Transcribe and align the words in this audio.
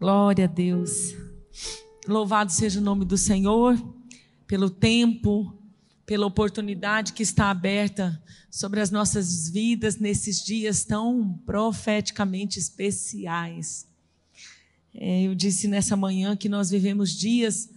Glória 0.00 0.44
a 0.44 0.48
Deus. 0.48 1.16
Louvado 2.06 2.52
seja 2.52 2.78
o 2.78 2.82
nome 2.82 3.04
do 3.04 3.18
Senhor 3.18 3.76
pelo 4.46 4.70
tempo, 4.70 5.52
pela 6.06 6.24
oportunidade 6.24 7.12
que 7.12 7.22
está 7.24 7.50
aberta 7.50 8.22
sobre 8.48 8.80
as 8.80 8.92
nossas 8.92 9.50
vidas 9.50 9.98
nesses 9.98 10.44
dias 10.44 10.84
tão 10.84 11.32
profeticamente 11.44 12.60
especiais. 12.60 13.88
É, 14.94 15.22
eu 15.22 15.34
disse 15.34 15.66
nessa 15.66 15.96
manhã 15.96 16.36
que 16.36 16.48
nós 16.48 16.70
vivemos 16.70 17.10
dias 17.10 17.68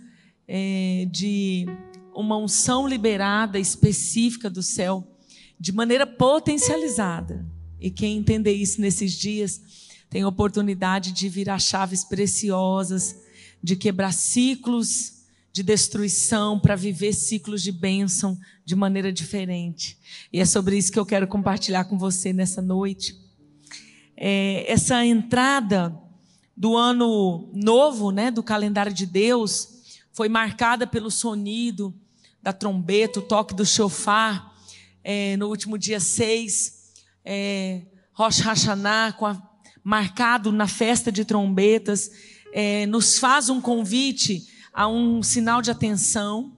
é, 0.48 1.08
de 1.12 1.66
uma 2.14 2.38
unção 2.38 2.88
liberada 2.88 3.58
específica 3.58 4.48
do 4.48 4.62
céu, 4.62 5.18
de 5.60 5.72
maneira 5.72 6.06
potencializada. 6.06 7.44
E 7.80 7.90
quem 7.90 8.18
entender 8.18 8.54
isso 8.54 8.80
nesses 8.80 9.14
dias 9.14 9.81
tem 10.12 10.26
oportunidade 10.26 11.14
de 11.14 11.30
virar 11.30 11.58
chaves 11.58 12.04
preciosas, 12.04 13.16
de 13.64 13.78
quebrar 13.78 14.12
ciclos 14.12 15.22
de 15.54 15.64
destruição 15.64 16.60
para 16.60 16.76
viver 16.76 17.14
ciclos 17.14 17.64
de 17.64 17.72
bênção 17.72 18.38
de 18.66 18.76
maneira 18.76 19.12
diferente. 19.12 19.98
E 20.32 20.40
é 20.42 20.46
sobre 20.46 20.78
isso 20.78 20.92
que 20.92 21.00
eu 21.00 21.06
quero 21.06 21.28
compartilhar 21.28 21.86
com 21.86 21.98
você 21.98 22.34
nessa 22.34 22.62
noite. 22.62 23.16
É, 24.18 24.70
essa 24.70 25.06
entrada 25.06 25.98
do 26.58 26.76
ano 26.76 27.50
novo, 27.54 28.12
né, 28.12 28.30
do 28.30 28.44
calendário 28.44 28.94
de 28.94 29.06
Deus, 29.06 29.98
foi 30.12 30.28
marcada 30.28 30.86
pelo 30.86 31.10
sonido 31.10 31.94
da 32.44 32.52
trombeta, 32.52 33.20
o 33.20 33.24
toque 33.24 33.54
do 33.54 33.66
chofar, 33.66 34.54
é, 35.06 35.38
no 35.38 35.48
último 35.48 35.78
dia 35.78 36.02
6, 36.02 36.92
é, 37.24 37.84
Rosh 38.12 38.40
Hashanah, 38.40 39.14
com 39.14 39.26
a, 39.26 39.51
marcado 39.84 40.52
na 40.52 40.68
festa 40.68 41.12
de 41.12 41.26
trombetas, 41.26 42.12
é, 42.54 42.86
nos 42.86 43.18
faz 43.18 43.50
um 43.50 43.62
convite 43.62 44.48
a 44.74 44.88
um 44.88 45.22
sinal 45.24 45.62
de 45.62 45.72
atenção, 45.72 46.56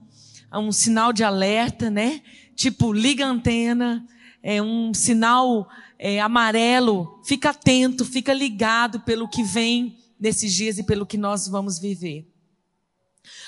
a 0.49 0.59
um 0.59 0.71
sinal 0.71 1.13
de 1.13 1.23
alerta, 1.23 1.89
né? 1.89 2.21
Tipo, 2.55 2.93
liga 2.93 3.25
a 3.25 3.29
antena, 3.29 4.05
é 4.41 4.61
um 4.61 4.93
sinal 4.93 5.67
é, 5.97 6.19
amarelo. 6.19 7.21
Fica 7.25 7.49
atento, 7.49 8.05
fica 8.05 8.33
ligado 8.33 8.99
pelo 9.01 9.27
que 9.27 9.43
vem 9.43 9.97
nesses 10.19 10.53
dias 10.53 10.77
e 10.77 10.83
pelo 10.83 11.05
que 11.05 11.17
nós 11.17 11.47
vamos 11.47 11.79
viver. 11.79 12.27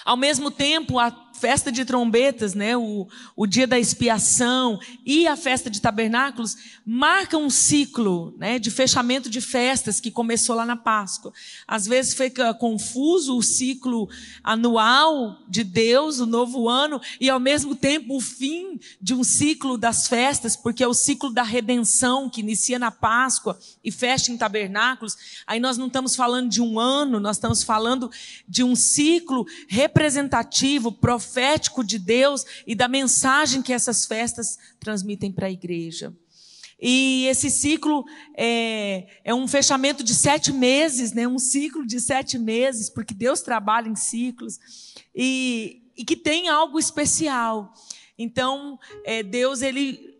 Ao 0.03 0.15
mesmo 0.15 0.49
tempo, 0.49 0.99
a 0.99 1.11
festa 1.39 1.71
de 1.71 1.83
trombetas, 1.83 2.53
né, 2.53 2.75
o, 2.77 3.07
o 3.35 3.45
dia 3.45 3.67
da 3.67 3.77
expiação 3.77 4.79
e 5.05 5.27
a 5.27 5.35
festa 5.35 5.69
de 5.69 5.81
tabernáculos 5.81 6.55
marcam 6.85 7.43
um 7.43 7.49
ciclo 7.49 8.33
né, 8.37 8.57
de 8.57 8.71
fechamento 8.71 9.29
de 9.29 9.41
festas 9.41 9.99
que 9.99 10.09
começou 10.09 10.55
lá 10.55 10.65
na 10.65 10.75
Páscoa. 10.75 11.33
Às 11.67 11.85
vezes 11.85 12.13
fica 12.13 12.53
confuso 12.53 13.37
o 13.37 13.43
ciclo 13.43 14.09
anual 14.43 15.39
de 15.47 15.63
Deus, 15.63 16.19
o 16.19 16.25
novo 16.25 16.69
ano, 16.69 17.01
e 17.19 17.29
ao 17.29 17.39
mesmo 17.39 17.75
tempo 17.75 18.15
o 18.15 18.21
fim 18.21 18.79
de 19.01 19.13
um 19.13 19.23
ciclo 19.23 19.77
das 19.77 20.07
festas, 20.07 20.55
porque 20.55 20.83
é 20.83 20.87
o 20.87 20.93
ciclo 20.93 21.31
da 21.31 21.43
redenção 21.43 22.29
que 22.29 22.41
inicia 22.41 22.79
na 22.79 22.91
Páscoa 22.91 23.59
e 23.83 23.91
fecha 23.91 24.31
em 24.31 24.37
tabernáculos. 24.37 25.17
Aí 25.45 25.59
nós 25.59 25.77
não 25.77 25.87
estamos 25.87 26.15
falando 26.15 26.49
de 26.49 26.61
um 26.61 26.79
ano, 26.79 27.19
nós 27.19 27.35
estamos 27.35 27.61
falando 27.61 28.09
de 28.47 28.63
um 28.63 28.75
ciclo 28.75 29.45
representativo, 29.67 30.91
profético 30.91 31.24
profético 31.25 31.83
de 31.83 31.97
Deus 31.97 32.45
e 32.67 32.75
da 32.75 32.87
mensagem 32.87 33.61
que 33.61 33.73
essas 33.73 34.05
festas 34.05 34.57
transmitem 34.79 35.31
para 35.31 35.47
a 35.47 35.51
igreja. 35.51 36.13
E 36.79 37.25
esse 37.27 37.49
ciclo 37.49 38.05
é, 38.37 39.07
é, 39.23 39.33
um 39.33 39.47
fechamento 39.47 40.03
de 40.03 40.13
sete 40.13 40.53
meses, 40.53 41.13
né? 41.13 41.27
um 41.27 41.39
ciclo 41.39 41.85
de 41.85 41.99
sete 41.99 42.37
meses, 42.37 42.89
porque 42.89 43.13
Deus 43.13 43.41
trabalha 43.41 43.87
em 43.87 43.95
ciclos, 43.95 44.59
e, 45.15 45.81
e 45.97 46.05
que 46.05 46.15
tem 46.15 46.47
algo 46.47 46.77
especial. 46.77 47.73
Então, 48.17 48.77
é, 49.03 49.23
Deus 49.23 49.61
ele 49.61 50.15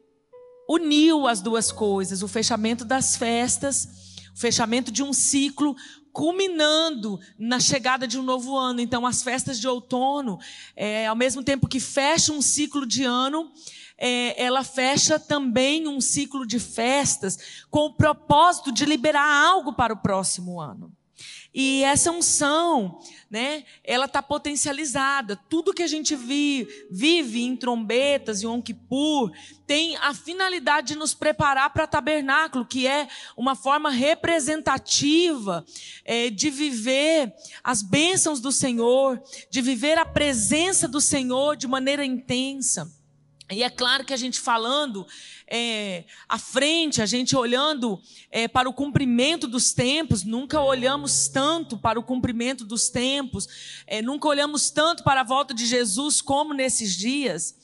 uniu 0.67 1.27
as 1.27 1.41
duas 1.41 1.71
coisas, 1.71 2.23
o 2.23 2.27
fechamento 2.27 2.83
das 2.83 3.15
festas, 3.15 3.87
o 4.35 4.39
fechamento 4.39 4.91
de 4.91 5.03
um 5.03 5.13
ciclo 5.13 5.75
culminando 6.15 7.19
na 7.37 7.59
chegada 7.59 8.07
de 8.07 8.17
um 8.17 8.23
novo 8.23 8.57
ano. 8.57 8.79
Então, 8.79 9.05
as 9.05 9.21
festas 9.21 9.59
de 9.59 9.67
outono, 9.67 10.39
é, 10.73 11.07
ao 11.07 11.15
mesmo 11.15 11.43
tempo 11.43 11.67
que 11.67 11.77
fecha 11.77 12.31
um 12.31 12.41
ciclo 12.41 12.85
de 12.85 13.03
ano, 13.03 13.51
é, 13.97 14.41
ela 14.41 14.63
fecha 14.63 15.19
também 15.19 15.89
um 15.89 15.99
ciclo 15.99 16.47
de 16.47 16.57
festas 16.57 17.65
com 17.69 17.87
o 17.87 17.93
propósito 17.93 18.71
de 18.71 18.85
liberar 18.85 19.29
algo 19.29 19.73
para 19.73 19.93
o 19.93 19.97
próximo 19.97 20.61
ano. 20.61 20.89
E 21.53 21.83
essa 21.83 22.11
unção, 22.11 22.99
né, 23.29 23.63
ela 23.83 24.05
está 24.05 24.21
potencializada. 24.21 25.35
Tudo 25.49 25.73
que 25.73 25.83
a 25.83 25.87
gente 25.87 26.15
vive, 26.15 26.87
vive 26.91 27.43
em 27.43 27.55
trombetas 27.55 28.41
e 28.41 28.45
Yom 28.45 28.61
Kippur 28.61 29.31
tem 29.65 29.95
a 29.97 30.13
finalidade 30.13 30.89
de 30.89 30.95
nos 30.95 31.13
preparar 31.13 31.71
para 31.71 31.87
tabernáculo, 31.87 32.65
que 32.65 32.85
é 32.85 33.07
uma 33.37 33.55
forma 33.55 33.89
representativa 33.89 35.65
é, 36.03 36.29
de 36.29 36.49
viver 36.49 37.33
as 37.63 37.81
bênçãos 37.81 38.41
do 38.41 38.51
Senhor, 38.51 39.21
de 39.49 39.61
viver 39.61 39.97
a 39.97 40.05
presença 40.05 40.87
do 40.87 40.99
Senhor 40.99 41.55
de 41.55 41.67
maneira 41.67 42.05
intensa. 42.05 42.91
E 43.51 43.61
é 43.61 43.69
claro 43.69 44.03
que 44.03 44.13
a 44.13 44.17
gente 44.17 44.39
falando 44.39 45.05
é, 45.47 46.05
à 46.27 46.39
frente, 46.39 46.99
a 46.99 47.05
gente 47.05 47.35
olhando 47.35 48.01
é, 48.31 48.47
para 48.47 48.67
o 48.67 48.73
cumprimento 48.73 49.47
dos 49.47 49.71
tempos, 49.71 50.23
nunca 50.23 50.59
olhamos 50.59 51.27
tanto 51.27 51.77
para 51.77 51.99
o 51.99 52.03
cumprimento 52.03 52.65
dos 52.65 52.89
tempos, 52.89 53.47
é, 53.85 54.01
nunca 54.01 54.27
olhamos 54.27 54.71
tanto 54.71 55.03
para 55.03 55.21
a 55.21 55.23
volta 55.23 55.53
de 55.53 55.65
Jesus 55.67 56.21
como 56.21 56.55
nesses 56.55 56.95
dias. 56.95 57.55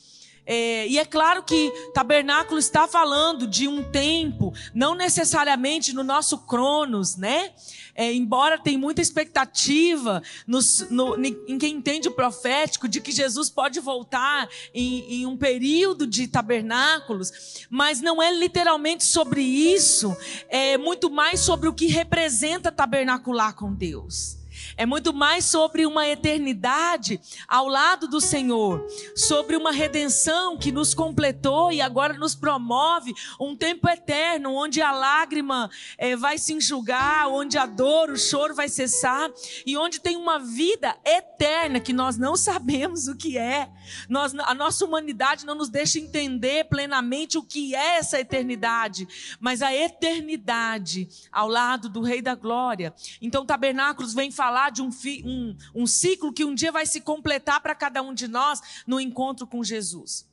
É, 0.46 0.88
e 0.88 0.98
é 0.98 1.06
claro 1.06 1.44
que 1.44 1.72
tabernáculo 1.94 2.60
está 2.60 2.88
falando 2.88 3.46
de 3.46 3.68
um 3.68 3.84
tempo, 3.84 4.54
não 4.74 4.96
necessariamente 4.96 5.94
no 5.94 6.04
nosso 6.04 6.40
cronos, 6.40 7.16
né? 7.16 7.52
É, 7.94 8.12
embora 8.14 8.58
tem 8.58 8.78
muita 8.78 9.02
expectativa 9.02 10.24
nos, 10.48 10.90
no, 10.90 11.16
em 11.24 11.58
quem 11.58 11.76
entende 11.76 12.08
o 12.08 12.14
profético 12.14 12.88
de 12.88 13.02
que 13.02 13.12
Jesus 13.12 13.50
pode 13.50 13.80
voltar 13.80 14.50
em, 14.74 15.22
em 15.22 15.26
um 15.26 15.36
período 15.36 16.08
de 16.08 16.28
tabernáculos, 16.28 17.68
mas 17.70 18.02
não 18.02 18.22
é 18.22 18.34
literalmente 18.34 19.04
sobre 19.04 19.42
isso, 19.42 20.16
é 20.48 20.78
muito 20.78 21.12
mais 21.12 21.42
sobre 21.42 21.68
o 21.68 21.74
que 21.74 21.88
representa 21.88 22.72
tabernacular 22.72 23.54
com 23.56 23.74
Deus. 23.74 24.41
É 24.82 24.86
muito 24.88 25.14
mais 25.14 25.46
sobre 25.46 25.86
uma 25.86 26.08
eternidade 26.08 27.22
ao 27.48 27.68
lado 27.68 28.08
do 28.08 28.20
Senhor, 28.20 28.84
sobre 29.16 29.56
uma 29.56 29.72
redenção 29.72 30.58
que 30.58 30.72
nos 30.72 30.96
completou 30.96 31.72
e 31.72 31.80
agora 31.80 32.16
nos 32.16 32.34
promove 32.34 33.14
um 33.40 33.56
tempo 33.56 33.88
eterno, 33.88 34.56
onde 34.56 34.82
a 34.82 34.92
lágrima 34.92 35.70
é, 36.00 36.16
vai 36.16 36.40
se 36.40 36.54
enxugar, 36.54 37.28
onde 37.28 37.60
a 37.60 37.68
dor, 37.68 38.10
o 38.10 38.18
choro 38.18 38.56
vai 38.56 38.68
cessar 38.68 39.30
e 39.68 39.78
onde 39.78 40.00
tem 40.00 40.18
uma 40.18 40.40
vida 40.40 40.98
eterna 41.06 41.80
que 41.80 41.94
nós 41.94 42.18
não 42.18 42.36
sabemos 42.36 43.08
o 43.08 43.16
que 43.16 43.38
é. 43.38 43.70
Nós, 44.10 44.34
a 44.34 44.56
nossa 44.56 44.84
humanidade 44.84 45.46
não 45.46 45.54
nos 45.54 45.70
deixa 45.70 46.00
entender 46.00 46.64
plenamente 46.64 47.38
o 47.38 47.44
que 47.44 47.76
é 47.76 47.98
essa 47.98 48.20
eternidade, 48.20 49.08
mas 49.40 49.62
a 49.62 49.72
eternidade 49.72 51.08
ao 51.32 51.48
lado 51.48 51.88
do 51.88 52.02
Rei 52.02 52.20
da 52.20 52.34
Glória. 52.34 52.92
Então, 53.22 53.46
Tabernáculos 53.46 54.16
vem 54.16 54.32
falar 54.32 54.71
de 54.72 54.82
um, 54.82 54.90
um, 55.26 55.56
um 55.76 55.88
ciclo 55.88 56.34
que 56.34 56.46
um 56.46 56.56
dia 56.56 56.72
vai 56.72 56.86
se 56.86 57.02
completar 57.02 57.62
para 57.62 57.76
cada 57.76 58.02
um 58.02 58.14
de 58.14 58.28
nós 58.28 58.62
no 58.88 59.00
encontro 59.00 59.46
com 59.46 59.64
Jesus. 59.64 60.30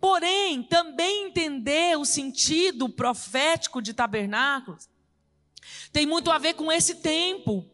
Porém, 0.00 0.62
também 0.62 1.26
entender 1.26 1.98
o 1.98 2.04
sentido 2.04 2.88
profético 2.88 3.82
de 3.82 3.92
tabernáculos 3.92 4.88
tem 5.92 6.06
muito 6.06 6.30
a 6.30 6.38
ver 6.38 6.54
com 6.54 6.70
esse 6.70 6.96
tempo, 6.96 7.64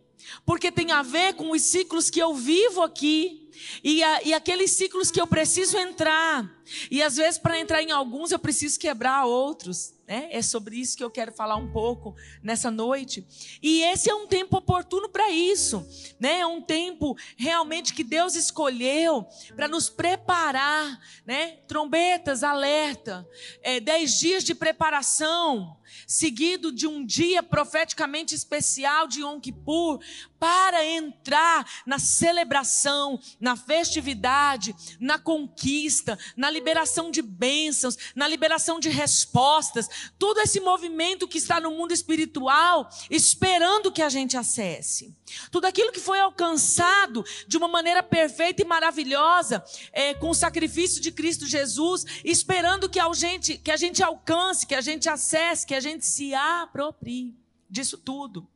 porque 0.44 0.70
tem 0.70 0.92
a 0.92 1.02
ver 1.02 1.34
com 1.34 1.50
os 1.52 1.62
ciclos 1.62 2.10
que 2.10 2.20
eu 2.20 2.34
vivo 2.34 2.82
aqui 2.82 3.39
e, 3.82 4.02
a, 4.02 4.22
e 4.22 4.34
aqueles 4.34 4.72
ciclos 4.72 5.10
que 5.10 5.20
eu 5.20 5.26
preciso 5.26 5.76
entrar. 5.78 6.48
E 6.90 7.02
às 7.02 7.16
vezes, 7.16 7.38
para 7.38 7.58
entrar 7.58 7.82
em 7.82 7.90
alguns, 7.90 8.30
eu 8.30 8.38
preciso 8.38 8.78
quebrar 8.78 9.24
outros. 9.24 9.94
Né? 10.06 10.28
É 10.30 10.42
sobre 10.42 10.76
isso 10.76 10.96
que 10.96 11.04
eu 11.04 11.10
quero 11.10 11.32
falar 11.32 11.56
um 11.56 11.70
pouco 11.70 12.16
nessa 12.42 12.70
noite. 12.70 13.24
E 13.62 13.82
esse 13.82 14.10
é 14.10 14.14
um 14.14 14.26
tempo 14.26 14.56
oportuno 14.56 15.08
para 15.08 15.30
isso. 15.30 15.86
Né? 16.18 16.40
É 16.40 16.46
um 16.46 16.60
tempo 16.60 17.16
realmente 17.36 17.94
que 17.94 18.02
Deus 18.02 18.34
escolheu 18.34 19.26
para 19.54 19.68
nos 19.68 19.88
preparar. 19.88 21.00
Né? 21.24 21.58
Trombetas, 21.68 22.42
alerta. 22.42 23.28
É, 23.62 23.78
dez 23.78 24.18
dias 24.18 24.42
de 24.42 24.54
preparação 24.54 25.76
seguido 26.06 26.72
de 26.72 26.86
um 26.86 27.04
dia 27.04 27.42
profeticamente 27.42 28.34
especial 28.34 29.06
de 29.06 29.20
Yom 29.20 29.40
Kippur, 29.40 30.00
para 30.38 30.84
entrar 30.84 31.66
na 31.84 31.98
celebração, 31.98 33.20
na 33.40 33.56
festividade, 33.56 34.74
na 35.00 35.18
conquista, 35.18 36.18
na 36.36 36.50
liberação 36.50 37.10
de 37.10 37.22
bênçãos, 37.22 37.96
na 38.14 38.28
liberação 38.28 38.78
de 38.78 38.88
respostas, 38.88 39.88
todo 40.18 40.40
esse 40.40 40.60
movimento 40.60 41.26
que 41.26 41.38
está 41.38 41.58
no 41.60 41.70
mundo 41.70 41.92
espiritual, 41.92 42.88
esperando 43.10 43.90
que 43.90 44.02
a 44.02 44.08
gente 44.08 44.36
acesse. 44.36 45.16
Tudo 45.50 45.64
aquilo 45.64 45.92
que 45.92 46.00
foi 46.00 46.20
alcançado 46.20 47.24
de 47.46 47.56
uma 47.56 47.68
maneira 47.68 48.02
perfeita 48.02 48.62
e 48.62 48.64
maravilhosa, 48.64 49.64
é, 49.92 50.12
com 50.14 50.30
o 50.30 50.34
sacrifício 50.34 51.00
de 51.00 51.10
Cristo 51.10 51.46
Jesus, 51.46 52.04
esperando 52.24 52.88
que 52.88 53.00
a, 53.00 53.10
gente, 53.12 53.56
que 53.56 53.70
a 53.70 53.76
gente 53.76 54.02
alcance, 54.02 54.66
que 54.66 54.74
a 54.74 54.80
gente 54.80 55.08
acesse, 55.08 55.66
que 55.66 55.74
a 55.74 55.80
gente 55.80 56.04
se 56.04 56.34
aproprie 56.34 57.34
disso 57.68 57.96
tudo. 57.96 58.46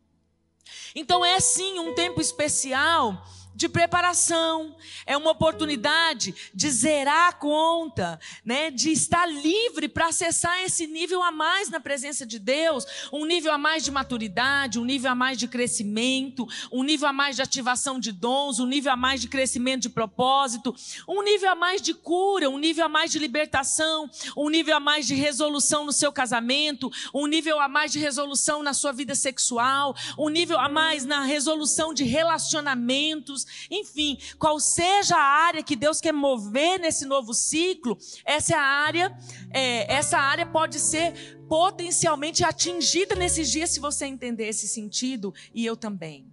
Então 0.95 1.25
é 1.25 1.39
sim 1.41 1.79
um 1.79 1.95
tempo 1.95 2.21
especial 2.21 3.25
de 3.55 3.69
preparação, 3.69 4.75
é 5.07 5.17
uma 5.17 5.31
oportunidade 5.31 6.35
de 6.53 6.71
zerar 6.71 7.29
a 7.29 7.33
conta, 7.33 8.19
né? 8.45 8.71
de 8.71 8.91
estar 8.91 9.27
livre 9.27 9.89
para 9.89 10.09
acessar 10.09 10.61
esse 10.63 10.87
nível 10.87 11.23
a 11.23 11.31
mais 11.31 11.71
na 11.71 11.79
presença 11.79 12.27
de 12.27 12.39
Deus, 12.39 12.85
um 13.13 13.25
nível 13.25 13.53
a 13.53 13.59
mais 13.59 13.85
de 13.85 13.91
maturidade, 13.91 14.79
um 14.79 14.85
nível 14.85 15.11
a 15.11 15.15
mais 15.15 15.39
de 15.39 15.47
crescimento, 15.47 16.47
um 16.73 16.83
nível 16.83 17.09
a 17.09 17.13
mais 17.13 17.37
de 17.37 17.43
ativação 17.43 18.01
de 18.01 18.11
dons, 18.11 18.59
um 18.59 18.67
nível 18.67 18.93
a 18.93 18.97
mais 18.97 19.21
de 19.21 19.29
crescimento 19.29 19.83
de 19.83 19.89
propósito, 19.89 20.75
um 21.09 21.23
nível 21.23 21.51
a 21.51 21.55
mais 21.55 21.81
de 21.81 21.95
cura, 21.95 22.51
um 22.51 22.59
nível 22.59 22.85
a 22.85 22.89
mais 22.89 23.11
de 23.11 23.19
libertação, 23.19 24.11
um 24.37 24.49
nível 24.49 24.77
a 24.77 24.81
mais 24.81 25.07
de 25.07 25.15
resolução 25.15 25.85
no 25.85 25.93
seu 25.93 26.13
casamento, 26.13 26.91
um 27.15 27.27
nível 27.27 27.61
a 27.61 27.69
mais 27.69 27.93
de 27.93 27.99
resolução 27.99 28.63
na 28.63 28.75
sua 28.75 28.93
vida 28.93 29.15
sexual, 29.15 29.95
um 30.19 30.29
nível 30.29 30.59
a 30.59 30.69
mais 30.69 31.05
na 31.05 31.23
resolução 31.23 31.95
de 31.95 32.05
relacionamentos, 32.05 33.44
enfim, 33.71 34.19
qual 34.39 34.59
seja 34.61 35.17
a 35.17 35.23
área 35.23 35.63
que 35.63 35.77
Deus 35.77 36.01
quer 36.01 36.13
mover 36.13 36.79
nesse 36.79 37.05
novo 37.05 37.35
ciclo, 37.35 37.99
essa 38.25 38.57
área, 38.57 39.17
é, 39.51 39.93
essa 39.93 40.19
área 40.19 40.47
pode 40.47 40.79
ser 40.79 41.37
potencialmente 41.49 42.45
atingida 42.45 43.15
nesses 43.15 43.51
dias 43.51 43.71
se 43.71 43.81
você 43.81 44.07
entender 44.07 44.49
esse 44.49 44.69
sentido 44.69 45.35
e 45.55 45.65
eu 45.65 45.77
também. 45.77 46.33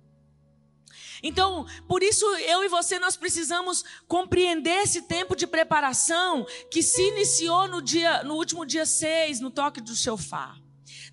Então, 1.23 1.65
por 1.87 2.01
isso 2.01 2.25
eu 2.37 2.63
e 2.63 2.67
você 2.67 2.97
nós 2.97 3.15
precisamos 3.15 3.83
compreender 4.07 4.83
esse 4.83 5.03
tempo 5.03 5.35
de 5.35 5.45
preparação 5.45 6.45
que 6.69 6.81
se 6.81 7.01
iniciou 7.09 7.67
no 7.67 7.81
dia 7.81 8.23
no 8.23 8.35
último 8.35 8.65
dia 8.65 8.85
6, 8.85 9.39
no 9.39 9.51
toque 9.51 9.81
do 9.81 9.95
shofar. 9.95 10.60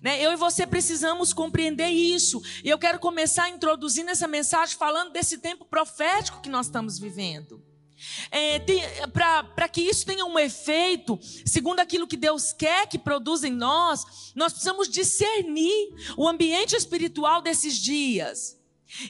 Né? 0.01 0.23
Eu 0.23 0.31
e 0.31 0.35
você 0.35 0.65
precisamos 0.65 1.33
compreender 1.33 1.89
isso. 1.89 2.41
E 2.63 2.69
eu 2.69 2.77
quero 2.77 2.99
começar 2.99 3.49
introduzindo 3.49 4.09
essa 4.09 4.27
mensagem 4.27 4.77
falando 4.77 5.11
desse 5.11 5.37
tempo 5.37 5.65
profético 5.65 6.41
que 6.41 6.49
nós 6.49 6.67
estamos 6.67 6.97
vivendo. 6.97 7.61
É, 8.31 8.59
Para 9.55 9.67
que 9.67 9.81
isso 9.81 10.05
tenha 10.05 10.25
um 10.25 10.39
efeito, 10.39 11.19
segundo 11.45 11.81
aquilo 11.81 12.07
que 12.07 12.15
Deus 12.15 12.53
quer 12.53 12.87
que 12.87 12.97
produza 12.97 13.47
em 13.47 13.51
nós, 13.51 14.31
nós 14.35 14.53
precisamos 14.53 14.87
discernir 14.87 15.93
o 16.15 16.27
ambiente 16.27 16.75
espiritual 16.75 17.41
desses 17.41 17.77
dias. 17.77 18.57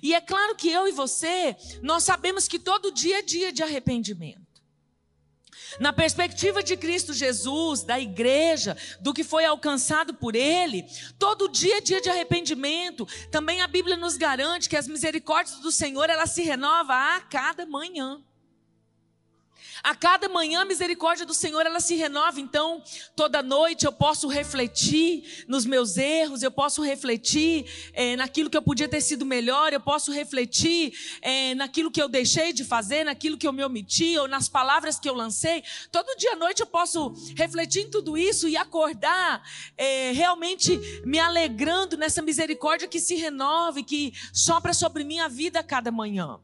E 0.04 0.14
é 0.14 0.20
claro 0.20 0.56
que 0.56 0.70
eu 0.70 0.88
e 0.88 0.92
você, 0.92 1.56
nós 1.82 2.04
sabemos 2.04 2.48
que 2.48 2.60
todo 2.60 2.92
dia 2.92 3.20
é 3.20 3.22
dia 3.22 3.52
de 3.52 3.64
arrependimento. 3.64 4.49
Na 5.80 5.92
perspectiva 5.92 6.64
de 6.64 6.78
Cristo 6.78 7.14
Jesus, 7.14 7.84
da 7.84 8.00
igreja, 8.00 8.78
do 9.00 9.14
que 9.14 9.24
foi 9.24 9.46
alcançado 9.46 10.14
por 10.14 10.36
Ele, 10.36 10.86
todo 11.18 11.50
dia 11.50 11.78
é 11.78 11.82
dia 11.82 12.02
de 12.02 12.10
arrependimento. 12.10 13.06
Também 13.30 13.62
a 13.62 13.68
Bíblia 13.68 13.98
nos 13.98 14.18
garante 14.18 14.70
que 14.70 14.78
as 14.78 14.88
misericórdias 14.88 15.60
do 15.60 15.72
Senhor, 15.72 16.10
ela 16.10 16.26
se 16.26 16.42
renova 16.44 16.94
a 16.94 17.22
cada 17.22 17.66
manhã. 17.66 18.22
A 19.84 19.96
cada 19.96 20.28
manhã 20.28 20.62
a 20.62 20.66
misericórdia 20.66 21.26
do 21.26 21.34
Senhor 21.34 21.66
ela 21.66 21.80
se 21.80 21.96
renova, 21.96 22.40
então 22.40 22.84
toda 23.16 23.42
noite 23.42 23.86
eu 23.86 23.92
posso 23.92 24.28
refletir 24.28 25.46
nos 25.48 25.66
meus 25.66 25.98
erros, 25.98 26.44
eu 26.44 26.52
posso 26.52 26.82
refletir 26.82 27.66
é, 27.94 28.16
naquilo 28.16 28.50
que 28.50 28.58
eu 28.58 28.62
podia 28.62 28.88
ter 28.88 29.02
sido 29.02 29.26
melhor, 29.26 29.72
eu 29.72 29.80
posso 29.80 30.12
refletir 30.12 30.94
é, 31.22 31.56
naquilo 31.56 31.92
que 31.92 32.02
eu 32.02 32.10
deixei 32.10 32.52
de 32.52 32.64
fazer, 32.64 33.04
naquilo 33.04 33.38
que 33.38 33.48
eu 33.48 33.54
me 33.54 33.64
omiti 33.64 34.18
ou 34.18 34.28
nas 34.28 34.50
palavras 34.50 35.00
que 35.00 35.10
eu 35.10 35.14
lancei. 35.14 35.64
Todo 35.92 36.18
dia 36.18 36.34
à 36.34 36.36
noite 36.36 36.60
eu 36.60 36.68
posso 36.68 37.14
refletir 37.36 37.84
em 37.84 37.90
tudo 37.90 38.18
isso 38.18 38.48
e 38.48 38.58
acordar 38.58 39.42
é, 39.78 40.12
realmente 40.12 40.78
me 41.06 41.20
alegrando 41.20 41.96
nessa 41.96 42.22
misericórdia 42.22 42.88
que 42.88 43.00
se 43.00 43.16
renova 43.16 43.80
e 43.80 43.84
que 43.84 44.14
sopra 44.34 44.74
sobre 44.74 45.04
minha 45.04 45.30
vida 45.30 45.60
a 45.60 45.64
cada 45.64 45.92
manhã. 45.92 46.40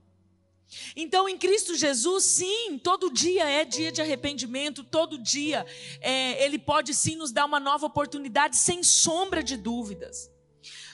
Então, 0.95 1.27
em 1.27 1.38
Cristo 1.38 1.75
Jesus, 1.75 2.24
sim, 2.24 2.80
todo 2.80 3.12
dia 3.12 3.50
é 3.50 3.66
dia 3.66 3.92
de 3.92 4.01
arrependimento, 4.01 4.83
todo 4.83 5.18
dia 5.18 5.66
é, 6.01 6.44
Ele 6.44 6.57
pode 6.57 6.94
sim 6.94 7.16
nos 7.16 7.31
dar 7.31 7.45
uma 7.45 7.60
nova 7.60 7.86
oportunidade, 7.86 8.57
sem 8.57 8.83
sombra 8.83 9.44
de 9.44 9.57
dúvidas. 9.57 10.30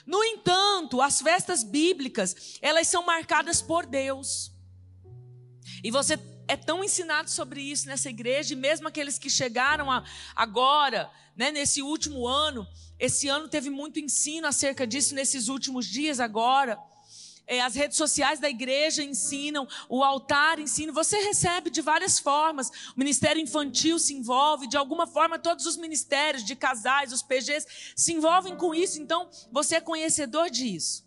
No 0.06 0.22
entanto, 0.24 1.00
as 1.00 1.20
festas 1.20 1.62
bíblicas, 1.62 2.58
elas 2.60 2.88
são 2.88 3.04
marcadas 3.04 3.62
por 3.62 3.86
Deus. 3.86 4.52
E 5.82 5.90
você 5.90 6.18
é 6.48 6.56
tão 6.56 6.82
ensinado 6.82 7.30
sobre 7.30 7.62
isso 7.62 7.86
nessa 7.86 8.10
igreja, 8.10 8.52
e 8.52 8.56
mesmo 8.56 8.88
aqueles 8.88 9.18
que 9.18 9.30
chegaram 9.30 9.90
a, 9.90 10.04
agora, 10.34 11.10
né, 11.36 11.50
nesse 11.50 11.82
último 11.82 12.26
ano, 12.26 12.66
esse 12.98 13.28
ano 13.28 13.48
teve 13.48 13.70
muito 13.70 13.98
ensino 13.98 14.46
acerca 14.46 14.86
disso 14.86 15.14
nesses 15.14 15.48
últimos 15.48 15.86
dias 15.86 16.20
agora 16.20 16.78
as 17.48 17.74
redes 17.74 17.96
sociais 17.96 18.40
da 18.40 18.48
igreja 18.48 19.02
ensinam, 19.02 19.66
o 19.88 20.02
altar 20.02 20.58
ensina, 20.58 20.92
você 20.92 21.18
recebe 21.18 21.70
de 21.70 21.80
várias 21.80 22.18
formas. 22.18 22.68
O 22.96 22.98
ministério 22.98 23.40
infantil 23.40 23.98
se 23.98 24.14
envolve, 24.14 24.66
de 24.66 24.76
alguma 24.76 25.06
forma, 25.06 25.38
todos 25.38 25.66
os 25.66 25.76
ministérios 25.76 26.44
de 26.44 26.54
casais, 26.54 27.12
os 27.12 27.22
PGs, 27.22 27.66
se 27.96 28.12
envolvem 28.12 28.56
com 28.56 28.74
isso, 28.74 29.00
então 29.00 29.28
você 29.50 29.76
é 29.76 29.80
conhecedor 29.80 30.50
disso. 30.50 31.04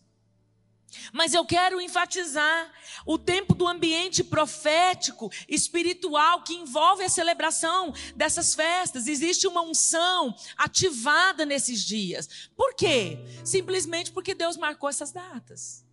Mas 1.11 1.33
eu 1.33 1.45
quero 1.45 1.81
enfatizar 1.81 2.71
o 3.05 3.17
tempo 3.17 3.53
do 3.53 3.67
ambiente 3.67 4.23
profético, 4.23 5.31
espiritual, 5.47 6.43
que 6.43 6.53
envolve 6.53 7.03
a 7.03 7.09
celebração 7.09 7.93
dessas 8.15 8.53
festas. 8.53 9.07
Existe 9.07 9.47
uma 9.47 9.61
unção 9.61 10.35
ativada 10.57 11.45
nesses 11.45 11.83
dias. 11.83 12.49
Por 12.55 12.73
quê? 12.75 13.19
Simplesmente 13.43 14.11
porque 14.11 14.33
Deus 14.33 14.57
marcou 14.57 14.89
essas 14.89 15.11
datas. 15.11 15.84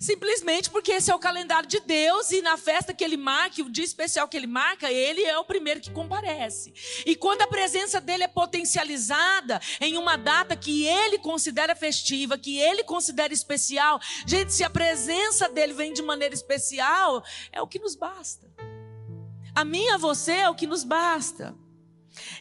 Simplesmente 0.00 0.70
porque 0.70 0.92
esse 0.92 1.10
é 1.10 1.14
o 1.14 1.18
calendário 1.18 1.68
de 1.68 1.78
Deus 1.78 2.30
e 2.30 2.40
na 2.40 2.56
festa 2.56 2.94
que 2.94 3.04
ele 3.04 3.18
marca, 3.18 3.62
o 3.62 3.68
dia 3.68 3.84
especial 3.84 4.26
que 4.26 4.34
ele 4.34 4.46
marca, 4.46 4.90
ele 4.90 5.22
é 5.22 5.36
o 5.38 5.44
primeiro 5.44 5.78
que 5.78 5.90
comparece. 5.90 6.72
E 7.04 7.14
quando 7.14 7.42
a 7.42 7.46
presença 7.46 8.00
dele 8.00 8.24
é 8.24 8.28
potencializada 8.28 9.60
em 9.78 9.98
uma 9.98 10.16
data 10.16 10.56
que 10.56 10.86
ele 10.86 11.18
considera 11.18 11.76
festiva, 11.76 12.38
que 12.38 12.58
ele 12.58 12.82
considera 12.82 13.34
especial, 13.34 14.00
gente, 14.26 14.54
se 14.54 14.64
a 14.64 14.70
presença 14.70 15.50
dele 15.50 15.74
vem 15.74 15.92
de 15.92 16.00
maneira 16.00 16.34
especial, 16.34 17.22
é 17.52 17.60
o 17.60 17.66
que 17.66 17.78
nos 17.78 17.94
basta. 17.94 18.48
A 19.54 19.66
mim 19.66 19.84
e 19.84 19.90
a 19.90 19.98
você 19.98 20.32
é 20.32 20.48
o 20.48 20.54
que 20.54 20.66
nos 20.66 20.82
basta. 20.82 21.54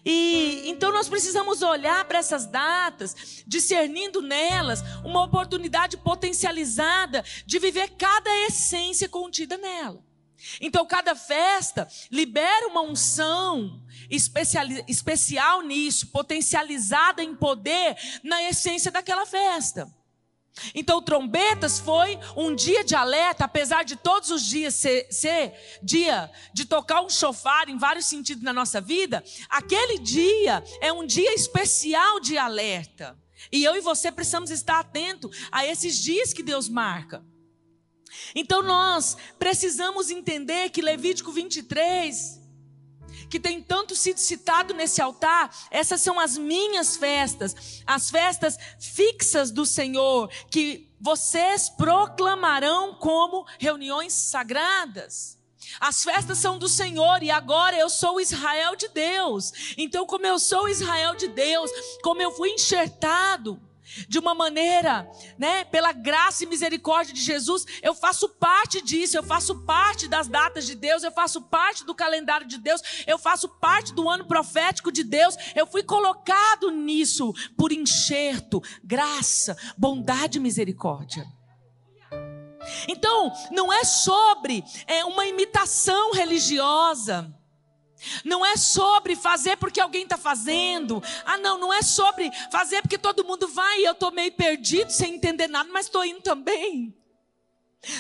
E 0.05 0.63
então 0.65 0.91
nós 0.91 1.09
precisamos 1.09 1.61
olhar 1.61 2.05
para 2.05 2.19
essas 2.19 2.45
datas, 2.45 3.43
discernindo 3.45 4.21
nelas 4.21 4.81
uma 5.03 5.23
oportunidade 5.23 5.97
potencializada 5.97 7.23
de 7.45 7.59
viver 7.59 7.91
cada 7.97 8.29
essência 8.47 9.09
contida 9.09 9.57
nela. 9.57 10.03
Então 10.61 10.85
cada 10.85 11.15
festa 11.15 11.87
libera 12.09 12.67
uma 12.67 12.81
unção 12.81 13.83
especial, 14.09 14.65
especial 14.87 15.61
nisso, 15.61 16.07
potencializada 16.07 17.23
em 17.23 17.35
poder 17.35 17.97
na 18.23 18.41
essência 18.43 18.91
daquela 18.91 19.25
festa. 19.25 19.98
Então, 20.73 21.01
trombetas 21.01 21.79
foi 21.79 22.19
um 22.35 22.53
dia 22.53 22.83
de 22.83 22.95
alerta, 22.95 23.45
apesar 23.45 23.83
de 23.83 23.95
todos 23.95 24.29
os 24.29 24.43
dias 24.43 24.75
ser, 24.75 25.07
ser, 25.11 25.53
dia 25.81 26.31
de 26.53 26.65
tocar 26.65 27.01
um 27.01 27.09
chofar 27.09 27.69
em 27.69 27.77
vários 27.77 28.05
sentidos 28.05 28.43
na 28.43 28.53
nossa 28.53 28.79
vida, 28.79 29.23
aquele 29.49 29.99
dia 29.99 30.63
é 30.81 30.91
um 30.91 31.05
dia 31.05 31.33
especial 31.33 32.19
de 32.19 32.37
alerta. 32.37 33.17
E 33.51 33.63
eu 33.63 33.75
e 33.75 33.81
você 33.81 34.11
precisamos 34.11 34.51
estar 34.51 34.79
atento 34.79 35.29
a 35.51 35.65
esses 35.65 35.97
dias 35.97 36.33
que 36.33 36.43
Deus 36.43 36.67
marca. 36.67 37.23
Então, 38.35 38.61
nós 38.61 39.15
precisamos 39.37 40.09
entender 40.09 40.69
que 40.69 40.81
Levítico 40.81 41.31
23 41.31 42.38
que 43.29 43.39
tem 43.39 43.61
tanto 43.61 43.95
sido 43.95 44.17
citado 44.17 44.73
nesse 44.73 45.01
altar, 45.01 45.55
essas 45.69 46.01
são 46.01 46.19
as 46.19 46.37
minhas 46.37 46.97
festas, 46.97 47.83
as 47.85 48.09
festas 48.09 48.57
fixas 48.79 49.51
do 49.51 49.65
Senhor, 49.65 50.29
que 50.49 50.89
vocês 50.99 51.69
proclamarão 51.69 52.95
como 52.95 53.45
reuniões 53.57 54.13
sagradas. 54.13 55.37
As 55.79 56.03
festas 56.03 56.39
são 56.39 56.57
do 56.57 56.67
Senhor 56.67 57.21
e 57.21 57.29
agora 57.29 57.77
eu 57.77 57.89
sou 57.89 58.19
Israel 58.19 58.75
de 58.75 58.87
Deus. 58.87 59.75
Então, 59.77 60.05
como 60.05 60.25
eu 60.25 60.39
sou 60.39 60.67
Israel 60.67 61.15
de 61.15 61.27
Deus, 61.27 61.69
como 62.01 62.21
eu 62.21 62.31
fui 62.31 62.49
enxertado 62.49 63.61
de 64.07 64.19
uma 64.19 64.33
maneira, 64.33 65.09
né, 65.37 65.63
pela 65.65 65.91
graça 65.91 66.43
e 66.43 66.47
misericórdia 66.47 67.13
de 67.13 67.21
Jesus, 67.21 67.65
eu 67.81 67.93
faço 67.93 68.29
parte 68.29 68.81
disso, 68.81 69.17
eu 69.17 69.23
faço 69.23 69.63
parte 69.65 70.07
das 70.07 70.27
datas 70.27 70.65
de 70.65 70.75
Deus, 70.75 71.03
eu 71.03 71.11
faço 71.11 71.41
parte 71.41 71.83
do 71.85 71.95
calendário 71.95 72.47
de 72.47 72.57
Deus, 72.57 72.81
eu 73.07 73.17
faço 73.17 73.49
parte 73.49 73.93
do 73.93 74.09
ano 74.09 74.25
profético 74.25 74.91
de 74.91 75.03
Deus, 75.03 75.35
eu 75.55 75.65
fui 75.65 75.83
colocado 75.83 76.71
nisso 76.71 77.33
por 77.57 77.71
enxerto, 77.71 78.61
graça, 78.83 79.57
bondade 79.77 80.37
e 80.37 80.41
misericórdia. 80.41 81.25
Então, 82.87 83.31
não 83.51 83.71
é 83.71 83.83
sobre 83.83 84.63
é, 84.85 85.03
uma 85.05 85.25
imitação 85.25 86.11
religiosa. 86.11 87.33
Não 88.23 88.45
é 88.45 88.55
sobre 88.57 89.15
fazer 89.15 89.57
porque 89.57 89.79
alguém 89.79 90.03
está 90.03 90.17
fazendo. 90.17 91.01
Ah, 91.25 91.37
não, 91.37 91.57
não 91.57 91.73
é 91.73 91.81
sobre 91.81 92.31
fazer 92.51 92.81
porque 92.81 92.97
todo 92.97 93.25
mundo 93.25 93.47
vai 93.47 93.79
e 93.79 93.85
eu 93.85 93.93
estou 93.93 94.11
meio 94.11 94.31
perdido, 94.31 94.91
sem 94.91 95.15
entender 95.15 95.47
nada, 95.47 95.69
mas 95.71 95.85
estou 95.85 96.03
indo 96.03 96.21
também. 96.21 96.98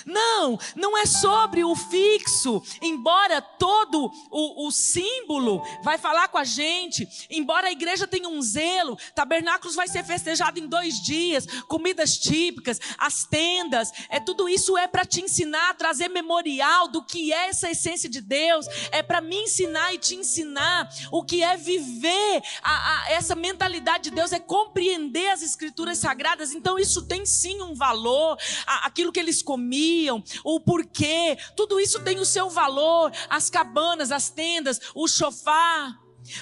Não, 0.05 0.59
não 0.75 0.97
é 0.97 1.05
sobre 1.05 1.63
o 1.63 1.73
fixo, 1.73 2.61
embora 2.81 3.41
todo 3.41 4.11
o, 4.29 4.67
o, 4.67 4.71
símbolo 4.71 5.63
vai 5.81 5.97
falar 5.97 6.27
com 6.27 6.37
a 6.37 6.43
gente, 6.43 7.07
embora 7.29 7.67
a 7.67 7.71
igreja 7.71 8.05
tenha 8.05 8.27
um 8.27 8.41
zelo, 8.41 8.97
tabernáculos 9.15 9.75
vai 9.75 9.87
ser 9.87 10.03
festejado 10.03 10.59
em 10.59 10.67
dois 10.67 11.01
dias, 11.01 11.45
comidas 11.63 12.17
típicas, 12.17 12.79
as 12.97 13.23
tendas, 13.23 13.91
é 14.09 14.19
tudo 14.19 14.49
isso 14.49 14.77
é 14.77 14.85
para 14.85 15.05
te 15.05 15.21
ensinar, 15.21 15.75
trazer 15.75 16.09
memorial 16.09 16.89
do 16.89 17.01
que 17.01 17.31
é 17.31 17.47
essa 17.47 17.71
essência 17.71 18.09
de 18.09 18.19
Deus, 18.19 18.67
é 18.91 19.01
para 19.01 19.21
me 19.21 19.43
ensinar 19.43 19.93
e 19.93 19.97
te 19.97 20.13
ensinar 20.13 20.89
o 21.09 21.23
que 21.23 21.41
é 21.41 21.55
viver 21.55 22.43
a, 22.61 23.05
a, 23.05 23.11
essa 23.11 23.33
mentalidade 23.33 24.09
de 24.09 24.11
Deus, 24.11 24.33
é 24.33 24.39
compreender 24.39 25.29
as 25.29 25.41
escrituras 25.41 25.99
sagradas, 25.99 26.53
então 26.53 26.77
isso 26.77 27.03
tem 27.03 27.25
sim 27.25 27.61
um 27.61 27.73
valor, 27.73 28.37
a, 28.67 28.85
aquilo 28.85 29.11
que 29.11 29.19
eles 29.19 29.41
comiam 29.41 29.68
comiam, 29.69 30.23
o 30.43 30.59
porquê, 30.59 31.37
tudo 31.55 31.79
isso 31.79 32.01
tem 32.01 32.19
o 32.19 32.25
seu 32.25 32.49
valor, 32.49 33.11
as 33.29 33.49
cabanas, 33.49 34.11
as 34.11 34.29
tendas, 34.29 34.79
o 34.95 35.07
chofar. 35.07 35.95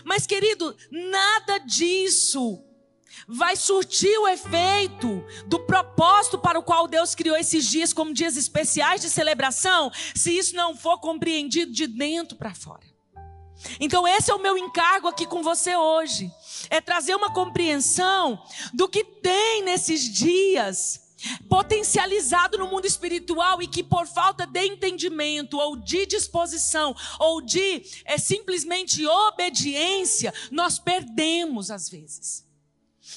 Mas, 0.05 0.25
querido, 0.25 0.75
nada 0.89 1.57
disso 1.59 2.63
vai 3.27 3.57
surtir 3.57 4.17
o 4.19 4.27
efeito 4.27 5.23
do 5.47 5.59
propósito 5.59 6.37
para 6.37 6.57
o 6.57 6.63
qual 6.63 6.87
Deus 6.87 7.13
criou 7.13 7.35
esses 7.35 7.65
dias 7.65 7.91
como 7.91 8.13
dias 8.13 8.37
especiais 8.37 9.01
de 9.01 9.09
celebração, 9.09 9.91
se 10.15 10.37
isso 10.37 10.55
não 10.55 10.75
for 10.75 10.99
compreendido 10.99 11.73
de 11.73 11.87
dentro 11.87 12.37
para 12.37 12.55
fora. 12.55 12.87
Então, 13.79 14.07
esse 14.07 14.31
é 14.31 14.35
o 14.35 14.41
meu 14.41 14.57
encargo 14.57 15.07
aqui 15.07 15.25
com 15.25 15.41
você 15.41 15.75
hoje: 15.75 16.31
é 16.69 16.79
trazer 16.79 17.15
uma 17.15 17.33
compreensão 17.33 18.41
do 18.73 18.87
que 18.87 19.03
tem 19.03 19.63
nesses 19.63 20.03
dias 20.03 21.06
potencializado 21.49 22.57
no 22.57 22.67
mundo 22.67 22.85
espiritual 22.85 23.61
e 23.61 23.67
que 23.67 23.83
por 23.83 24.05
falta 24.07 24.45
de 24.45 24.65
entendimento 24.65 25.57
ou 25.57 25.75
de 25.75 26.05
disposição 26.05 26.95
ou 27.19 27.41
de 27.41 27.83
é, 28.05 28.17
simplesmente 28.17 29.05
obediência, 29.05 30.33
nós 30.51 30.79
perdemos 30.79 31.71
às 31.71 31.89
vezes. 31.89 32.45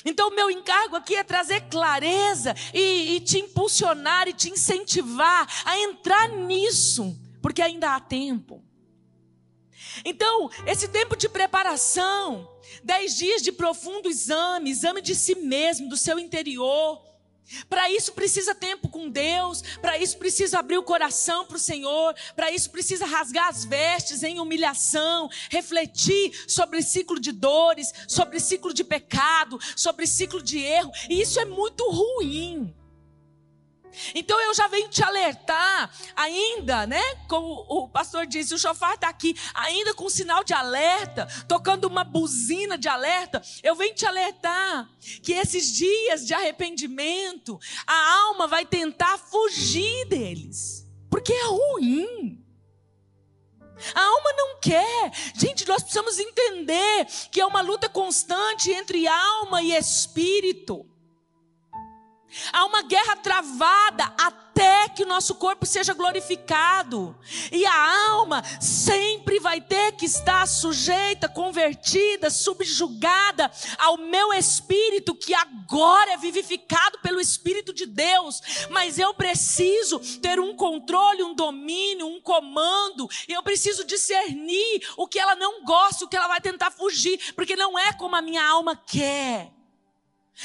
Então, 0.04 0.30
meu 0.30 0.50
encargo 0.50 0.96
aqui 0.96 1.16
é 1.16 1.24
trazer 1.24 1.62
clareza 1.62 2.54
e, 2.72 3.16
e 3.16 3.20
te 3.20 3.38
impulsionar 3.38 4.28
e 4.28 4.32
te 4.32 4.48
incentivar 4.48 5.46
a 5.64 5.78
entrar 5.78 6.28
nisso, 6.28 7.18
porque 7.42 7.60
ainda 7.60 7.94
há 7.94 8.00
tempo. 8.00 8.62
Então, 10.04 10.48
esse 10.66 10.88
tempo 10.88 11.16
de 11.16 11.28
preparação, 11.28 12.48
dez 12.84 13.16
dias 13.16 13.42
de 13.42 13.50
profundo 13.50 14.08
exame, 14.08 14.70
exame 14.70 15.02
de 15.02 15.14
si 15.14 15.34
mesmo, 15.34 15.88
do 15.88 15.96
seu 15.96 16.18
interior, 16.18 17.02
para 17.68 17.90
isso 17.90 18.12
precisa 18.12 18.54
tempo 18.54 18.88
com 18.88 19.08
Deus, 19.08 19.62
para 19.80 19.98
isso 19.98 20.18
precisa 20.18 20.58
abrir 20.58 20.78
o 20.78 20.82
coração 20.82 21.44
para 21.44 21.56
o 21.56 21.60
Senhor, 21.60 22.14
para 22.34 22.50
isso 22.50 22.70
precisa 22.70 23.06
rasgar 23.06 23.48
as 23.48 23.64
vestes 23.64 24.22
em 24.22 24.38
humilhação, 24.38 25.28
refletir 25.50 26.32
sobre 26.48 26.82
ciclo 26.82 27.18
de 27.18 27.32
dores, 27.32 27.92
sobre 28.08 28.40
ciclo 28.40 28.72
de 28.72 28.84
pecado, 28.84 29.58
sobre 29.76 30.06
ciclo 30.06 30.42
de 30.42 30.58
erro, 30.58 30.90
e 31.08 31.20
isso 31.20 31.38
é 31.40 31.44
muito 31.44 31.88
ruim. 31.90 32.74
Então 34.14 34.40
eu 34.40 34.54
já 34.54 34.68
venho 34.68 34.88
te 34.88 35.02
alertar, 35.02 35.90
ainda, 36.14 36.86
né? 36.86 37.02
Como 37.28 37.66
o 37.68 37.88
pastor 37.88 38.26
disse, 38.26 38.54
o 38.54 38.58
chofar 38.58 38.94
está 38.94 39.08
aqui, 39.08 39.34
ainda 39.54 39.94
com 39.94 40.08
sinal 40.08 40.44
de 40.44 40.52
alerta, 40.52 41.26
tocando 41.48 41.86
uma 41.86 42.04
buzina 42.04 42.76
de 42.76 42.88
alerta. 42.88 43.42
Eu 43.62 43.74
venho 43.74 43.94
te 43.94 44.06
alertar 44.06 44.88
que 45.22 45.32
esses 45.32 45.72
dias 45.72 46.26
de 46.26 46.34
arrependimento, 46.34 47.58
a 47.86 48.14
alma 48.24 48.46
vai 48.46 48.64
tentar 48.64 49.18
fugir 49.18 50.06
deles, 50.06 50.86
porque 51.10 51.32
é 51.32 51.44
ruim. 51.44 52.40
A 53.94 54.02
alma 54.02 54.32
não 54.34 54.60
quer. 54.60 55.10
Gente, 55.34 55.66
nós 55.66 55.82
precisamos 55.82 56.18
entender 56.18 57.06
que 57.30 57.40
é 57.40 57.46
uma 57.46 57.62
luta 57.62 57.88
constante 57.88 58.70
entre 58.70 59.06
alma 59.06 59.62
e 59.62 59.72
espírito. 59.72 60.86
Há 62.52 62.64
uma 62.64 62.82
guerra 62.82 63.16
travada 63.16 64.12
até 64.16 64.88
que 64.88 65.02
o 65.02 65.06
nosso 65.06 65.34
corpo 65.36 65.64
seja 65.64 65.94
glorificado. 65.94 67.16
E 67.50 67.64
a 67.64 68.10
alma 68.10 68.42
sempre 68.60 69.38
vai 69.40 69.60
ter 69.60 69.92
que 69.92 70.04
estar 70.04 70.46
sujeita, 70.46 71.28
convertida, 71.28 72.30
subjugada 72.30 73.50
ao 73.78 73.96
meu 73.96 74.32
espírito, 74.32 75.14
que 75.14 75.34
agora 75.34 76.12
é 76.12 76.16
vivificado 76.16 76.98
pelo 77.00 77.20
Espírito 77.20 77.72
de 77.72 77.86
Deus. 77.86 78.40
Mas 78.70 78.98
eu 78.98 79.14
preciso 79.14 79.98
ter 80.20 80.38
um 80.38 80.54
controle, 80.54 81.22
um 81.22 81.34
domínio, 81.34 82.06
um 82.06 82.20
comando. 82.20 83.08
E 83.28 83.32
eu 83.32 83.42
preciso 83.42 83.84
discernir 83.84 84.82
o 84.96 85.06
que 85.06 85.18
ela 85.18 85.34
não 85.34 85.64
gosta, 85.64 86.04
o 86.04 86.08
que 86.08 86.16
ela 86.16 86.28
vai 86.28 86.40
tentar 86.40 86.70
fugir, 86.70 87.34
porque 87.34 87.56
não 87.56 87.78
é 87.78 87.92
como 87.92 88.16
a 88.16 88.22
minha 88.22 88.44
alma 88.44 88.76
quer. 88.76 89.59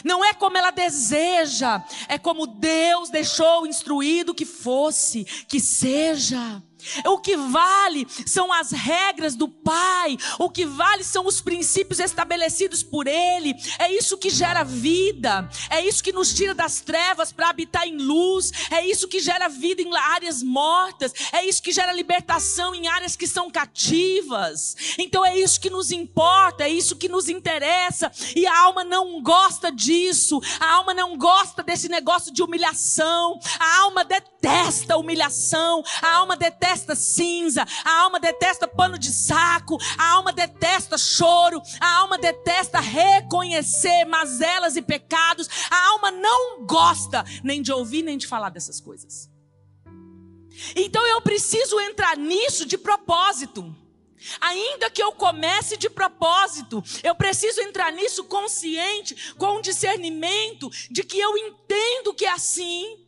Não 0.04 0.24
é 0.24 0.34
como 0.34 0.58
ela 0.58 0.72
deseja, 0.72 1.84
é 2.08 2.18
como 2.18 2.48
Deus 2.48 3.10
deixou 3.10 3.66
instruído 3.66 4.34
que 4.34 4.46
fosse, 4.46 5.24
que 5.48 5.60
seja. 5.60 6.62
O 7.06 7.20
que 7.20 7.36
vale 7.36 8.08
são 8.26 8.52
as 8.52 8.72
regras 8.72 9.36
do 9.36 9.48
Pai, 9.48 10.18
o 10.40 10.50
que 10.50 10.66
vale 10.66 11.04
são 11.04 11.26
os 11.26 11.42
princípios 11.42 12.00
estabelecidos 12.00 12.84
por 12.84 13.08
Ele. 13.08 13.54
É 13.80 13.92
isso 13.92 14.18
que 14.18 14.30
gera 14.30 14.64
vida, 14.64 15.50
é 15.70 15.86
isso 15.86 16.04
que 16.04 16.12
nos 16.12 16.34
tira 16.34 16.54
das 16.54 16.82
trevas 16.82 17.32
para 17.32 17.50
habitar 17.50 17.88
em 17.88 17.98
luz, 17.98 18.52
é 18.72 18.86
isso 18.86 19.08
que 19.08 19.20
gera 19.20 19.48
vida 19.48 19.82
em 19.82 19.96
áreas 19.96 20.44
mortas, 20.44 21.14
é 21.32 21.46
isso 21.46 21.62
que 21.62 21.72
gera 21.72 21.94
libertação 21.94 22.76
em 22.76 22.88
áreas 22.88 23.16
que 23.16 23.28
são 23.28 23.50
cativas. 23.50 24.76
Então 24.98 25.26
é 25.26 25.38
isso 25.38 25.60
que 25.60 25.70
nos 25.70 25.92
importa, 25.92 26.64
é 26.64 26.70
isso 26.70 26.96
que 26.96 27.10
nos 27.10 27.30
interessa, 27.30 28.12
e 28.36 28.46
a 28.46 28.58
alma 28.58 28.84
não 28.84 29.22
gosta 29.22 29.72
disso, 29.72 30.42
a 30.60 30.74
alma 30.74 30.94
não 30.94 31.18
gosta 31.18 31.64
desse 31.64 31.90
negócio 31.90 32.32
de 32.32 32.44
humilhação, 32.44 33.40
a 33.60 33.80
alma 33.80 34.04
detesta 34.04 34.98
humilhação, 34.98 35.84
a 36.02 36.16
alma 36.16 36.36
detesta 36.36 36.75
detesta 36.76 36.96
cinza, 36.96 37.66
a 37.84 38.02
alma 38.02 38.20
detesta 38.20 38.68
pano 38.68 38.98
de 39.00 39.10
saco, 39.10 39.78
a 39.98 40.12
alma 40.12 40.34
detesta 40.34 40.98
choro, 40.98 41.62
a 41.80 41.98
alma 42.00 42.18
detesta 42.18 42.80
reconhecer 42.80 44.06
mazelas 44.06 44.76
e 44.76 44.82
pecados, 44.82 45.50
a 45.72 45.88
alma 45.88 46.12
não 46.12 46.66
gosta 46.66 47.24
nem 47.44 47.62
de 47.62 47.72
ouvir 47.72 48.04
nem 48.04 48.18
de 48.18 48.28
falar 48.28 48.50
dessas 48.50 48.82
coisas. 48.82 49.30
Então 50.76 51.06
eu 51.08 51.22
preciso 51.22 51.80
entrar 51.80 52.18
nisso 52.18 52.66
de 52.66 52.78
propósito. 52.78 53.74
Ainda 54.42 54.90
que 54.90 55.04
eu 55.04 55.12
comece 55.12 55.78
de 55.78 55.90
propósito, 55.90 56.84
eu 57.04 57.14
preciso 57.14 57.62
entrar 57.62 57.92
nisso 57.92 58.24
consciente, 58.24 59.34
com 59.36 59.62
discernimento 59.62 60.70
de 60.90 61.04
que 61.04 61.20
eu 61.20 61.38
entendo 61.38 62.14
que 62.14 62.26
é 62.26 62.32
assim, 62.32 63.05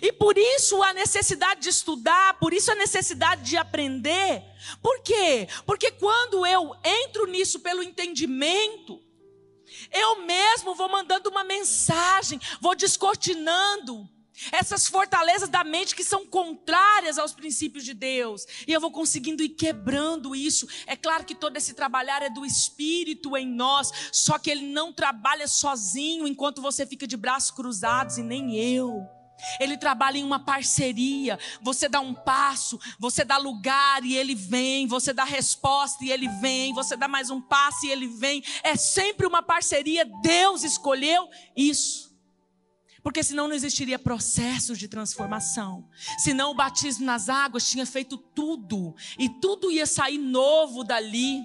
e 0.00 0.12
por 0.12 0.36
isso 0.38 0.82
a 0.82 0.92
necessidade 0.92 1.60
de 1.60 1.68
estudar, 1.68 2.38
por 2.38 2.52
isso 2.52 2.70
a 2.72 2.74
necessidade 2.74 3.42
de 3.42 3.56
aprender. 3.56 4.42
Por 4.82 5.00
quê? 5.02 5.48
Porque 5.66 5.90
quando 5.92 6.46
eu 6.46 6.74
entro 6.82 7.26
nisso 7.26 7.60
pelo 7.60 7.82
entendimento, 7.82 9.02
eu 9.92 10.22
mesmo 10.22 10.74
vou 10.74 10.88
mandando 10.88 11.28
uma 11.28 11.44
mensagem, 11.44 12.40
vou 12.60 12.74
descortinando 12.74 14.08
essas 14.50 14.88
fortalezas 14.88 15.48
da 15.48 15.62
mente 15.62 15.94
que 15.94 16.02
são 16.02 16.26
contrárias 16.26 17.18
aos 17.18 17.32
princípios 17.32 17.84
de 17.84 17.94
Deus. 17.94 18.44
E 18.66 18.72
eu 18.72 18.80
vou 18.80 18.90
conseguindo 18.90 19.42
ir 19.42 19.50
quebrando 19.50 20.34
isso. 20.34 20.66
É 20.86 20.96
claro 20.96 21.24
que 21.24 21.34
todo 21.34 21.56
esse 21.56 21.74
trabalhar 21.74 22.22
é 22.22 22.30
do 22.30 22.44
Espírito 22.44 23.36
em 23.36 23.46
nós, 23.46 23.92
só 24.12 24.38
que 24.38 24.50
ele 24.50 24.66
não 24.66 24.92
trabalha 24.92 25.46
sozinho 25.46 26.26
enquanto 26.26 26.60
você 26.60 26.84
fica 26.86 27.06
de 27.06 27.16
braços 27.16 27.50
cruzados 27.50 28.18
e 28.18 28.22
nem 28.22 28.58
eu. 28.58 29.06
Ele 29.60 29.76
trabalha 29.76 30.18
em 30.18 30.24
uma 30.24 30.38
parceria. 30.38 31.38
Você 31.60 31.88
dá 31.88 32.00
um 32.00 32.14
passo, 32.14 32.78
você 32.98 33.24
dá 33.24 33.36
lugar 33.36 34.04
e 34.04 34.16
ele 34.16 34.34
vem. 34.34 34.86
Você 34.86 35.12
dá 35.12 35.24
resposta 35.24 36.04
e 36.04 36.10
ele 36.10 36.28
vem. 36.28 36.72
Você 36.74 36.96
dá 36.96 37.08
mais 37.08 37.30
um 37.30 37.40
passo 37.40 37.86
e 37.86 37.90
ele 37.90 38.06
vem. 38.06 38.42
É 38.62 38.76
sempre 38.76 39.26
uma 39.26 39.42
parceria. 39.42 40.04
Deus 40.22 40.62
escolheu 40.62 41.28
isso. 41.56 42.14
Porque 43.02 43.22
senão 43.22 43.46
não 43.46 43.54
existiria 43.54 43.98
processo 43.98 44.74
de 44.74 44.88
transformação. 44.88 45.86
Senão 46.18 46.52
o 46.52 46.54
batismo 46.54 47.04
nas 47.04 47.28
águas 47.28 47.68
tinha 47.68 47.84
feito 47.84 48.16
tudo. 48.16 48.94
E 49.18 49.28
tudo 49.28 49.70
ia 49.70 49.84
sair 49.84 50.16
novo 50.16 50.82
dali. 50.82 51.42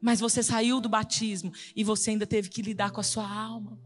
Mas 0.00 0.20
você 0.20 0.42
saiu 0.42 0.80
do 0.80 0.88
batismo 0.88 1.52
e 1.76 1.84
você 1.84 2.10
ainda 2.10 2.26
teve 2.26 2.48
que 2.48 2.62
lidar 2.62 2.92
com 2.92 3.00
a 3.00 3.04
sua 3.04 3.28
alma. 3.28 3.78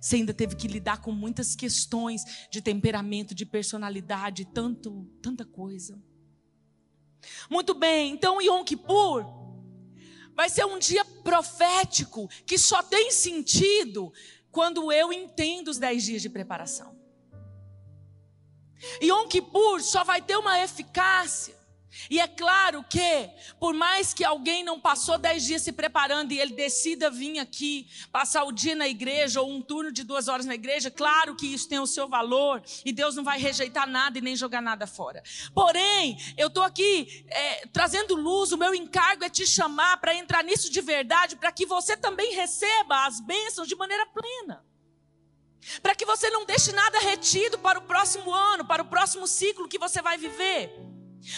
Você 0.00 0.16
ainda 0.16 0.32
teve 0.32 0.54
que 0.54 0.68
lidar 0.68 1.00
com 1.00 1.10
muitas 1.10 1.56
questões 1.56 2.22
de 2.50 2.62
temperamento, 2.62 3.34
de 3.34 3.44
personalidade, 3.44 4.44
tanto, 4.44 5.04
tanta 5.20 5.44
coisa. 5.44 6.00
Muito 7.50 7.74
bem, 7.74 8.12
então 8.12 8.40
Yom 8.40 8.62
Kippur 8.64 9.24
vai 10.34 10.48
ser 10.48 10.64
um 10.64 10.78
dia 10.78 11.04
profético 11.04 12.28
que 12.46 12.56
só 12.56 12.80
tem 12.80 13.10
sentido 13.10 14.12
quando 14.52 14.92
eu 14.92 15.12
entendo 15.12 15.68
os 15.68 15.78
dez 15.78 16.04
dias 16.04 16.22
de 16.22 16.30
preparação. 16.30 16.96
Yom 19.02 19.26
Kippur 19.26 19.82
só 19.82 20.04
vai 20.04 20.22
ter 20.22 20.36
uma 20.36 20.62
eficácia 20.62 21.57
e 22.10 22.20
é 22.20 22.28
claro 22.28 22.84
que, 22.84 23.30
por 23.58 23.74
mais 23.74 24.12
que 24.12 24.24
alguém 24.24 24.62
não 24.62 24.80
passou 24.80 25.18
dez 25.18 25.44
dias 25.44 25.62
se 25.62 25.72
preparando 25.72 26.32
e 26.32 26.40
ele 26.40 26.54
decida 26.54 27.10
vir 27.10 27.38
aqui, 27.38 27.88
passar 28.12 28.44
o 28.44 28.52
dia 28.52 28.74
na 28.74 28.86
igreja 28.86 29.40
ou 29.40 29.50
um 29.50 29.62
turno 29.62 29.90
de 29.90 30.04
duas 30.04 30.28
horas 30.28 30.46
na 30.46 30.54
igreja, 30.54 30.90
claro 30.90 31.34
que 31.34 31.46
isso 31.46 31.68
tem 31.68 31.78
o 31.78 31.86
seu 31.86 32.08
valor 32.08 32.62
e 32.84 32.92
Deus 32.92 33.14
não 33.14 33.24
vai 33.24 33.38
rejeitar 33.38 33.86
nada 33.86 34.18
e 34.18 34.20
nem 34.20 34.36
jogar 34.36 34.60
nada 34.60 34.86
fora. 34.86 35.22
Porém, 35.54 36.18
eu 36.36 36.48
estou 36.48 36.62
aqui 36.62 37.24
é, 37.28 37.66
trazendo 37.68 38.14
luz, 38.14 38.52
o 38.52 38.58
meu 38.58 38.74
encargo 38.74 39.24
é 39.24 39.30
te 39.30 39.46
chamar 39.46 39.98
para 39.98 40.14
entrar 40.14 40.44
nisso 40.44 40.70
de 40.70 40.80
verdade, 40.80 41.36
para 41.36 41.52
que 41.52 41.66
você 41.66 41.96
também 41.96 42.34
receba 42.34 43.06
as 43.06 43.20
bênçãos 43.20 43.68
de 43.68 43.74
maneira 43.74 44.06
plena. 44.06 44.64
Para 45.82 45.94
que 45.94 46.06
você 46.06 46.30
não 46.30 46.46
deixe 46.46 46.72
nada 46.72 46.98
retido 47.00 47.58
para 47.58 47.78
o 47.78 47.82
próximo 47.82 48.32
ano, 48.32 48.64
para 48.64 48.82
o 48.82 48.86
próximo 48.86 49.26
ciclo 49.26 49.68
que 49.68 49.78
você 49.78 50.00
vai 50.00 50.16
viver 50.16 50.87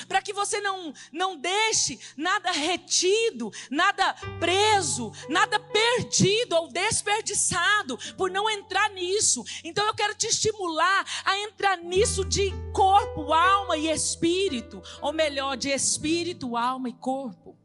para 0.06 0.22
que 0.22 0.32
você 0.32 0.60
não, 0.60 0.92
não 1.12 1.36
deixe 1.36 1.98
nada 2.16 2.50
retido, 2.50 3.50
nada 3.70 4.14
preso, 4.38 5.12
nada 5.28 5.58
perdido 5.58 6.56
ou 6.56 6.68
desperdiçado 6.68 7.98
por 8.16 8.30
não 8.30 8.48
entrar 8.48 8.90
nisso. 8.90 9.44
Então 9.64 9.86
eu 9.86 9.94
quero 9.94 10.14
te 10.14 10.26
estimular 10.26 11.04
a 11.24 11.38
entrar 11.38 11.76
nisso 11.78 12.24
de 12.24 12.52
corpo, 12.72 13.32
alma 13.32 13.76
e 13.76 13.90
espírito, 13.90 14.82
ou 15.00 15.12
melhor, 15.12 15.56
de 15.56 15.70
espírito, 15.70 16.56
alma 16.56 16.88
e 16.88 16.92
corpo. 16.92 17.58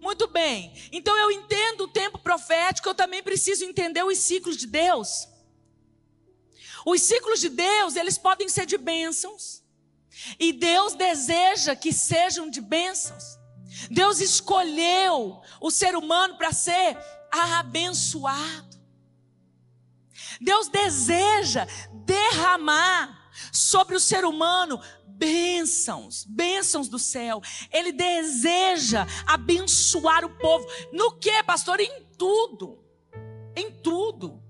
Muito 0.00 0.26
bem, 0.26 0.74
então 0.90 1.16
eu 1.16 1.30
entendo 1.30 1.84
o 1.84 1.88
tempo 1.88 2.18
profético, 2.18 2.88
eu 2.88 2.94
também 2.94 3.22
preciso 3.22 3.64
entender 3.64 4.02
os 4.02 4.18
ciclos 4.18 4.56
de 4.56 4.66
Deus. 4.66 5.28
Os 6.84 7.00
ciclos 7.02 7.40
de 7.40 7.48
Deus, 7.48 7.94
eles 7.94 8.18
podem 8.18 8.48
ser 8.48 8.66
de 8.66 8.76
bênçãos, 8.76 9.61
e 10.38 10.52
Deus 10.52 10.94
deseja 10.94 11.74
que 11.74 11.92
sejam 11.92 12.48
de 12.48 12.60
bênçãos. 12.60 13.38
Deus 13.90 14.20
escolheu 14.20 15.40
o 15.60 15.70
ser 15.70 15.96
humano 15.96 16.36
para 16.36 16.52
ser 16.52 16.96
abençoado. 17.30 18.80
Deus 20.40 20.68
deseja 20.68 21.66
derramar 22.04 23.30
sobre 23.52 23.94
o 23.94 24.00
ser 24.00 24.24
humano 24.24 24.80
bênçãos, 25.06 26.24
bênçãos 26.24 26.88
do 26.88 26.98
céu. 26.98 27.40
Ele 27.70 27.92
deseja 27.92 29.06
abençoar 29.26 30.24
o 30.24 30.36
povo. 30.38 30.66
No 30.92 31.18
que, 31.18 31.42
pastor? 31.44 31.80
Em 31.80 32.06
tudo. 32.18 32.82
Em 33.54 33.70
tudo 33.70 34.41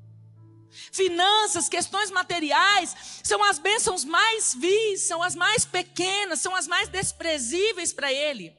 finanças, 0.92 1.68
questões 1.68 2.10
materiais, 2.10 2.94
são 3.24 3.42
as 3.42 3.58
bênçãos 3.58 4.04
mais 4.04 4.54
vis, 4.54 5.02
são 5.02 5.22
as 5.22 5.34
mais 5.34 5.64
pequenas, 5.64 6.40
são 6.40 6.54
as 6.54 6.68
mais 6.68 6.88
desprezíveis 6.88 7.92
para 7.92 8.12
Ele. 8.12 8.54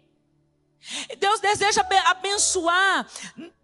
Deus 1.17 1.39
deseja 1.39 1.85
abençoar 2.07 3.07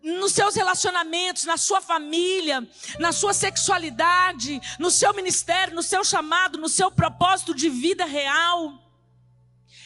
nos 0.02 0.32
seus 0.32 0.56
relacionamentos, 0.56 1.44
na 1.44 1.58
sua 1.58 1.82
família, 1.82 2.66
na 2.98 3.12
sua 3.12 3.34
sexualidade, 3.34 4.62
no 4.80 4.90
seu 4.90 5.14
ministério, 5.14 5.76
no 5.76 5.84
seu 5.84 6.04
chamado, 6.06 6.58
no 6.58 6.70
seu 6.70 6.90
propósito 6.90 7.54
de 7.54 7.70
vida 7.70 8.06
real. 8.06 8.82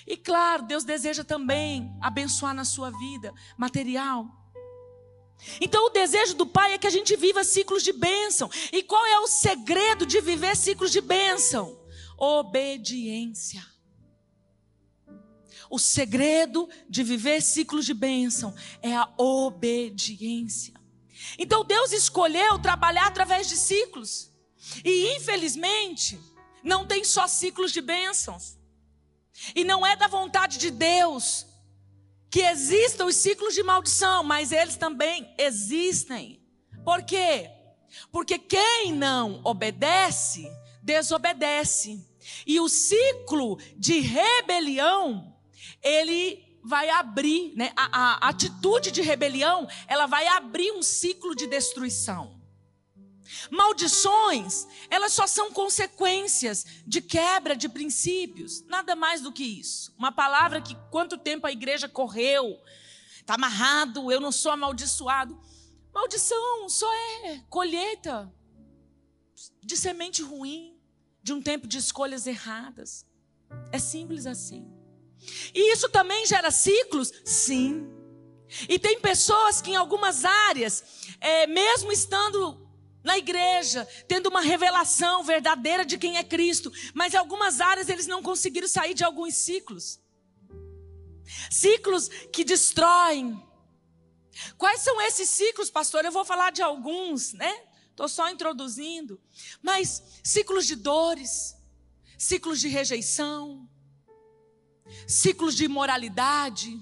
E 0.05 0.15
claro, 0.15 0.63
Deus 0.63 0.83
deseja 0.83 1.23
também 1.23 1.91
abençoar 2.01 2.53
na 2.53 2.65
sua 2.65 2.91
vida 2.91 3.33
material. 3.57 4.42
Então, 5.59 5.85
o 5.85 5.89
desejo 5.89 6.35
do 6.35 6.45
Pai 6.45 6.73
é 6.73 6.77
que 6.77 6.87
a 6.87 6.89
gente 6.89 7.15
viva 7.15 7.43
ciclos 7.43 7.83
de 7.83 7.91
bênção. 7.91 8.49
E 8.71 8.81
qual 8.83 9.05
é 9.05 9.19
o 9.19 9.27
segredo 9.27 10.05
de 10.05 10.19
viver 10.21 10.55
ciclos 10.55 10.91
de 10.91 11.01
bênção? 11.01 11.79
Obediência. 12.17 13.65
O 15.69 15.79
segredo 15.79 16.69
de 16.89 17.03
viver 17.03 17.41
ciclos 17.41 17.85
de 17.85 17.93
bênção 17.93 18.53
é 18.81 18.95
a 18.95 19.11
obediência. 19.17 20.73
Então, 21.37 21.65
Deus 21.65 21.91
escolheu 21.91 22.59
trabalhar 22.59 23.07
através 23.07 23.47
de 23.47 23.57
ciclos. 23.57 24.31
E, 24.83 25.15
infelizmente, 25.15 26.19
não 26.63 26.85
tem 26.85 27.03
só 27.03 27.27
ciclos 27.27 27.71
de 27.71 27.81
bênçãos. 27.81 28.57
E 29.55 29.63
não 29.63 29.85
é 29.85 29.95
da 29.95 30.07
vontade 30.07 30.57
de 30.57 30.69
Deus 30.69 31.47
que 32.33 32.41
existam 32.41 33.05
os 33.05 33.15
ciclos 33.15 33.53
de 33.53 33.61
maldição, 33.61 34.23
mas 34.23 34.51
eles 34.51 34.75
também 34.75 35.31
existem. 35.37 36.41
Por 36.83 37.03
quê? 37.03 37.47
Porque 38.11 38.39
quem 38.39 38.91
não 38.91 39.39
obedece, 39.43 40.51
desobedece. 40.81 42.03
E 42.47 42.59
o 42.59 42.67
ciclo 42.67 43.59
de 43.77 43.99
rebelião, 43.99 45.31
ele 45.79 46.59
vai 46.63 46.89
abrir, 46.89 47.53
né? 47.55 47.71
A, 47.75 48.25
a 48.25 48.29
atitude 48.29 48.89
de 48.89 49.03
rebelião, 49.03 49.67
ela 49.87 50.07
vai 50.07 50.25
abrir 50.25 50.71
um 50.71 50.81
ciclo 50.81 51.35
de 51.35 51.45
destruição. 51.45 52.41
Maldições, 53.49 54.67
elas 54.89 55.13
só 55.13 55.27
são 55.27 55.51
consequências 55.51 56.65
de 56.85 57.01
quebra 57.01 57.55
de 57.55 57.67
princípios, 57.67 58.63
nada 58.67 58.95
mais 58.95 59.21
do 59.21 59.31
que 59.31 59.43
isso. 59.43 59.93
Uma 59.97 60.11
palavra 60.11 60.61
que 60.61 60.75
quanto 60.89 61.17
tempo 61.17 61.47
a 61.47 61.51
igreja 61.51 61.87
correu, 61.89 62.59
está 63.19 63.35
amarrado, 63.35 64.11
eu 64.11 64.19
não 64.19 64.31
sou 64.31 64.51
amaldiçoado. 64.51 65.39
Maldição 65.93 66.67
só 66.69 66.91
é 67.25 67.43
colheita 67.49 68.33
de 69.61 69.77
semente 69.77 70.21
ruim, 70.21 70.77
de 71.21 71.33
um 71.33 71.41
tempo 71.41 71.67
de 71.67 71.77
escolhas 71.77 72.27
erradas. 72.27 73.05
É 73.71 73.79
simples 73.79 74.25
assim. 74.25 74.67
E 75.53 75.71
isso 75.71 75.87
também 75.89 76.25
gera 76.25 76.51
ciclos? 76.51 77.11
Sim. 77.23 77.87
E 78.67 78.77
tem 78.77 78.99
pessoas 78.99 79.61
que 79.61 79.71
em 79.71 79.75
algumas 79.75 80.25
áreas, 80.25 80.83
é, 81.19 81.47
mesmo 81.47 81.91
estando 81.91 82.62
na 83.03 83.17
igreja, 83.17 83.85
tendo 84.07 84.29
uma 84.29 84.41
revelação 84.41 85.23
verdadeira 85.23 85.85
de 85.85 85.97
quem 85.97 86.17
é 86.17 86.23
Cristo, 86.23 86.71
mas 86.93 87.13
em 87.13 87.17
algumas 87.17 87.59
áreas 87.59 87.89
eles 87.89 88.07
não 88.07 88.23
conseguiram 88.23 88.67
sair 88.67 88.93
de 88.93 89.03
alguns 89.03 89.35
ciclos. 89.35 89.99
Ciclos 91.51 92.07
que 92.31 92.43
destroem. 92.43 93.41
Quais 94.57 94.81
são 94.81 95.01
esses 95.01 95.29
ciclos, 95.29 95.69
pastor? 95.69 96.05
Eu 96.05 96.11
vou 96.11 96.25
falar 96.25 96.51
de 96.51 96.61
alguns, 96.61 97.33
né? 97.33 97.63
Estou 97.89 98.07
só 98.07 98.29
introduzindo. 98.29 99.21
Mas 99.61 100.01
ciclos 100.23 100.65
de 100.65 100.75
dores, 100.75 101.55
ciclos 102.17 102.59
de 102.59 102.67
rejeição, 102.67 103.69
ciclos 105.07 105.55
de 105.55 105.65
imoralidade, 105.65 106.81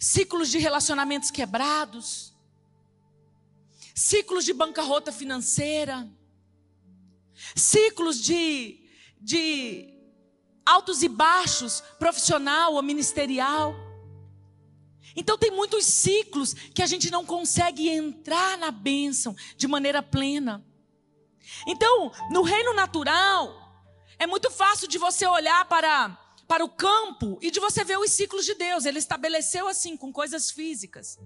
ciclos 0.00 0.50
de 0.50 0.58
relacionamentos 0.58 1.30
quebrados 1.30 2.33
ciclos 3.94 4.44
de 4.44 4.52
bancarrota 4.52 5.12
financeira, 5.12 6.10
ciclos 7.54 8.20
de, 8.20 8.80
de 9.20 9.94
altos 10.66 11.02
e 11.02 11.08
baixos, 11.08 11.80
profissional 11.98 12.74
ou 12.74 12.82
ministerial. 12.82 13.74
Então, 15.16 15.38
tem 15.38 15.52
muitos 15.52 15.86
ciclos 15.86 16.54
que 16.74 16.82
a 16.82 16.86
gente 16.86 17.10
não 17.10 17.24
consegue 17.24 17.88
entrar 17.88 18.58
na 18.58 18.72
bênção 18.72 19.36
de 19.56 19.68
maneira 19.68 20.02
plena. 20.02 20.64
Então, 21.68 22.10
no 22.30 22.42
reino 22.42 22.74
natural, 22.74 23.64
é 24.18 24.26
muito 24.26 24.50
fácil 24.50 24.88
de 24.88 24.98
você 24.98 25.24
olhar 25.26 25.64
para, 25.66 26.08
para 26.48 26.64
o 26.64 26.68
campo 26.68 27.38
e 27.40 27.50
de 27.50 27.60
você 27.60 27.84
ver 27.84 27.98
os 27.98 28.10
ciclos 28.10 28.44
de 28.44 28.54
Deus. 28.54 28.84
Ele 28.84 28.98
estabeleceu 28.98 29.68
assim, 29.68 29.96
com 29.96 30.12
coisas 30.12 30.50
físicas. 30.50 31.18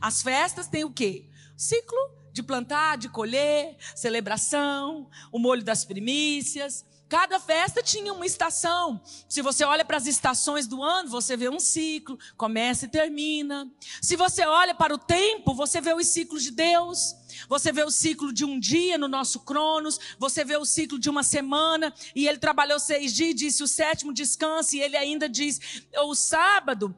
As 0.00 0.20
festas 0.20 0.66
têm 0.66 0.84
o 0.84 0.92
quê? 0.92 1.28
Ciclo 1.58 2.16
de 2.32 2.42
plantar, 2.42 2.96
de 2.96 3.08
colher, 3.08 3.76
celebração, 3.94 5.10
o 5.32 5.38
molho 5.38 5.64
das 5.64 5.84
primícias, 5.84 6.86
Cada 7.08 7.40
festa 7.40 7.82
tinha 7.82 8.12
uma 8.12 8.26
estação. 8.26 9.00
Se 9.26 9.40
você 9.40 9.64
olha 9.64 9.82
para 9.82 9.96
as 9.96 10.06
estações 10.06 10.66
do 10.66 10.82
ano, 10.82 11.08
você 11.08 11.38
vê 11.38 11.48
um 11.48 11.58
ciclo, 11.58 12.18
começa 12.36 12.84
e 12.84 12.88
termina. 12.88 13.66
Se 14.02 14.14
você 14.14 14.44
olha 14.44 14.74
para 14.74 14.94
o 14.94 14.98
tempo, 14.98 15.54
você 15.54 15.80
vê 15.80 15.94
os 15.94 16.06
ciclos 16.08 16.42
de 16.42 16.50
Deus. 16.50 17.16
Você 17.48 17.72
vê 17.72 17.82
o 17.82 17.90
ciclo 17.90 18.30
de 18.30 18.44
um 18.44 18.60
dia 18.60 18.98
no 18.98 19.08
nosso 19.08 19.40
Cronos, 19.40 19.98
você 20.18 20.44
vê 20.44 20.58
o 20.58 20.66
ciclo 20.66 20.98
de 20.98 21.08
uma 21.08 21.22
semana, 21.22 21.94
e 22.14 22.28
ele 22.28 22.36
trabalhou 22.36 22.78
seis 22.78 23.14
dias, 23.14 23.34
disse 23.34 23.62
o 23.62 23.68
sétimo 23.68 24.12
descanse, 24.12 24.76
e 24.76 24.82
ele 24.82 24.96
ainda 24.96 25.28
diz: 25.28 25.86
o 26.02 26.14
sábado 26.14 26.94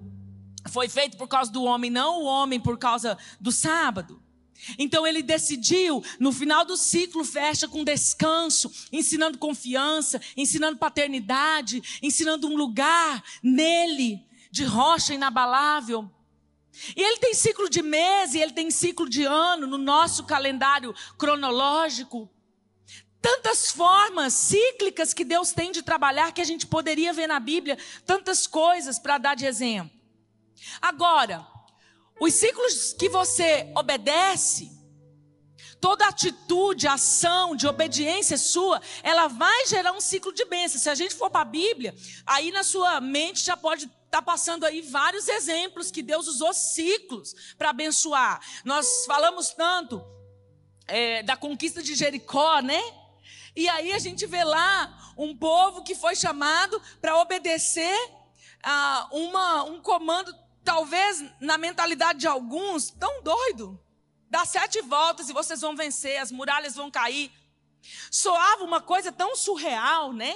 foi 0.71 0.89
feito 0.89 1.17
por 1.17 1.29
causa 1.29 1.53
do 1.53 1.63
homem, 1.63 1.91
não 1.91 2.23
o 2.23 2.25
homem 2.25 2.59
por 2.59 2.79
causa 2.79 3.17
do 3.41 3.53
sábado. 3.53 4.21
Então 4.79 5.07
ele 5.07 5.23
decidiu, 5.23 6.03
no 6.19 6.33
final 6.33 6.65
do 6.65 6.77
ciclo, 6.77 7.25
fecha 7.25 7.67
com 7.67 7.85
descanso, 7.85 8.71
ensinando 8.93 9.39
confiança, 9.39 10.21
ensinando 10.37 10.79
paternidade, 10.79 11.83
ensinando 12.03 12.47
um 12.49 12.57
lugar 12.57 13.23
nele, 13.43 14.25
de 14.51 14.65
rocha 14.65 15.15
inabalável. 15.15 16.11
E 16.97 17.03
ele 17.03 17.19
tem 17.19 17.35
ciclo 17.35 17.69
de 17.69 17.83
mês, 17.83 18.35
e 18.35 18.39
ele 18.39 18.53
tem 18.53 18.71
ciclo 18.71 19.09
de 19.09 19.25
ano 19.25 19.67
no 19.67 19.79
nosso 19.79 20.25
calendário 20.25 20.95
cronológico. 21.19 22.31
Tantas 23.21 23.71
formas 23.71 24.33
cíclicas 24.33 25.13
que 25.13 25.25
Deus 25.25 25.53
tem 25.53 25.71
de 25.73 25.83
trabalhar 25.83 26.33
que 26.33 26.41
a 26.41 26.45
gente 26.45 26.67
poderia 26.67 27.13
ver 27.13 27.27
na 27.27 27.39
Bíblia, 27.39 27.77
tantas 28.07 28.47
coisas 28.47 28.99
para 28.99 29.19
dar 29.19 29.37
de 29.37 29.45
exemplo. 29.45 29.91
Agora, 30.81 31.47
os 32.21 32.35
ciclos 32.35 32.93
que 32.93 33.09
você 33.09 33.73
obedece, 33.75 34.71
toda 35.81 36.07
atitude, 36.07 36.87
ação 36.87 37.57
de 37.57 37.67
obediência 37.67 38.37
sua, 38.37 38.81
ela 39.03 39.27
vai 39.27 39.67
gerar 39.67 39.93
um 39.93 40.01
ciclo 40.01 40.31
de 40.33 40.45
bênção. 40.45 40.79
Se 40.79 40.91
a 40.91 40.95
gente 40.95 41.15
for 41.15 41.31
para 41.31 41.41
a 41.41 41.47
Bíblia, 41.47 41.95
aí 42.27 42.53
na 42.53 42.63
sua 42.63 43.01
mente 43.01 43.43
já 43.43 43.57
pode 43.57 43.85
estar 43.85 43.99
tá 44.11 44.23
passando 44.23 44.67
aí 44.67 44.83
vários 44.83 45.27
exemplos 45.29 45.91
que 45.91 46.03
Deus 46.03 46.29
usou 46.29 46.53
ciclos 46.53 47.55
para 47.57 47.71
abençoar. 47.71 48.41
Nós 48.67 49.07
falamos 49.07 49.55
tanto 49.55 50.05
é, 50.87 51.23
da 51.23 51.37
conquista 51.39 51.83
de 51.83 51.95
Jericó, 51.95 52.61
né? 52.61 52.83
E 53.57 53.67
aí 53.67 53.93
a 53.93 53.99
gente 53.99 54.27
vê 54.27 54.45
lá 54.45 55.15
um 55.17 55.35
povo 55.35 55.83
que 55.83 55.95
foi 55.95 56.15
chamado 56.15 56.81
para 57.01 57.17
obedecer 57.17 57.99
a 58.63 59.09
uma, 59.11 59.65
um 59.65 59.81
comando 59.81 60.35
talvez 60.71 61.25
na 61.41 61.59
mentalidade 61.59 62.21
de 62.21 62.29
alguns, 62.29 62.91
tão 62.91 63.25
doido. 63.25 63.77
Dá 64.31 64.45
sete 64.45 64.81
voltas 64.81 65.29
e 65.29 65.33
vocês 65.33 65.61
vão 65.61 65.75
vencer, 65.75 66.19
as 66.19 66.31
muralhas 66.31 66.77
vão 66.77 66.89
cair. 66.89 67.33
Soava 68.09 68.63
uma 68.63 68.81
coisa 68.81 69.11
tão 69.11 69.35
surreal, 69.35 70.13
né? 70.13 70.33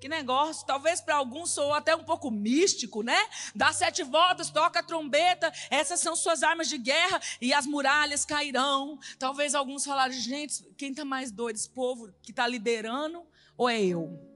Que 0.00 0.08
negócio, 0.08 0.66
talvez 0.66 1.02
para 1.02 1.16
alguns 1.16 1.50
soou 1.50 1.74
até 1.74 1.94
um 1.94 2.02
pouco 2.02 2.30
místico, 2.30 3.02
né? 3.02 3.18
Dá 3.54 3.74
sete 3.74 4.02
voltas, 4.02 4.48
toca 4.48 4.80
a 4.80 4.82
trombeta, 4.82 5.52
essas 5.68 6.00
são 6.00 6.16
suas 6.16 6.42
armas 6.42 6.68
de 6.68 6.78
guerra 6.78 7.20
e 7.38 7.52
as 7.52 7.66
muralhas 7.66 8.24
cairão. 8.24 8.98
Talvez 9.18 9.54
alguns 9.54 9.84
falaram, 9.84 10.14
gente, 10.14 10.62
quem 10.78 10.92
está 10.92 11.04
mais 11.04 11.30
doido, 11.30 11.56
esse 11.56 11.68
povo 11.68 12.10
que 12.22 12.30
está 12.30 12.46
liderando 12.46 13.22
ou 13.54 13.68
é 13.68 13.82
eu? 13.82 14.33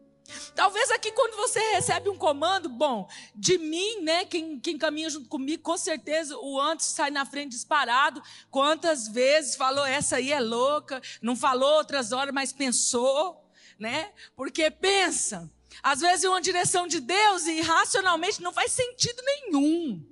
Talvez 0.54 0.90
aqui 0.90 1.10
quando 1.12 1.36
você 1.36 1.60
recebe 1.72 2.08
um 2.08 2.16
comando, 2.16 2.68
bom, 2.68 3.08
de 3.34 3.56
mim, 3.58 4.02
né, 4.02 4.24
quem, 4.24 4.58
quem 4.60 4.76
caminha 4.76 5.08
junto 5.08 5.28
comigo, 5.28 5.62
com 5.62 5.76
certeza 5.76 6.36
o 6.36 6.60
antes 6.60 6.86
sai 6.86 7.10
na 7.10 7.24
frente 7.24 7.52
disparado. 7.52 8.22
Quantas 8.50 9.08
vezes 9.08 9.56
falou, 9.56 9.86
essa 9.86 10.16
aí 10.16 10.32
é 10.32 10.40
louca, 10.40 11.00
não 11.22 11.34
falou 11.34 11.76
outras 11.76 12.12
horas, 12.12 12.34
mas 12.34 12.52
pensou, 12.52 13.48
né? 13.78 14.12
Porque 14.36 14.70
pensa, 14.70 15.50
às 15.82 16.00
vezes 16.00 16.24
é 16.24 16.28
uma 16.28 16.40
direção 16.40 16.86
de 16.86 17.00
Deus 17.00 17.46
e 17.46 17.60
racionalmente 17.60 18.42
não 18.42 18.52
faz 18.52 18.72
sentido 18.72 19.22
nenhum. 19.22 20.04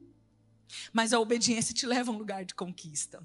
Mas 0.92 1.12
a 1.12 1.20
obediência 1.20 1.74
te 1.74 1.86
leva 1.86 2.10
a 2.10 2.14
um 2.14 2.18
lugar 2.18 2.44
de 2.44 2.54
conquista. 2.54 3.22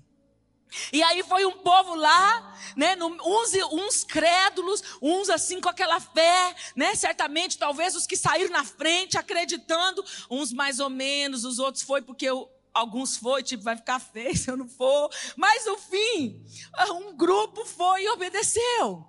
E 0.91 1.03
aí 1.03 1.23
foi 1.23 1.45
um 1.45 1.57
povo 1.57 1.95
lá, 1.95 2.57
né, 2.75 2.95
uns, 3.01 3.53
uns 3.71 4.03
crédulos, 4.03 4.81
uns 5.01 5.29
assim 5.29 5.59
com 5.59 5.69
aquela 5.69 5.99
fé, 5.99 6.55
né, 6.75 6.95
certamente, 6.95 7.57
talvez 7.57 7.95
os 7.95 8.07
que 8.07 8.15
saíram 8.15 8.51
na 8.51 8.63
frente 8.63 9.17
acreditando, 9.17 10.03
uns 10.29 10.53
mais 10.53 10.79
ou 10.79 10.89
menos, 10.89 11.43
os 11.43 11.59
outros 11.59 11.83
foi 11.83 12.01
porque 12.01 12.25
eu, 12.25 12.49
alguns 12.73 13.17
foi, 13.17 13.43
tipo, 13.43 13.63
vai 13.63 13.75
ficar 13.75 13.99
feio 13.99 14.35
se 14.37 14.49
eu 14.49 14.57
não 14.57 14.67
for, 14.67 15.09
mas 15.35 15.65
no 15.65 15.77
fim, 15.77 16.43
um 16.91 17.15
grupo 17.15 17.65
foi 17.65 18.03
e 18.03 18.09
obedeceu. 18.09 19.07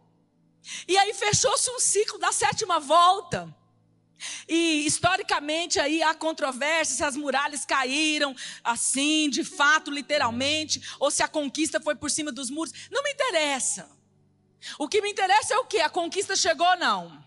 E 0.86 0.96
aí 0.96 1.12
fechou-se 1.12 1.70
um 1.70 1.80
ciclo 1.80 2.18
da 2.18 2.30
sétima 2.30 2.78
volta. 2.78 3.52
E 4.48 4.86
historicamente 4.86 5.78
aí 5.78 6.02
há 6.02 6.14
controvérsia 6.14 6.96
se 6.96 7.04
as 7.04 7.16
muralhas 7.16 7.64
caíram 7.64 8.34
assim, 8.62 9.28
de 9.28 9.44
fato, 9.44 9.90
literalmente, 9.90 10.82
ou 10.98 11.10
se 11.10 11.22
a 11.22 11.28
conquista 11.28 11.80
foi 11.80 11.94
por 11.94 12.10
cima 12.10 12.30
dos 12.32 12.50
muros. 12.50 12.72
Não 12.90 13.02
me 13.02 13.12
interessa. 13.12 13.90
O 14.78 14.88
que 14.88 15.00
me 15.00 15.10
interessa 15.10 15.54
é 15.54 15.58
o 15.58 15.64
que? 15.64 15.78
A 15.80 15.90
conquista 15.90 16.36
chegou 16.36 16.66
ou 16.66 16.76
não? 16.76 17.24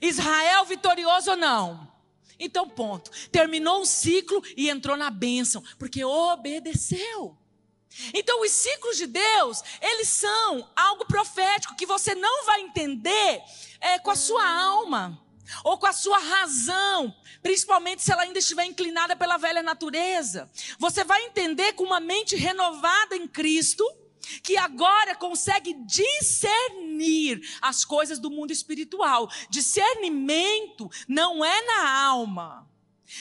Israel 0.00 0.64
vitorioso 0.64 1.30
ou 1.30 1.36
não? 1.36 1.92
Então, 2.38 2.68
ponto. 2.68 3.10
Terminou 3.30 3.82
o 3.82 3.86
ciclo 3.86 4.42
e 4.56 4.68
entrou 4.68 4.96
na 4.96 5.10
bênção, 5.10 5.62
porque 5.78 6.04
obedeceu. 6.04 7.36
Então, 8.12 8.42
os 8.42 8.50
ciclos 8.50 8.96
de 8.96 9.06
Deus, 9.06 9.62
eles 9.80 10.08
são 10.08 10.68
algo 10.74 11.06
profético 11.06 11.76
que 11.76 11.86
você 11.86 12.14
não 12.14 12.44
vai 12.44 12.60
entender 12.62 13.42
é, 13.80 13.98
com 14.00 14.10
a 14.10 14.16
sua 14.16 14.44
alma 14.44 15.23
ou 15.62 15.78
com 15.78 15.86
a 15.86 15.92
sua 15.92 16.18
razão, 16.18 17.14
principalmente 17.42 18.02
se 18.02 18.12
ela 18.12 18.22
ainda 18.22 18.38
estiver 18.38 18.64
inclinada 18.64 19.16
pela 19.16 19.36
velha 19.36 19.62
natureza. 19.62 20.50
Você 20.78 21.04
vai 21.04 21.24
entender 21.24 21.72
com 21.74 21.84
uma 21.84 22.00
mente 22.00 22.36
renovada 22.36 23.16
em 23.16 23.28
Cristo, 23.28 23.84
que 24.42 24.56
agora 24.56 25.14
consegue 25.14 25.74
discernir 25.84 27.40
as 27.60 27.84
coisas 27.84 28.18
do 28.18 28.30
mundo 28.30 28.52
espiritual. 28.52 29.30
Discernimento 29.50 30.90
não 31.06 31.44
é 31.44 31.62
na 31.66 32.04
alma. 32.06 32.73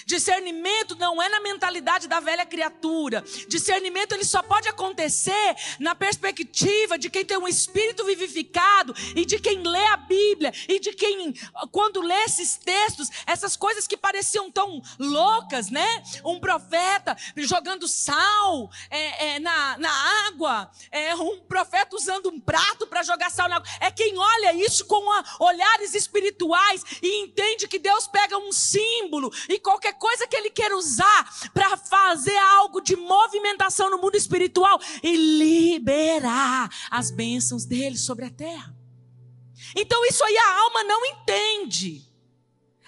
Discernimento 0.06 0.96
não 0.96 1.22
é 1.22 1.30
na 1.30 1.39
mentalidade 1.39 2.08
da 2.08 2.19
velha 2.19 2.46
criatura. 2.46 3.24
Discernimento 3.48 4.13
ele 4.13 4.26
só 4.26 4.41
pode 4.41 4.67
acontecer 4.67 5.56
na 5.80 5.93
perspectiva 5.93 6.98
de 6.98 7.10
quem 7.10 7.26
tem 7.26 7.38
um 7.38 7.48
espírito 7.48 8.06
vivificado 8.06 8.93
e 9.15 9.26
de 9.26 9.39
quem 9.39 9.62
lê 9.62 9.86
a 9.88 9.98
Bíblia 9.98 10.54
e 10.67 10.80
de 10.80 10.93
quem, 10.93 11.34
quando 11.72 12.02
lê 12.02 12.24
esses 12.24 12.56
textos, 12.56 13.10
essas 13.26 13.56
coisas 13.56 13.86
que 13.86 13.98
pareciam 13.98 14.50
tão 14.52 14.82
loucas, 14.98 15.69
né? 15.69 16.04
Um 16.24 16.39
profeta 16.39 17.15
jogando 17.38 17.88
sal 17.88 18.69
é, 18.89 19.36
é, 19.36 19.39
na, 19.39 19.78
na 19.78 20.28
água, 20.28 20.72
é, 20.91 21.15
um 21.15 21.39
profeta 21.41 21.96
usando 21.96 22.30
um 22.30 22.39
prato 22.39 22.88
para 22.88 23.04
jogar 23.04 23.30
sal 23.30 23.50
na 23.50 23.58
água. 23.58 23.69
É 23.80 23.91
quem 23.91 24.17
olha 24.17 24.54
isso 24.54 24.86
com 24.86 25.12
a, 25.12 25.24
olhares 25.39 25.93
espirituais 25.93 26.84
e 27.02 27.24
entende 27.24 27.67
que 27.67 27.80
Deus 27.80 28.08
pega 28.08 28.38
um 28.38 28.52
símbolo 28.52 29.32
e 29.50 29.60
qualquer 29.60 29.73
qualquer 29.74 29.94
coisa 29.94 30.28
que 30.28 30.36
ele 30.36 30.50
queira 30.50 30.78
usar 30.78 31.50
para 31.52 31.76
fazer 31.78 32.38
algo 32.38 32.80
de 32.80 32.96
movimentação 32.96 33.90
no 33.90 33.98
mundo 33.98 34.16
espiritual 34.16 34.80
e 35.02 35.16
liberar 35.16 36.70
as 36.92 37.10
bênçãos 37.10 37.66
dele 37.66 37.98
sobre 37.98 38.26
a 38.26 38.30
terra. 38.30 38.76
Então 39.76 40.06
isso 40.06 40.24
aí 40.24 40.38
a 40.38 40.60
alma 40.60 40.84
não 40.84 41.06
entende. 41.06 42.08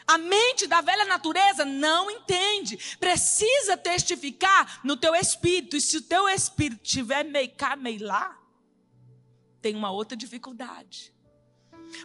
A 0.08 0.20
mente 0.20 0.68
da 0.68 0.82
velha 0.82 1.06
natureza 1.06 1.66
não 1.66 2.12
entende. 2.12 2.78
Precisa 3.00 3.76
testificar 3.76 4.82
no 4.84 4.96
teu 4.96 5.16
espírito. 5.16 5.76
E 5.76 5.82
se 5.82 5.98
o 5.98 6.02
teu 6.02 6.30
espírito 6.30 6.84
tiver 6.84 7.24
meio 7.24 7.50
cá, 7.56 7.76
meio 7.76 8.06
lá, 8.06 8.40
tem 9.60 9.76
uma 9.76 9.90
outra 9.90 10.16
dificuldade. 10.16 11.12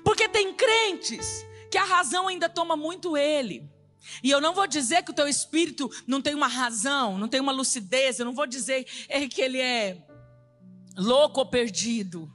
Porque 0.02 0.26
tem 0.26 0.54
crentes 0.54 1.44
que 1.70 1.76
a 1.76 1.84
razão 1.84 2.26
ainda 2.26 2.48
toma 2.48 2.74
muito 2.74 3.18
ele. 3.18 3.70
E 4.22 4.30
eu 4.30 4.40
não 4.40 4.54
vou 4.54 4.66
dizer 4.66 5.02
que 5.02 5.10
o 5.10 5.14
teu 5.14 5.28
espírito 5.28 5.90
não 6.06 6.20
tem 6.20 6.34
uma 6.34 6.46
razão, 6.46 7.18
não 7.18 7.28
tem 7.28 7.40
uma 7.40 7.52
lucidez, 7.52 8.18
eu 8.18 8.24
não 8.24 8.34
vou 8.34 8.46
dizer 8.46 8.84
que 9.30 9.40
ele 9.40 9.60
é 9.60 10.02
louco 10.96 11.40
ou 11.40 11.46
perdido. 11.46 12.32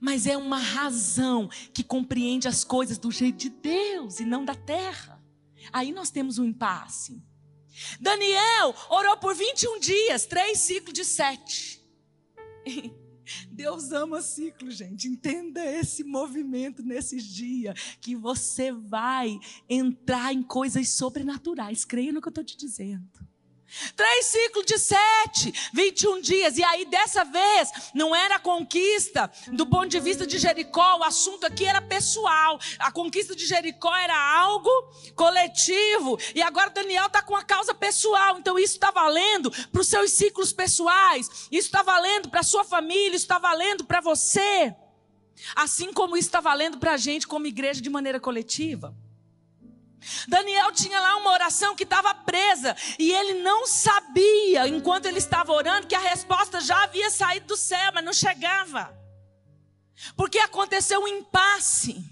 Mas 0.00 0.26
é 0.26 0.36
uma 0.36 0.58
razão 0.58 1.48
que 1.72 1.82
compreende 1.82 2.48
as 2.48 2.64
coisas 2.64 2.98
do 2.98 3.10
jeito 3.10 3.38
de 3.38 3.48
Deus 3.50 4.20
e 4.20 4.24
não 4.24 4.44
da 4.44 4.54
terra. 4.54 5.22
Aí 5.72 5.92
nós 5.92 6.10
temos 6.10 6.38
um 6.38 6.44
impasse. 6.44 7.22
Daniel 8.00 8.74
orou 8.88 9.16
por 9.16 9.34
21 9.34 9.78
dias, 9.78 10.26
três 10.26 10.58
ciclos 10.58 10.94
de 10.94 11.04
sete. 11.04 11.82
Deus 13.50 13.92
ama 13.92 14.22
ciclo, 14.22 14.70
gente. 14.70 15.08
Entenda 15.08 15.64
esse 15.64 16.04
movimento 16.04 16.82
nesses 16.82 17.24
dias, 17.24 17.96
que 18.00 18.14
você 18.14 18.72
vai 18.72 19.38
entrar 19.68 20.32
em 20.32 20.42
coisas 20.42 20.88
sobrenaturais. 20.90 21.84
Creia 21.84 22.12
no 22.12 22.20
que 22.20 22.28
eu 22.28 22.30
estou 22.30 22.44
te 22.44 22.56
dizendo. 22.56 23.27
Três 23.94 24.26
ciclos 24.26 24.64
de 24.64 24.78
sete, 24.78 25.52
21 25.74 26.20
dias. 26.20 26.56
E 26.56 26.64
aí, 26.64 26.86
dessa 26.86 27.24
vez, 27.24 27.70
não 27.94 28.16
era 28.16 28.38
conquista 28.38 29.30
do 29.52 29.66
ponto 29.66 29.88
de 29.88 30.00
vista 30.00 30.26
de 30.26 30.38
Jericó, 30.38 30.98
o 30.98 31.04
assunto 31.04 31.44
aqui 31.44 31.66
era 31.66 31.82
pessoal. 31.82 32.58
A 32.78 32.90
conquista 32.90 33.36
de 33.36 33.46
Jericó 33.46 33.94
era 33.94 34.16
algo 34.40 34.70
coletivo. 35.14 36.18
E 36.34 36.40
agora 36.40 36.70
Daniel 36.70 37.06
está 37.06 37.22
com 37.22 37.36
a 37.36 37.44
causa 37.44 37.74
pessoal. 37.74 38.38
Então, 38.38 38.58
isso 38.58 38.74
está 38.74 38.90
valendo 38.90 39.50
para 39.50 39.80
os 39.80 39.88
seus 39.88 40.12
ciclos 40.12 40.52
pessoais. 40.52 41.48
Isso 41.52 41.68
está 41.68 41.82
valendo 41.82 42.30
para 42.30 42.40
a 42.40 42.44
sua 42.44 42.64
família. 42.64 43.16
Isso 43.16 43.24
está 43.24 43.38
valendo 43.38 43.84
para 43.84 44.00
você. 44.00 44.74
Assim 45.54 45.92
como 45.92 46.16
isso 46.16 46.28
está 46.28 46.40
valendo 46.40 46.78
para 46.78 46.92
a 46.92 46.96
gente 46.96 47.26
como 47.26 47.46
igreja 47.46 47.80
de 47.80 47.90
maneira 47.90 48.18
coletiva. 48.18 48.94
Daniel 50.26 50.72
tinha 50.72 51.00
lá 51.00 51.16
uma 51.16 51.32
oração 51.32 51.74
que 51.74 51.84
estava 51.84 52.14
presa 52.14 52.76
e 52.98 53.12
ele 53.12 53.34
não 53.42 53.66
sabia, 53.66 54.68
enquanto 54.68 55.06
ele 55.06 55.18
estava 55.18 55.52
orando, 55.52 55.86
que 55.86 55.94
a 55.94 55.98
resposta 55.98 56.60
já 56.60 56.84
havia 56.84 57.10
saído 57.10 57.46
do 57.46 57.56
céu, 57.56 57.92
mas 57.94 58.04
não 58.04 58.12
chegava. 58.12 58.96
Porque 60.16 60.38
aconteceu 60.38 61.00
um 61.00 61.08
impasse. 61.08 62.04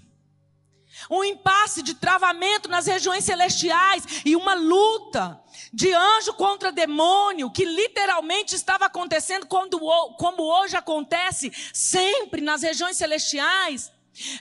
Um 1.09 1.23
impasse 1.23 1.81
de 1.81 1.93
travamento 1.93 2.67
nas 2.67 2.87
regiões 2.87 3.23
celestiais 3.23 4.03
e 4.25 4.35
uma 4.35 4.55
luta 4.55 5.39
de 5.71 5.93
anjo 5.93 6.33
contra 6.33 6.71
demônio 6.71 7.51
que 7.51 7.63
literalmente 7.63 8.55
estava 8.55 8.85
acontecendo 8.85 9.45
quando, 9.45 9.79
como 10.17 10.43
hoje 10.43 10.75
acontece 10.75 11.51
sempre 11.71 12.41
nas 12.41 12.63
regiões 12.63 12.97
celestiais. 12.97 13.91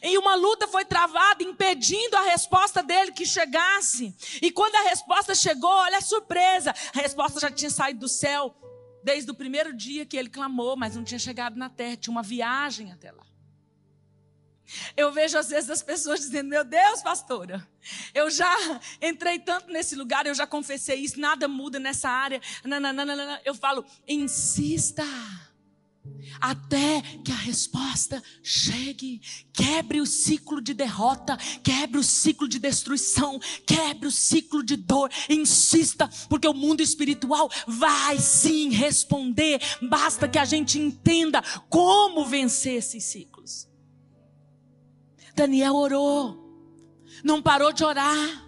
E 0.03 0.17
uma 0.19 0.35
luta 0.35 0.67
foi 0.67 0.85
travada, 0.85 1.43
impedindo 1.43 2.17
a 2.17 2.23
resposta 2.23 2.83
dele 2.83 3.13
que 3.13 3.27
chegasse. 3.27 4.15
E 4.41 4.51
quando 4.51 4.75
a 4.77 4.89
resposta 4.89 5.35
chegou, 5.35 5.71
olha 5.71 5.99
a 5.99 6.03
surpresa: 6.03 6.75
a 6.95 7.01
resposta 7.01 7.41
já 7.41 7.51
tinha 7.51 7.71
saído 7.71 8.01
do 8.01 8.09
céu 8.09 8.55
desde 9.03 9.31
o 9.31 9.35
primeiro 9.35 9.73
dia 9.73 10.05
que 10.05 10.17
ele 10.17 10.29
clamou, 10.29 10.77
mas 10.77 10.97
não 10.97 11.05
tinha 11.05 11.19
chegado 11.19 11.57
na 11.57 11.69
terra, 11.71 11.97
tinha 11.97 12.11
uma 12.11 12.23
viagem 12.23 12.91
até 12.91 13.13
lá. 13.13 13.25
Eu 14.97 15.13
vejo 15.13 15.39
às 15.39 15.49
vezes 15.49 15.71
as 15.71 15.83
pessoas 15.83 16.21
dizendo: 16.21 16.49
Meu 16.49 16.65
Deus, 16.65 17.03
pastora, 17.03 17.67
eu 18.13 18.31
já 18.31 18.53
entrei 19.01 19.39
tanto 19.39 19.71
nesse 19.71 19.95
lugar, 19.95 20.27
eu 20.27 20.35
já 20.35 20.47
confessei 20.47 20.97
isso, 20.97 21.21
nada 21.21 21.47
muda 21.47 21.79
nessa 21.79 22.09
área. 22.09 22.41
Nananana. 22.65 23.41
Eu 23.45 23.55
falo: 23.55 23.85
insista 24.09 25.05
até 26.41 27.01
que 27.25 27.33
a 27.33 27.37
resposta 27.37 28.23
chegue. 28.43 29.21
Quebre 29.53 30.01
o 30.01 30.07
ciclo 30.07 30.61
de 30.61 30.75
derrota, 30.75 31.37
quebre 31.63 31.99
o 31.99 32.05
ciclo 32.05 32.49
de 32.49 32.59
destruição, 32.59 33.39
quebre 33.67 34.09
o 34.09 34.13
ciclo 34.13 34.63
de 34.63 34.77
dor. 34.77 35.11
Insista, 35.29 36.09
porque 36.29 36.49
o 36.49 36.55
mundo 36.55 36.81
espiritual 36.81 37.51
vai 37.67 38.19
sim 38.19 38.71
responder. 38.71 39.61
Basta 39.83 40.29
que 40.29 40.39
a 40.39 40.45
gente 40.45 40.79
entenda 40.79 41.43
como 41.69 42.25
vencer 42.25 42.75
esses 42.75 43.05
ciclos. 43.05 43.69
Daniel 45.35 45.75
orou, 45.75 46.47
não 47.23 47.43
parou 47.43 47.73
de 47.73 47.85
orar. 47.85 48.47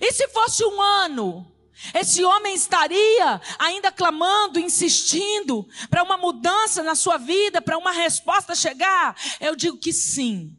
E 0.00 0.12
se 0.12 0.28
fosse 0.28 0.64
um 0.64 0.80
ano? 0.80 1.51
Esse 1.94 2.24
homem 2.24 2.54
estaria 2.54 3.40
ainda 3.58 3.90
clamando, 3.90 4.58
insistindo 4.58 5.66
para 5.90 6.02
uma 6.02 6.16
mudança 6.16 6.82
na 6.82 6.94
sua 6.94 7.16
vida, 7.16 7.60
para 7.60 7.78
uma 7.78 7.92
resposta 7.92 8.54
chegar? 8.54 9.16
Eu 9.40 9.56
digo 9.56 9.76
que 9.78 9.92
sim. 9.92 10.56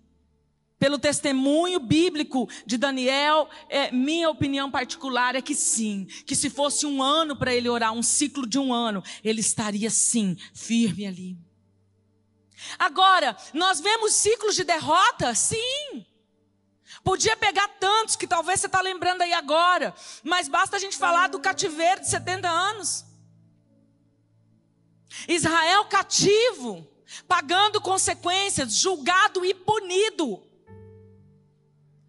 Pelo 0.77 0.99
testemunho 0.99 1.79
bíblico 1.79 2.49
de 2.65 2.77
Daniel, 2.77 3.49
é, 3.69 3.89
minha 3.89 4.29
opinião 4.29 4.69
particular 4.69 5.33
é 5.33 5.41
que 5.41 5.55
sim. 5.55 6.05
Que 6.25 6.35
se 6.35 6.49
fosse 6.49 6.85
um 6.85 7.01
ano 7.01 7.37
para 7.37 7.53
ele 7.55 7.69
orar, 7.69 7.93
um 7.93 8.03
ciclo 8.03 8.45
de 8.45 8.59
um 8.59 8.73
ano, 8.73 9.01
ele 9.23 9.39
estaria 9.39 9.89
sim, 9.89 10.35
firme 10.53 11.07
ali. 11.07 11.37
Agora, 12.77 13.37
nós 13.53 13.79
vemos 13.79 14.13
ciclos 14.13 14.55
de 14.55 14.63
derrota? 14.63 15.33
Sim. 15.33 16.05
Podia 17.03 17.35
pegar 17.35 17.67
tantos 17.79 18.15
que 18.15 18.25
talvez 18.25 18.59
você 18.59 18.67
está 18.67 18.79
lembrando 18.79 19.21
aí 19.21 19.33
agora, 19.33 19.93
mas 20.23 20.47
basta 20.47 20.77
a 20.77 20.79
gente 20.79 20.97
falar 20.97 21.27
do 21.27 21.39
cativeiro 21.39 22.01
de 22.01 22.09
70 22.09 22.49
anos. 22.49 23.05
Israel 25.27 25.85
cativo, 25.85 26.87
pagando 27.27 27.81
consequências, 27.81 28.75
julgado 28.75 29.45
e 29.45 29.53
punido. 29.53 30.41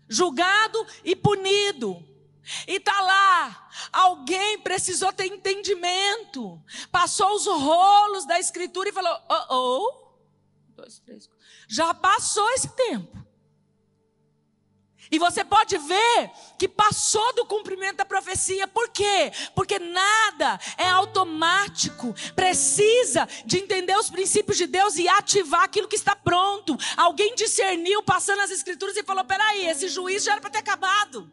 Julgado 0.08 0.86
e 1.04 1.16
punido. 1.16 2.02
E 2.68 2.78
tá 2.78 3.00
lá, 3.00 3.68
alguém 3.90 4.60
precisou 4.60 5.12
ter 5.12 5.26
entendimento, 5.26 6.62
passou 6.92 7.34
os 7.34 7.46
rolos 7.46 8.26
da 8.26 8.38
escritura 8.38 8.90
e 8.90 8.92
falou: 8.92 9.18
oh, 9.30 9.54
oh, 9.54 10.14
dois, 10.76 10.98
três, 10.98 11.28
já 11.66 11.94
passou 11.94 12.48
esse 12.50 12.68
tempo. 12.68 13.23
E 15.10 15.18
você 15.18 15.44
pode 15.44 15.76
ver 15.78 16.30
que 16.58 16.68
passou 16.68 17.34
do 17.34 17.46
cumprimento 17.46 17.96
da 17.96 18.04
profecia. 18.04 18.66
Por 18.66 18.88
quê? 18.88 19.32
Porque 19.54 19.78
nada 19.78 20.58
é 20.76 20.88
automático. 20.88 22.14
Precisa 22.34 23.28
de 23.44 23.58
entender 23.58 23.96
os 23.96 24.10
princípios 24.10 24.56
de 24.56 24.66
Deus 24.66 24.96
e 24.96 25.08
ativar 25.08 25.62
aquilo 25.62 25.88
que 25.88 25.96
está 25.96 26.16
pronto. 26.16 26.76
Alguém 26.96 27.34
discerniu 27.34 28.02
passando 28.02 28.40
as 28.40 28.50
escrituras 28.50 28.96
e 28.96 29.02
falou: 29.02 29.24
peraí, 29.24 29.66
esse 29.66 29.88
juiz 29.88 30.24
já 30.24 30.32
era 30.32 30.40
para 30.40 30.50
ter 30.50 30.58
acabado. 30.58 31.30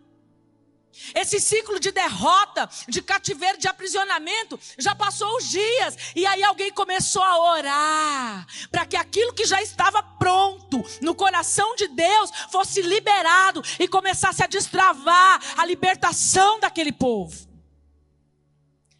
Esse 1.16 1.40
ciclo 1.40 1.80
de 1.80 1.92
derrota, 1.92 2.70
de 2.88 3.02
cativeiro, 3.02 3.58
de 3.58 3.68
aprisionamento, 3.68 4.60
já 4.78 4.94
passou 4.94 5.38
os 5.38 5.50
dias. 5.50 5.98
E 6.16 6.26
aí 6.26 6.44
alguém 6.44 6.72
começou 6.72 7.24
a 7.24 7.54
orar 7.54 8.48
para 8.70 8.86
que 8.86 8.96
aquilo 8.96 9.34
que 9.34 9.46
já 9.46 9.62
estava 9.62 10.04
pronto 10.04 10.84
no 11.02 11.16
coração 11.16 11.76
de 11.76 11.88
Deus 11.88 12.32
fosse 12.52 12.82
liberado 12.82 13.64
e 13.80 13.88
começasse 13.88 14.44
a 14.44 14.48
destravar 14.48 15.42
a 15.58 15.66
libertação 15.66 16.60
daquele 16.60 16.92
povo. 16.92 17.50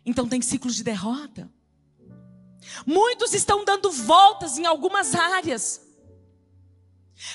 Então 0.06 0.28
tem 0.28 0.42
ciclos 0.42 0.76
de 0.76 0.84
derrota. 0.84 1.50
Muitos 2.86 3.34
estão 3.34 3.66
dando 3.66 3.92
voltas 3.92 4.58
em 4.58 4.66
algumas 4.66 5.14
áreas. 5.14 5.82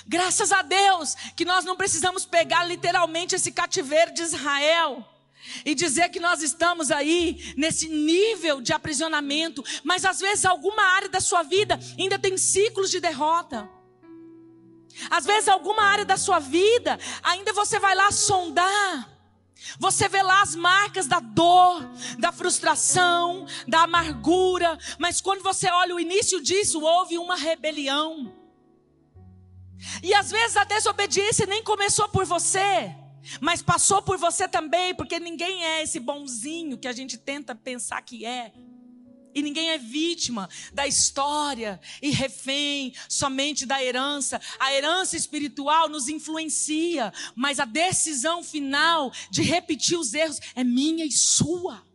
Graças 0.07 0.53
a 0.53 0.63
Deus 0.63 1.15
que 1.37 1.45
nós 1.45 1.65
não 1.65 1.77
precisamos 1.77 2.25
pegar 2.25 2.65
literalmente 2.65 3.35
esse 3.35 3.53
cativeiro 3.53 4.13
de 4.13 4.23
Israel 4.23 5.05
e 5.65 5.75
dizer 5.75 6.09
que 6.09 6.21
nós 6.21 6.43
estamos 6.43 6.91
aí 6.91 7.55
nesse 7.57 7.89
nível 7.89 8.61
de 8.61 8.73
aprisionamento, 8.73 9.65
mas 9.85 10.05
às 10.05 10.19
vezes 10.21 10.45
alguma 10.45 10.83
área 10.83 11.09
da 11.09 11.21
sua 11.21 11.43
vida 11.43 11.79
ainda 11.99 12.19
tem 12.19 12.37
ciclos 12.37 12.91
de 12.91 13.01
derrota. 13.01 13.69
Às 15.11 15.25
vezes 15.25 15.49
alguma 15.49 15.83
área 15.83 16.05
da 16.05 16.17
sua 16.17 16.39
vida 16.39 16.99
ainda 17.23 17.53
você 17.53 17.79
vai 17.79 17.95
lá 17.95 18.11
sondar. 18.11 19.17
Você 19.79 20.09
vê 20.09 20.23
lá 20.23 20.43
as 20.43 20.55
marcas 20.55 21.07
da 21.07 21.19
dor, 21.19 21.83
da 22.19 22.31
frustração, 22.31 23.47
da 23.67 23.83
amargura, 23.83 24.79
mas 24.99 25.21
quando 25.21 25.43
você 25.43 25.69
olha 25.71 25.95
o 25.95 26.01
início 26.01 26.41
disso, 26.43 26.81
houve 26.81 27.19
uma 27.19 27.37
rebelião. 27.37 28.36
E 30.03 30.15
às 30.15 30.31
vezes 30.31 30.57
a 30.57 30.65
desobediência 30.65 31.47
nem 31.47 31.63
começou 31.63 32.09
por 32.09 32.25
você, 32.25 32.95
mas 33.41 33.63
passou 33.63 34.03
por 34.03 34.19
você 34.19 34.49
também, 34.49 34.95
porque 34.95 35.19
ninguém 35.19 35.65
é 35.65 35.83
esse 35.83 35.99
bonzinho 35.99 36.79
que 36.79 36.89
a 36.89 36.93
gente 36.93 37.19
tenta 37.19 37.55
pensar 37.55 38.01
que 38.03 38.25
é. 38.25 38.53
E 39.35 39.43
ninguém 39.43 39.69
é 39.69 39.77
vítima 39.77 40.49
da 40.73 40.87
história 40.87 41.79
e 42.01 42.11
refém 42.11 42.95
somente 43.07 43.67
da 43.67 43.83
herança. 43.85 44.41
A 44.59 44.73
herança 44.73 45.15
espiritual 45.15 45.91
nos 45.91 46.09
influencia, 46.09 47.13
mas 47.35 47.61
a 47.61 47.67
decisão 47.67 48.43
final 48.43 49.13
de 49.31 49.43
repetir 49.43 49.99
os 49.99 50.15
erros 50.15 50.41
é 50.55 50.65
minha 50.65 51.05
e 51.05 51.13
sua. 51.13 51.86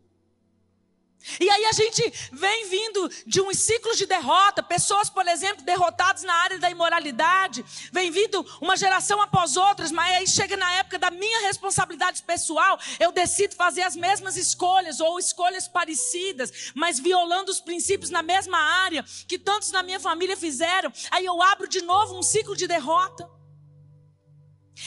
E 1.40 1.50
aí 1.50 1.66
a 1.66 1.72
gente 1.72 2.30
vem 2.32 2.70
vindo 2.70 3.10
de 3.26 3.42
uns 3.42 3.58
ciclos 3.60 3.98
de 3.98 4.06
derrota, 4.06 4.64
pessoas, 4.64 5.10
por 5.10 5.28
exemplo, 5.28 5.64
derrotadas 5.64 6.24
na 6.24 6.34
área 6.34 6.60
da 6.60 6.70
imoralidade, 6.70 7.64
vem 7.92 8.12
vindo 8.12 8.46
uma 8.60 8.76
geração 8.76 9.22
após 9.22 9.56
outras, 9.56 9.92
mas 9.92 10.18
aí 10.18 10.28
chega 10.28 10.58
na 10.58 10.72
época 10.76 10.98
da 10.98 11.12
minha 11.12 11.42
responsabilidade 11.42 12.24
pessoal, 12.24 12.80
eu 13.00 13.12
decido 13.12 13.56
fazer 13.56 13.84
as 13.84 13.96
mesmas 13.96 14.38
escolhas 14.38 15.00
ou 15.00 15.20
escolhas 15.20 15.68
parecidas, 15.68 16.72
mas 16.74 17.00
violando 17.00 17.52
os 17.52 17.60
princípios 17.60 18.10
na 18.10 18.22
mesma 18.22 18.58
área 18.58 19.04
que 19.28 19.38
tantos 19.38 19.72
na 19.72 19.84
minha 19.84 20.00
família 20.00 20.36
fizeram. 20.36 20.92
Aí 21.10 21.26
eu 21.26 21.42
abro 21.42 21.68
de 21.68 21.82
novo 21.82 22.18
um 22.18 22.24
ciclo 22.24 22.56
de 22.56 22.68
derrota. 22.68 23.41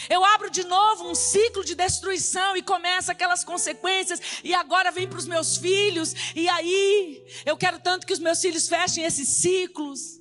Eu 0.08 0.24
abro 0.24 0.50
de 0.50 0.64
novo 0.64 1.08
um 1.08 1.14
ciclo 1.14 1.64
de 1.64 1.74
destruição 1.74 2.56
e 2.56 2.62
começa 2.62 3.12
aquelas 3.12 3.44
consequências, 3.44 4.20
e 4.42 4.54
agora 4.54 4.90
vem 4.90 5.06
para 5.08 5.18
os 5.18 5.26
meus 5.26 5.56
filhos, 5.56 6.14
e 6.34 6.48
aí 6.48 7.24
eu 7.44 7.56
quero 7.56 7.78
tanto 7.80 8.06
que 8.06 8.12
os 8.12 8.18
meus 8.18 8.40
filhos 8.40 8.68
fechem 8.68 9.04
esses 9.04 9.28
ciclos. 9.28 10.20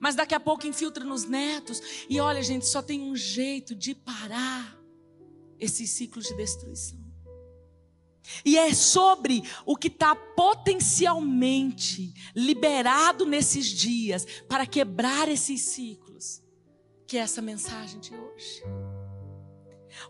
mas 0.00 0.14
daqui 0.14 0.34
a 0.34 0.40
pouco 0.40 0.66
infiltra 0.66 1.04
nos 1.04 1.24
netos. 1.24 1.80
E 2.08 2.20
olha, 2.20 2.42
gente, 2.42 2.66
só 2.66 2.82
tem 2.82 3.00
um 3.00 3.16
jeito 3.16 3.74
de 3.74 3.94
parar 3.94 4.78
esses 5.58 5.90
ciclos 5.90 6.26
de 6.26 6.34
destruição. 6.34 7.02
E 8.44 8.56
é 8.56 8.72
sobre 8.72 9.42
o 9.66 9.76
que 9.76 9.88
está 9.88 10.16
potencialmente 10.16 12.14
liberado 12.34 13.26
nesses 13.26 13.66
dias 13.66 14.26
para 14.48 14.66
quebrar 14.66 15.28
esses 15.28 15.60
ciclos, 15.60 16.42
que 17.06 17.16
é 17.16 17.20
essa 17.20 17.42
mensagem 17.42 18.00
de 18.00 18.14
hoje. 18.14 18.62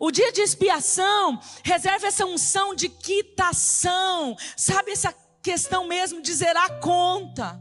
O 0.00 0.10
dia 0.10 0.32
de 0.32 0.40
expiação 0.40 1.38
reserva 1.62 2.06
essa 2.06 2.24
unção 2.24 2.74
de 2.74 2.88
quitação, 2.88 4.36
sabe 4.56 4.92
essa 4.92 5.14
questão 5.42 5.86
mesmo 5.86 6.22
de 6.22 6.32
zerar 6.32 6.80
conta 6.80 7.60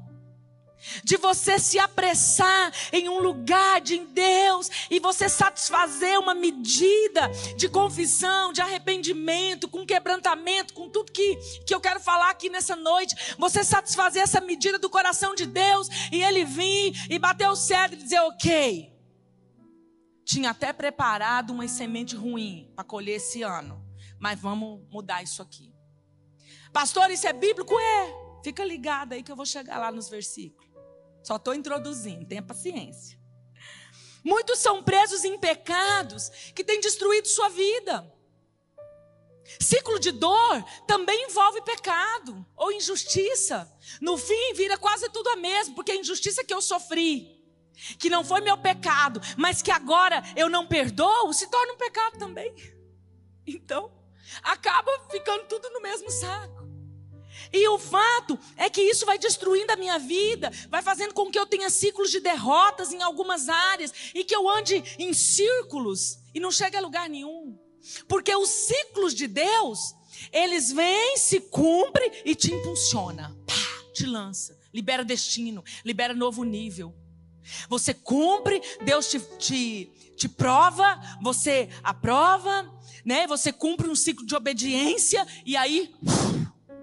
de 1.03 1.17
você 1.17 1.57
se 1.57 1.79
apressar 1.79 2.71
em 2.91 3.07
um 3.07 3.19
lugar 3.19 3.81
de 3.81 3.99
Deus 3.99 4.69
e 4.89 4.99
você 4.99 5.29
satisfazer 5.29 6.19
uma 6.19 6.33
medida 6.33 7.29
de 7.55 7.69
confissão, 7.69 8.51
de 8.51 8.61
arrependimento, 8.61 9.67
com 9.67 9.85
quebrantamento, 9.85 10.73
com 10.73 10.89
tudo 10.89 11.11
que, 11.11 11.37
que 11.65 11.73
eu 11.73 11.79
quero 11.79 11.99
falar 11.99 12.29
aqui 12.29 12.49
nessa 12.49 12.75
noite. 12.75 13.15
Você 13.37 13.63
satisfazer 13.63 14.23
essa 14.23 14.41
medida 14.41 14.77
do 14.77 14.89
coração 14.89 15.33
de 15.33 15.45
Deus 15.45 15.87
e 16.11 16.21
ele 16.23 16.43
vir 16.43 16.93
e 17.09 17.17
bater 17.17 17.47
o 17.49 17.55
cedro 17.55 17.97
e 17.97 18.03
dizer: 18.03 18.19
Ok, 18.21 18.92
tinha 20.33 20.49
até 20.49 20.73
preparado 20.73 21.51
uma 21.51 21.67
semente 21.67 22.15
ruim 22.15 22.71
para 22.75 22.83
colher 22.83 23.17
esse 23.17 23.43
ano, 23.43 23.85
mas 24.19 24.39
vamos 24.39 24.81
mudar 24.89 25.21
isso 25.21 25.43
aqui. 25.43 25.71
Pastor, 26.71 27.11
isso 27.11 27.27
é 27.27 27.33
bíblico? 27.33 27.79
É. 27.79 28.41
Fica 28.43 28.65
ligado 28.65 29.13
aí 29.13 29.21
que 29.21 29.31
eu 29.31 29.35
vou 29.35 29.45
chegar 29.45 29.77
lá 29.77 29.91
nos 29.91 30.09
versículos. 30.09 30.67
Só 31.21 31.35
estou 31.35 31.53
introduzindo, 31.53 32.25
tenha 32.25 32.41
paciência. 32.41 33.19
Muitos 34.23 34.57
são 34.57 34.81
presos 34.81 35.23
em 35.23 35.37
pecados 35.37 36.29
que 36.55 36.63
têm 36.63 36.81
destruído 36.81 37.27
sua 37.27 37.49
vida. 37.49 38.11
Ciclo 39.61 39.99
de 39.99 40.11
dor 40.11 40.65
também 40.87 41.25
envolve 41.29 41.61
pecado 41.61 42.43
ou 42.55 42.71
injustiça. 42.71 43.71
No 44.01 44.17
fim, 44.17 44.53
vira 44.55 44.79
quase 44.79 45.09
tudo 45.09 45.29
a 45.29 45.35
mesmo, 45.35 45.75
porque 45.75 45.91
a 45.91 45.95
injustiça 45.95 46.43
que 46.43 46.53
eu 46.53 46.61
sofri, 46.61 47.42
que 47.97 48.09
não 48.09 48.23
foi 48.23 48.41
meu 48.41 48.57
pecado, 48.57 49.21
mas 49.37 49.61
que 49.61 49.71
agora 49.71 50.23
eu 50.35 50.49
não 50.49 50.67
perdoo, 50.67 51.33
se 51.33 51.47
torna 51.47 51.73
um 51.73 51.77
pecado 51.77 52.17
também. 52.17 52.53
Então, 53.45 53.91
acaba 54.41 54.91
ficando 55.09 55.45
tudo 55.45 55.69
no 55.69 55.81
mesmo 55.81 56.09
saco. 56.09 56.63
E 57.51 57.67
o 57.67 57.77
fato 57.77 58.39
é 58.57 58.69
que 58.69 58.81
isso 58.81 59.05
vai 59.05 59.17
destruindo 59.17 59.71
a 59.71 59.75
minha 59.75 59.99
vida, 59.99 60.51
vai 60.69 60.81
fazendo 60.81 61.13
com 61.13 61.29
que 61.29 61.37
eu 61.37 61.45
tenha 61.45 61.69
ciclos 61.69 62.09
de 62.09 62.19
derrotas 62.19 62.91
em 62.91 63.01
algumas 63.01 63.49
áreas 63.49 63.93
e 64.13 64.23
que 64.23 64.35
eu 64.35 64.49
ande 64.49 64.83
em 64.97 65.13
círculos 65.13 66.19
e 66.33 66.39
não 66.39 66.51
chegue 66.51 66.77
a 66.77 66.81
lugar 66.81 67.09
nenhum. 67.09 67.59
Porque 68.07 68.33
os 68.35 68.49
ciclos 68.49 69.13
de 69.13 69.27
Deus, 69.27 69.93
eles 70.31 70.71
vêm, 70.71 71.17
se 71.17 71.39
cumprem 71.39 72.11
e 72.23 72.33
te 72.33 72.51
impulsiona, 72.51 73.35
pá, 73.45 73.91
te 73.93 74.05
lança, 74.05 74.57
libera 74.73 75.03
destino, 75.03 75.63
libera 75.83 76.13
novo 76.13 76.43
nível. 76.43 76.95
Você 77.69 77.93
cumpre, 77.93 78.61
Deus 78.83 79.09
te, 79.09 79.19
te, 79.37 79.85
te 80.15 80.29
prova, 80.29 80.99
você 81.21 81.69
aprova, 81.83 82.71
né? 83.05 83.27
Você 83.27 83.51
cumpre 83.51 83.89
um 83.89 83.95
ciclo 83.95 84.25
de 84.25 84.35
obediência 84.35 85.25
e 85.45 85.55
aí 85.55 85.93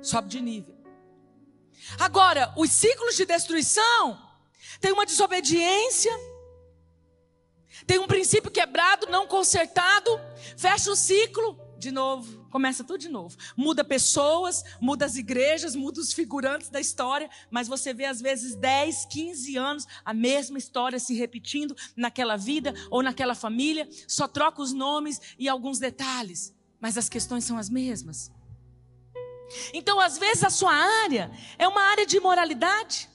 sobe 0.02 0.28
de 0.28 0.40
nível. 0.40 0.74
Agora, 1.98 2.52
os 2.56 2.70
ciclos 2.70 3.16
de 3.16 3.24
destruição 3.24 4.20
tem 4.80 4.92
uma 4.92 5.06
desobediência, 5.06 6.12
tem 7.86 7.98
um 7.98 8.06
princípio 8.06 8.50
quebrado, 8.50 9.06
não 9.08 9.26
consertado, 9.26 10.20
fecha 10.56 10.90
o 10.90 10.96
ciclo, 10.96 11.58
de 11.78 11.90
novo, 11.90 12.39
começa 12.50 12.84
tudo 12.84 12.98
de 12.98 13.08
novo. 13.08 13.36
Muda 13.56 13.84
pessoas, 13.84 14.64
muda 14.80 15.06
as 15.06 15.16
igrejas, 15.16 15.74
muda 15.74 16.00
os 16.00 16.12
figurantes 16.12 16.68
da 16.68 16.80
história, 16.80 17.30
mas 17.50 17.68
você 17.68 17.94
vê 17.94 18.04
às 18.04 18.20
vezes 18.20 18.54
10, 18.54 19.06
15 19.06 19.56
anos 19.56 19.86
a 20.04 20.12
mesma 20.12 20.58
história 20.58 20.98
se 20.98 21.14
repetindo 21.14 21.74
naquela 21.96 22.36
vida 22.36 22.74
ou 22.90 23.02
naquela 23.02 23.34
família, 23.34 23.88
só 24.06 24.26
troca 24.28 24.60
os 24.60 24.72
nomes 24.72 25.20
e 25.38 25.48
alguns 25.48 25.78
detalhes, 25.78 26.54
mas 26.80 26.98
as 26.98 27.08
questões 27.08 27.44
são 27.44 27.56
as 27.56 27.70
mesmas. 27.70 28.30
Então, 29.72 29.98
às 29.98 30.18
vezes, 30.18 30.44
a 30.44 30.50
sua 30.50 30.72
área 30.72 31.30
é 31.58 31.66
uma 31.66 31.82
área 31.82 32.06
de 32.06 32.16
imoralidade. 32.16 33.08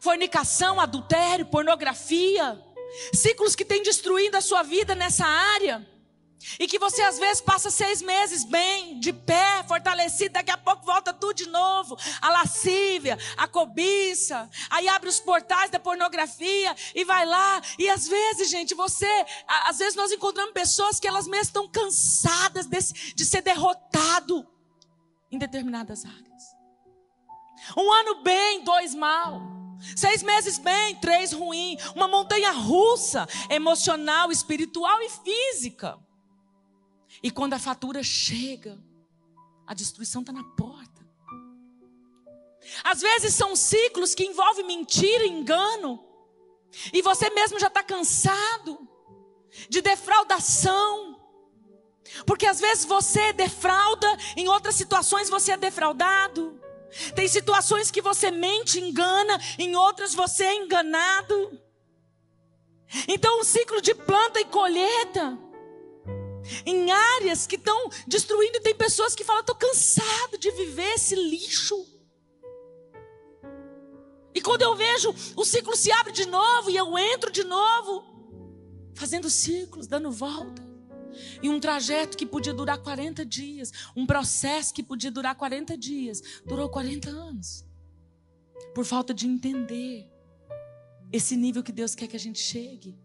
Fornicação, 0.00 0.80
adultério, 0.80 1.46
pornografia, 1.46 2.60
ciclos 3.14 3.54
que 3.54 3.64
têm 3.64 3.82
destruído 3.82 4.36
a 4.36 4.40
sua 4.40 4.62
vida 4.62 4.94
nessa 4.94 5.26
área. 5.26 5.86
E 6.58 6.66
que 6.66 6.78
você 6.78 7.02
às 7.02 7.18
vezes 7.18 7.40
passa 7.40 7.70
seis 7.70 8.02
meses 8.02 8.44
bem, 8.44 8.98
de 9.00 9.12
pé, 9.12 9.62
fortalecido, 9.66 10.34
daqui 10.34 10.50
a 10.50 10.56
pouco 10.56 10.84
volta 10.84 11.12
tudo 11.12 11.34
de 11.34 11.48
novo. 11.48 11.96
A 12.20 12.30
lascívia, 12.30 13.18
a 13.36 13.46
cobiça, 13.46 14.48
aí 14.70 14.88
abre 14.88 15.08
os 15.08 15.20
portais 15.20 15.70
da 15.70 15.78
pornografia 15.78 16.74
e 16.94 17.04
vai 17.04 17.24
lá. 17.26 17.60
E 17.78 17.88
às 17.88 18.06
vezes, 18.06 18.50
gente, 18.50 18.74
você, 18.74 19.10
às 19.66 19.78
vezes 19.78 19.94
nós 19.94 20.12
encontramos 20.12 20.52
pessoas 20.52 20.98
que 20.98 21.08
elas 21.08 21.26
mesmas 21.26 21.48
estão 21.48 21.68
cansadas 21.68 22.66
desse, 22.66 23.14
de 23.14 23.24
ser 23.24 23.42
derrotado 23.42 24.46
em 25.30 25.38
determinadas 25.38 26.04
áreas. 26.04 26.42
Um 27.76 27.90
ano 27.92 28.22
bem, 28.22 28.64
dois 28.64 28.94
mal. 28.94 29.40
Seis 29.96 30.22
meses 30.22 30.58
bem, 30.58 30.96
três 30.96 31.32
ruim. 31.32 31.76
Uma 31.94 32.06
montanha 32.06 32.52
russa, 32.52 33.26
emocional, 33.50 34.30
espiritual 34.30 35.00
e 35.02 35.08
física. 35.08 35.98
E 37.22 37.30
quando 37.30 37.54
a 37.54 37.58
fatura 37.58 38.02
chega, 38.02 38.78
a 39.66 39.74
destruição 39.74 40.22
está 40.22 40.32
na 40.32 40.42
porta. 40.42 40.92
Às 42.84 43.00
vezes 43.00 43.34
são 43.34 43.54
ciclos 43.54 44.14
que 44.14 44.24
envolvem 44.24 44.66
mentira, 44.66 45.26
engano, 45.26 46.02
e 46.92 47.02
você 47.02 47.28
mesmo 47.30 47.58
já 47.58 47.66
está 47.66 47.82
cansado 47.82 48.88
de 49.68 49.80
defraudação. 49.80 51.20
Porque 52.26 52.46
às 52.46 52.60
vezes 52.60 52.84
você 52.84 53.32
defrauda, 53.32 54.06
em 54.36 54.48
outras 54.48 54.74
situações 54.74 55.30
você 55.30 55.52
é 55.52 55.56
defraudado. 55.56 56.60
Tem 57.14 57.26
situações 57.26 57.90
que 57.90 58.02
você 58.02 58.30
mente, 58.30 58.80
engana, 58.80 59.38
em 59.58 59.74
outras 59.76 60.14
você 60.14 60.44
é 60.44 60.56
enganado. 60.56 61.60
Então, 63.08 63.40
um 63.40 63.44
ciclo 63.44 63.80
de 63.80 63.94
planta 63.94 64.40
e 64.40 64.44
colheita 64.44 65.38
em 66.66 66.90
áreas 66.90 67.46
que 67.46 67.56
estão 67.56 67.88
destruindo, 68.06 68.58
e 68.58 68.60
tem 68.60 68.74
pessoas 68.74 69.14
que 69.14 69.24
falam: 69.24 69.40
estou 69.40 69.56
cansado 69.56 70.38
de 70.38 70.50
viver 70.50 70.94
esse 70.94 71.14
lixo. 71.14 71.86
E 74.34 74.40
quando 74.40 74.62
eu 74.62 74.74
vejo, 74.74 75.14
o 75.36 75.44
ciclo 75.44 75.76
se 75.76 75.92
abre 75.92 76.12
de 76.12 76.26
novo 76.26 76.70
e 76.70 76.76
eu 76.76 76.96
entro 76.96 77.30
de 77.30 77.44
novo, 77.44 78.02
fazendo 78.94 79.28
ciclos, 79.28 79.86
dando 79.86 80.10
volta. 80.10 80.62
E 81.42 81.48
um 81.48 81.60
trajeto 81.60 82.16
que 82.16 82.24
podia 82.24 82.54
durar 82.54 82.78
40 82.78 83.24
dias, 83.26 83.70
um 83.94 84.06
processo 84.06 84.72
que 84.72 84.82
podia 84.82 85.10
durar 85.10 85.34
40 85.34 85.76
dias, 85.76 86.22
durou 86.46 86.68
40 86.70 87.10
anos. 87.10 87.64
Por 88.74 88.84
falta 88.86 89.12
de 89.12 89.26
entender 89.26 90.10
esse 91.12 91.36
nível 91.36 91.62
que 91.62 91.72
Deus 91.72 91.94
quer 91.94 92.06
que 92.06 92.16
a 92.16 92.20
gente 92.20 92.40
chegue. 92.40 92.98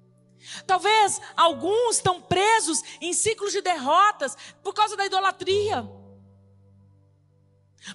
Talvez 0.66 1.20
alguns 1.36 1.98
estão 1.98 2.22
presos 2.22 2.82
em 3.02 3.14
ciclos 3.14 3.52
de 3.52 3.62
derrotas 3.62 4.38
por 4.64 4.74
causa 4.74 4.96
da 4.96 5.06
idolatria. 5.06 5.88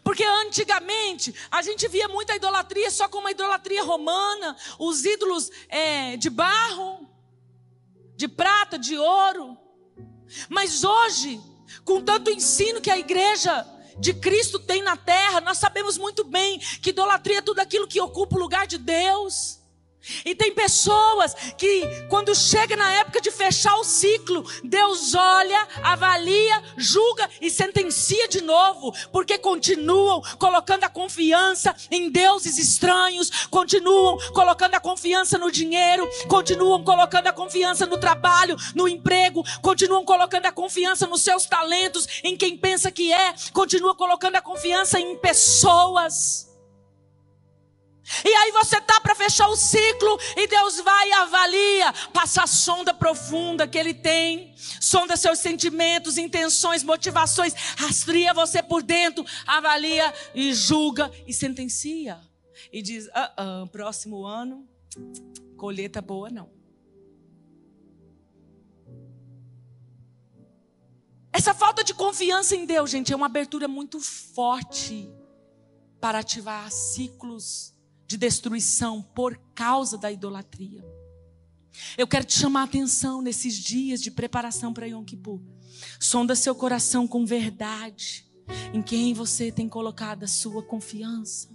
Porque 0.03 0.25
antigamente 0.25 1.35
a 1.51 1.61
gente 1.61 1.87
via 1.89 2.09
muita 2.09 2.35
idolatria 2.35 2.91
só 2.91 3.09
como 3.09 3.29
a 3.29 3.31
idolatria 3.31 3.83
romana, 3.83 4.57
os 4.79 5.05
ídolos 5.05 5.51
é, 5.69 6.17
de 6.17 6.31
barro, 6.31 7.09
de 8.17 8.29
prata, 8.29 8.79
de 8.79 8.97
ouro. 8.97 9.57
Mas 10.49 10.83
hoje, 10.85 11.41
com 11.85 12.03
tanto 12.03 12.31
ensino 12.31 12.81
que 12.81 12.91
a 12.91 12.99
igreja 12.99 13.67
de 13.99 14.15
Cristo 14.15 14.59
tem 14.59 14.83
na 14.83 14.97
terra, 14.97 15.41
nós 15.41 15.59
sabemos 15.59 15.99
muito 15.99 16.25
bem 16.25 16.59
que 16.59 16.91
idolatria 16.91 17.39
é 17.39 17.43
tudo 17.43 17.59
aquilo 17.59 17.87
que 17.87 18.01
ocupa 18.01 18.37
o 18.37 18.41
lugar 18.41 18.67
de 18.67 18.79
Deus. 18.79 19.62
E 20.25 20.35
tem 20.35 20.53
pessoas 20.53 21.35
que, 21.57 21.83
quando 22.09 22.35
chega 22.35 22.77
na 22.77 22.93
época 22.95 23.21
de 23.21 23.31
fechar 23.31 23.77
o 23.77 23.85
ciclo, 23.85 24.45
Deus 24.65 25.15
olha, 25.15 25.69
avalia, 25.83 26.63
julga 26.77 27.29
e 27.41 27.51
sentencia 27.51 28.27
de 28.29 28.41
novo, 28.41 28.93
porque 29.13 29.39
continuam 29.39 30.21
colocando 30.39 30.85
a 30.85 30.89
confiança 30.89 31.75
em 31.91 32.11
deuses 32.11 32.59
estranhos, 32.59 33.47
continuam 33.47 34.19
colocando 34.33 34.75
a 34.75 34.81
confiança 34.81 35.39
no 35.39 35.53
dinheiro, 35.53 36.09
continuam 36.29 36.83
colocando 36.83 37.29
a 37.29 37.33
confiança 37.33 37.87
no 37.87 37.99
trabalho, 37.99 38.57
no 38.75 38.89
emprego, 38.89 39.45
continuam 39.61 40.05
colocando 40.05 40.47
a 40.47 40.53
confiança 40.53 41.07
nos 41.07 41.23
seus 41.23 41.47
talentos, 41.47 42.09
em 42.25 42.37
quem 42.37 42.57
pensa 42.57 42.91
que 42.91 43.13
é, 43.13 43.35
continuam 43.53 43.95
colocando 43.95 44.37
a 44.37 44.43
confiança 44.43 44.99
em 44.99 45.17
pessoas. 45.17 46.52
E 48.25 48.29
aí 48.29 48.53
você 48.53 48.81
tá 48.81 49.01
para 49.01 49.15
fechar 49.15 49.49
o 49.49 49.57
ciclo 49.57 50.19
e 50.37 50.47
Deus 50.47 50.81
vai 50.81 51.09
e 51.09 51.13
avalia, 51.13 51.93
passa 52.13 52.43
a 52.43 52.47
sonda 52.47 52.93
profunda 52.93 53.67
que 53.67 53.79
ele 53.79 53.95
tem, 53.95 54.55
sonda 54.81 55.17
seus 55.17 55.39
sentimentos, 55.39 56.19
intenções, 56.19 56.83
motivações, 56.83 57.55
rastreia 57.77 58.35
você 58.35 58.63
por 58.63 58.83
dentro, 58.83 59.25
avalia 59.47 60.13
e 60.35 60.53
julga 60.53 61.11
e 61.27 61.33
sentencia. 61.33 62.21
E 62.73 62.83
diz: 62.83 63.09
ah, 63.15 63.33
ah, 63.37 63.67
próximo 63.73 64.25
ano, 64.25 64.69
colheita 65.57 66.03
boa 66.03 66.29
não. 66.29 66.51
Essa 71.33 71.55
falta 71.55 71.83
de 71.83 71.95
confiança 71.95 72.55
em 72.55 72.67
Deus, 72.67 72.91
gente, 72.91 73.11
é 73.11 73.17
uma 73.17 73.27
abertura 73.27 73.67
muito 73.67 73.99
forte 74.01 75.11
para 75.99 76.19
ativar 76.19 76.71
ciclos 76.71 77.73
de 78.13 78.19
destruição 78.19 79.01
por 79.01 79.39
causa 79.55 79.97
da 79.97 80.13
idolatria. 80.13 80.85
Eu 81.97 82.07
quero 82.07 82.27
te 82.27 82.39
chamar 82.39 82.61
a 82.61 82.65
atenção 82.65 83.23
nesses 83.23 83.55
dias 83.55 84.03
de 84.03 84.11
preparação 84.11 84.75
para 84.75 84.87
Yom 84.87 85.03
Kippur. 85.03 85.41
Sonda 85.99 86.35
seu 86.35 86.55
coração 86.55 87.09
com 87.09 87.25
verdade 87.25 88.31
em 88.75 88.83
quem 88.83 89.15
você 89.15 89.51
tem 89.51 89.67
colocado 89.67 90.25
a 90.25 90.29
sua 90.29 90.63
confiança. 90.63 91.49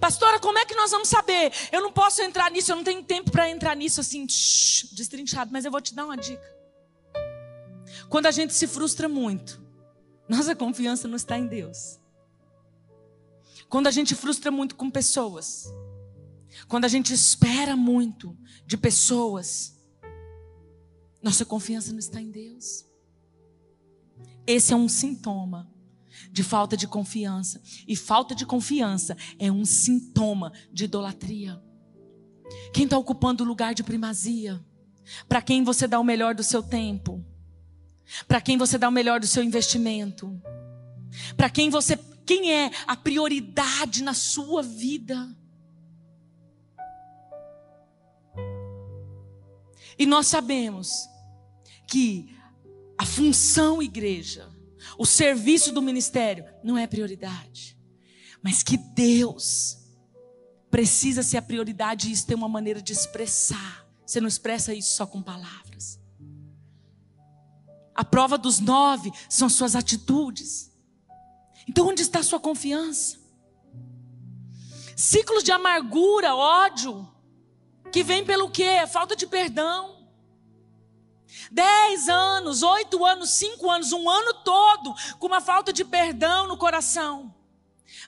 Pastora, 0.00 0.40
como 0.40 0.58
é 0.58 0.66
que 0.66 0.74
nós 0.74 0.90
vamos 0.90 1.08
saber? 1.08 1.52
Eu 1.70 1.80
não 1.80 1.92
posso 1.92 2.20
entrar 2.20 2.50
nisso, 2.50 2.72
eu 2.72 2.76
não 2.76 2.84
tenho 2.84 3.04
tempo 3.04 3.30
para 3.30 3.48
entrar 3.48 3.76
nisso 3.76 4.00
assim, 4.00 4.26
tsh, 4.26 4.88
destrinchado, 4.92 5.52
mas 5.52 5.64
eu 5.64 5.70
vou 5.70 5.80
te 5.80 5.94
dar 5.94 6.04
uma 6.04 6.16
dica. 6.16 6.42
Quando 8.08 8.26
a 8.26 8.32
gente 8.32 8.52
se 8.52 8.66
frustra 8.66 9.08
muito, 9.08 9.64
nossa 10.28 10.56
confiança 10.56 11.06
não 11.06 11.14
está 11.14 11.38
em 11.38 11.46
Deus. 11.46 11.99
Quando 13.70 13.86
a 13.86 13.90
gente 13.92 14.16
frustra 14.16 14.50
muito 14.50 14.74
com 14.74 14.90
pessoas, 14.90 15.72
quando 16.66 16.84
a 16.84 16.88
gente 16.88 17.14
espera 17.14 17.76
muito 17.76 18.36
de 18.66 18.76
pessoas, 18.76 19.80
nossa 21.22 21.44
confiança 21.44 21.92
não 21.92 22.00
está 22.00 22.20
em 22.20 22.32
Deus. 22.32 22.84
Esse 24.44 24.72
é 24.72 24.76
um 24.76 24.88
sintoma 24.88 25.72
de 26.32 26.42
falta 26.42 26.76
de 26.76 26.88
confiança. 26.88 27.62
E 27.86 27.94
falta 27.94 28.34
de 28.34 28.44
confiança 28.44 29.16
é 29.38 29.52
um 29.52 29.64
sintoma 29.64 30.52
de 30.72 30.86
idolatria. 30.86 31.62
Quem 32.72 32.84
está 32.84 32.98
ocupando 32.98 33.44
o 33.44 33.46
lugar 33.46 33.72
de 33.72 33.84
primazia? 33.84 34.60
Para 35.28 35.40
quem 35.40 35.62
você 35.62 35.86
dá 35.86 36.00
o 36.00 36.04
melhor 36.04 36.34
do 36.34 36.42
seu 36.42 36.60
tempo? 36.60 37.24
Para 38.26 38.40
quem 38.40 38.58
você 38.58 38.76
dá 38.76 38.88
o 38.88 38.92
melhor 38.92 39.20
do 39.20 39.28
seu 39.28 39.44
investimento? 39.44 40.42
Para 41.36 41.48
quem 41.48 41.70
você 41.70 41.96
quem 42.30 42.52
é 42.52 42.70
a 42.86 42.94
prioridade 42.94 44.04
na 44.04 44.14
sua 44.14 44.62
vida? 44.62 45.36
E 49.98 50.06
nós 50.06 50.28
sabemos 50.28 51.08
que 51.88 52.32
a 52.96 53.04
função 53.04 53.82
igreja, 53.82 54.48
o 54.96 55.04
serviço 55.04 55.72
do 55.72 55.82
ministério 55.82 56.44
não 56.62 56.78
é 56.78 56.86
prioridade, 56.86 57.76
mas 58.40 58.62
que 58.62 58.76
Deus 58.76 59.78
precisa 60.70 61.24
ser 61.24 61.38
a 61.38 61.42
prioridade 61.42 62.08
e 62.08 62.12
isso 62.12 62.28
tem 62.28 62.36
uma 62.36 62.48
maneira 62.48 62.80
de 62.80 62.92
expressar. 62.92 63.84
Você 64.06 64.20
não 64.20 64.28
expressa 64.28 64.72
isso 64.72 64.94
só 64.94 65.04
com 65.04 65.20
palavras. 65.20 65.98
A 67.92 68.04
prova 68.04 68.38
dos 68.38 68.60
nove 68.60 69.10
são 69.28 69.48
suas 69.48 69.74
atitudes. 69.74 70.69
Então, 71.70 71.86
onde 71.86 72.02
está 72.02 72.18
a 72.18 72.24
sua 72.24 72.40
confiança? 72.40 73.16
Ciclos 74.96 75.44
de 75.44 75.52
amargura, 75.52 76.34
ódio, 76.34 77.08
que 77.92 78.02
vem 78.02 78.24
pelo 78.24 78.50
quê? 78.50 78.84
Falta 78.88 79.14
de 79.14 79.24
perdão. 79.24 80.04
Dez 81.48 82.08
anos, 82.08 82.64
oito 82.64 83.04
anos, 83.04 83.30
cinco 83.30 83.70
anos, 83.70 83.92
um 83.92 84.10
ano 84.10 84.34
todo 84.42 84.92
com 85.20 85.28
uma 85.28 85.40
falta 85.40 85.72
de 85.72 85.84
perdão 85.84 86.48
no 86.48 86.56
coração. 86.56 87.32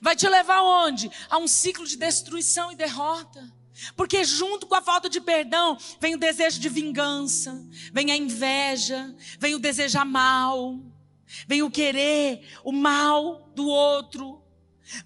Vai 0.01 0.17
te 0.17 0.29
levar 0.29 0.63
onde? 0.63 1.09
A 1.31 1.39
um 1.39 1.47
ciclo 1.47 1.87
de 1.87 1.97
destruição 1.97 2.73
e 2.73 2.75
derrota. 2.75 3.49
Porque 3.95 4.25
junto 4.25 4.67
com 4.67 4.75
a 4.75 4.83
falta 4.83 5.09
de 5.09 5.21
perdão 5.21 5.79
vem 6.01 6.17
o 6.17 6.19
desejo 6.19 6.59
de 6.59 6.69
vingança, 6.69 7.65
vem 7.93 8.11
a 8.11 8.17
inveja, 8.17 9.15
vem 9.39 9.55
o 9.55 9.61
desejar 9.61 10.05
mal, 10.05 10.81
vem 11.47 11.63
o 11.63 11.71
querer 11.71 12.47
o 12.65 12.73
mal 12.73 13.51
do 13.55 13.67
outro. 13.67 14.43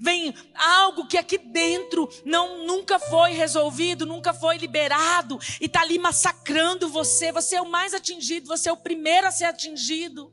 Vem 0.00 0.34
algo 0.54 1.06
que 1.06 1.18
aqui 1.18 1.38
dentro 1.38 2.08
não 2.24 2.66
nunca 2.66 2.98
foi 2.98 3.32
resolvido, 3.32 4.06
nunca 4.06 4.32
foi 4.32 4.56
liberado 4.56 5.38
e 5.60 5.66
está 5.66 5.82
ali 5.82 5.98
massacrando 5.98 6.88
você. 6.88 7.30
Você 7.30 7.56
é 7.56 7.62
o 7.62 7.70
mais 7.70 7.94
atingido, 7.94 8.48
você 8.48 8.68
é 8.68 8.72
o 8.72 8.76
primeiro 8.76 9.26
a 9.26 9.30
ser 9.30 9.44
atingido. 9.44 10.32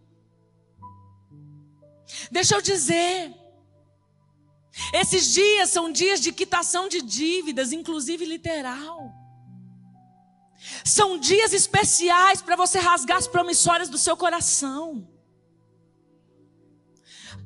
Deixa 2.31 2.55
eu 2.55 2.61
dizer, 2.61 3.33
esses 4.93 5.33
dias 5.33 5.69
são 5.69 5.91
dias 5.91 6.19
de 6.19 6.31
quitação 6.31 6.87
de 6.87 7.01
dívidas, 7.01 7.71
inclusive 7.71 8.25
literal. 8.25 9.11
São 10.83 11.17
dias 11.17 11.53
especiais 11.53 12.41
para 12.41 12.55
você 12.55 12.79
rasgar 12.79 13.17
as 13.17 13.27
promissórias 13.27 13.89
do 13.89 13.97
seu 13.97 14.15
coração. 14.15 15.07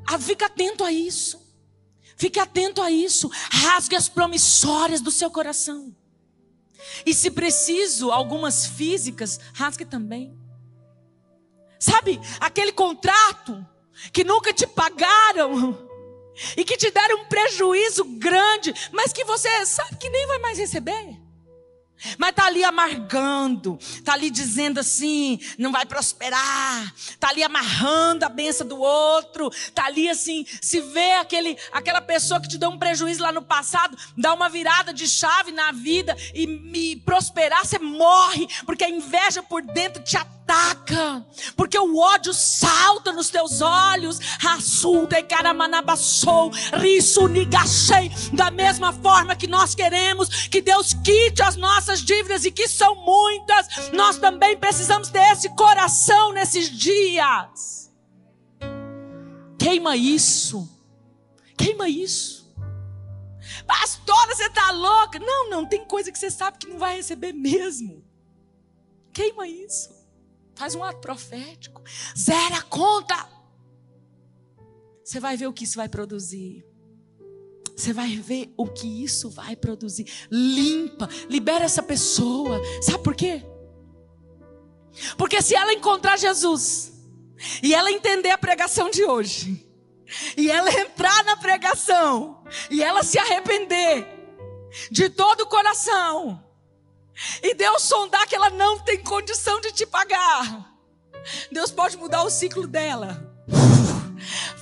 Ah, 0.08 0.18
fica 0.18 0.46
atento 0.46 0.84
a 0.84 0.92
isso. 0.92 1.46
Fique 2.16 2.40
atento 2.40 2.82
a 2.82 2.90
isso. 2.90 3.30
Rasgue 3.52 3.96
as 3.96 4.08
promissórias 4.08 5.02
do 5.02 5.12
seu 5.12 5.30
coração. 5.30 5.94
E 7.06 7.14
se 7.14 7.30
preciso, 7.30 8.12
algumas 8.12 8.66
físicas, 8.66 9.40
rasgue 9.54 9.86
também. 9.86 10.36
Sabe, 11.80 12.20
aquele 12.40 12.72
contrato 12.72 13.66
que 14.14 14.24
nunca 14.24 14.54
te 14.54 14.66
pagaram 14.66 15.78
e 16.56 16.64
que 16.64 16.78
te 16.78 16.90
deram 16.90 17.22
um 17.22 17.26
prejuízo 17.26 18.04
grande, 18.04 18.74
mas 18.92 19.12
que 19.12 19.26
você 19.26 19.66
sabe 19.66 19.98
que 19.98 20.10
nem 20.10 20.26
vai 20.26 20.40
mais 20.40 20.58
receber. 20.58 21.27
Mas 22.18 22.36
tá 22.36 22.46
ali 22.46 22.64
amargando, 22.64 23.80
tá 24.04 24.14
ali 24.14 24.30
dizendo 24.30 24.80
assim, 24.80 25.40
não 25.58 25.72
vai 25.72 25.86
prosperar, 25.86 26.94
tá 27.20 27.30
ali 27.30 27.44
amarrando 27.44 28.26
a 28.26 28.30
benção 28.30 28.68
do 28.68 28.80
outro, 28.80 29.50
tá 29.74 29.86
ali 29.86 30.10
assim, 30.10 30.46
se 30.62 30.80
vê 30.80 31.14
aquele, 31.14 31.58
aquela 31.72 32.02
pessoa 32.02 32.40
que 32.40 32.48
te 32.48 32.58
deu 32.58 32.70
um 32.70 32.78
prejuízo 32.78 33.24
lá 33.24 33.32
no 33.32 33.42
passado, 33.42 33.98
dá 34.18 34.34
uma 34.34 34.50
virada 34.50 34.94
de 34.94 35.08
chave 35.08 35.52
na 35.52 35.72
vida 35.72 36.16
e, 36.34 36.44
e 36.74 36.96
prosperar, 36.98 37.66
você 37.66 37.80
morre, 37.80 38.48
porque 38.66 38.84
a 38.84 38.90
inveja 38.90 39.42
por 39.42 39.62
dentro 39.62 40.04
te 40.04 40.18
ataca 40.18 40.37
ataca, 40.48 41.26
porque 41.58 41.78
o 41.78 41.98
ódio 41.98 42.34
salta 42.34 43.12
nos 43.12 43.30
teus 43.30 43.62
olhos. 43.62 44.20
Rasulta 44.40 45.20
e 45.20 45.24
caramanabassou, 45.24 46.52
riso 46.80 47.28
nigachei. 47.28 48.10
Da 48.34 48.50
mesma 48.50 48.94
forma 48.94 49.36
que 49.36 49.48
nós 49.48 49.76
queremos 49.76 50.48
que 50.48 50.62
Deus 50.62 50.94
quite 50.94 51.44
as 51.44 51.58
nossas 51.58 52.02
dívidas 52.02 52.46
e 52.46 52.52
que 52.52 52.68
são 52.68 52.96
muitas, 52.96 53.92
nós 53.92 54.18
também 54.18 54.56
precisamos 54.56 55.10
ter 55.10 55.32
esse 55.34 55.50
coração 55.50 56.32
nesses 56.32 56.70
dias. 56.70 57.92
Queima 59.60 59.98
isso, 59.98 60.70
queima 61.58 61.90
isso. 61.90 62.38
Pastora, 63.66 64.34
você 64.34 64.46
está 64.46 64.72
louca? 64.72 65.20
Não, 65.20 65.50
não, 65.50 65.66
tem 65.66 65.84
coisa 65.84 66.10
que 66.10 66.18
você 66.18 66.32
sabe 66.32 66.58
que 66.58 66.68
não 66.68 66.78
vai 66.78 66.96
receber 66.96 67.34
mesmo. 67.34 68.02
Queima 69.12 69.46
isso. 69.46 69.97
Faz 70.58 70.74
um 70.74 70.84
ato 70.84 71.00
profético. 71.00 71.84
Zera 72.18 72.58
a 72.58 72.62
conta. 72.64 73.30
Você 75.04 75.20
vai 75.20 75.38
ver 75.38 75.46
o 75.46 75.54
que 75.54 75.64
isso 75.64 75.76
vai 75.76 75.88
produzir. 75.88 76.66
Você 77.76 77.94
vai 77.94 78.16
ver 78.16 78.52
o 78.58 78.68
que 78.68 79.04
isso 79.04 79.30
vai 79.30 79.56
produzir. 79.56 80.08
Limpa, 80.32 81.08
libera 81.30 81.66
essa 81.66 81.84
pessoa. 81.84 82.60
Sabe 82.82 83.04
por 83.04 83.16
quê? 83.16 83.46
Porque 85.16 85.44
se 85.44 85.54
ela 85.54 85.72
encontrar 85.74 86.18
Jesus 86.18 86.92
e 87.62 87.76
ela 87.76 87.92
entender 87.92 88.32
a 88.32 88.38
pregação 88.38 88.90
de 88.90 89.06
hoje, 89.06 89.64
e 90.36 90.50
ela 90.50 90.72
entrar 90.74 91.24
na 91.24 91.38
pregação, 91.38 92.44
e 92.72 92.82
ela 92.82 93.04
se 93.04 93.20
arrepender 93.20 94.08
de 94.90 95.08
todo 95.08 95.42
o 95.42 95.48
coração, 95.48 96.44
e 97.42 97.54
Deus 97.54 97.84
sondar 97.84 98.28
que 98.28 98.36
ela 98.36 98.50
não 98.50 98.80
tem 98.80 99.02
condição 99.02 99.60
de 99.62 99.72
te 99.72 99.86
pagar, 99.86 100.74
Deus 101.52 101.72
pode 101.72 101.98
mudar 101.98 102.24
o 102.24 102.30
ciclo 102.30 102.68
dela. 102.68 103.36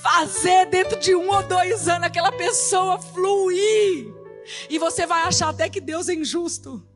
Fazer 0.02 0.66
dentro 0.66 0.98
de 1.00 1.14
um 1.14 1.28
ou 1.28 1.42
dois 1.42 1.88
anos 1.88 2.06
aquela 2.06 2.30
pessoa 2.32 3.00
fluir. 3.00 4.06
E 4.70 4.78
você 4.78 5.06
vai 5.06 5.22
achar 5.22 5.48
até 5.48 5.68
que 5.68 5.80
Deus 5.80 6.08
é 6.08 6.14
injusto. 6.14 6.86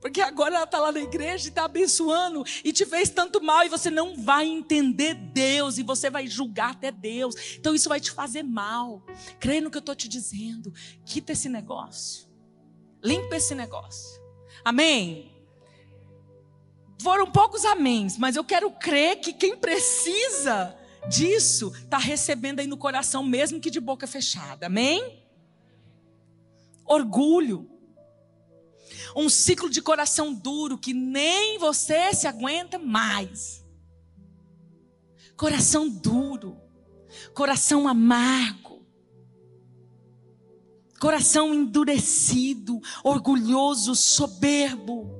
Porque 0.00 0.20
agora 0.20 0.56
ela 0.56 0.64
está 0.64 0.80
lá 0.80 0.90
na 0.90 1.00
igreja 1.00 1.46
e 1.46 1.48
está 1.48 1.64
abençoando 1.64 2.44
e 2.64 2.72
te 2.72 2.84
fez 2.84 3.08
tanto 3.08 3.40
mal 3.40 3.64
e 3.64 3.68
você 3.68 3.88
não 3.88 4.16
vai 4.16 4.46
entender 4.46 5.14
Deus 5.14 5.78
e 5.78 5.84
você 5.84 6.10
vai 6.10 6.26
julgar 6.26 6.72
até 6.72 6.90
Deus. 6.90 7.36
Então 7.56 7.72
isso 7.72 7.88
vai 7.88 8.00
te 8.00 8.10
fazer 8.10 8.42
mal. 8.42 9.04
Crê 9.38 9.60
no 9.60 9.70
que 9.70 9.76
eu 9.76 9.80
estou 9.80 9.94
te 9.94 10.08
dizendo. 10.08 10.72
Quita 11.04 11.32
esse 11.32 11.48
negócio. 11.48 12.28
Limpa 13.02 13.36
esse 13.36 13.54
negócio. 13.54 14.21
Amém? 14.64 15.30
Foram 17.00 17.30
poucos 17.30 17.64
améns, 17.64 18.16
mas 18.16 18.36
eu 18.36 18.44
quero 18.44 18.70
crer 18.70 19.20
que 19.20 19.32
quem 19.32 19.56
precisa 19.56 20.76
disso 21.08 21.72
está 21.74 21.98
recebendo 21.98 22.60
aí 22.60 22.66
no 22.66 22.76
coração, 22.76 23.24
mesmo 23.24 23.60
que 23.60 23.70
de 23.70 23.80
boca 23.80 24.06
fechada. 24.06 24.66
Amém? 24.66 25.22
Orgulho 26.84 27.72
um 29.14 29.28
ciclo 29.28 29.68
de 29.68 29.82
coração 29.82 30.32
duro 30.32 30.78
que 30.78 30.94
nem 30.94 31.58
você 31.58 32.14
se 32.14 32.26
aguenta 32.26 32.78
mais. 32.78 33.64
Coração 35.36 35.88
duro, 35.88 36.56
coração 37.34 37.88
amargo, 37.88 38.61
coração 41.02 41.52
endurecido, 41.52 42.80
orgulhoso, 43.02 43.92
soberbo. 43.96 45.10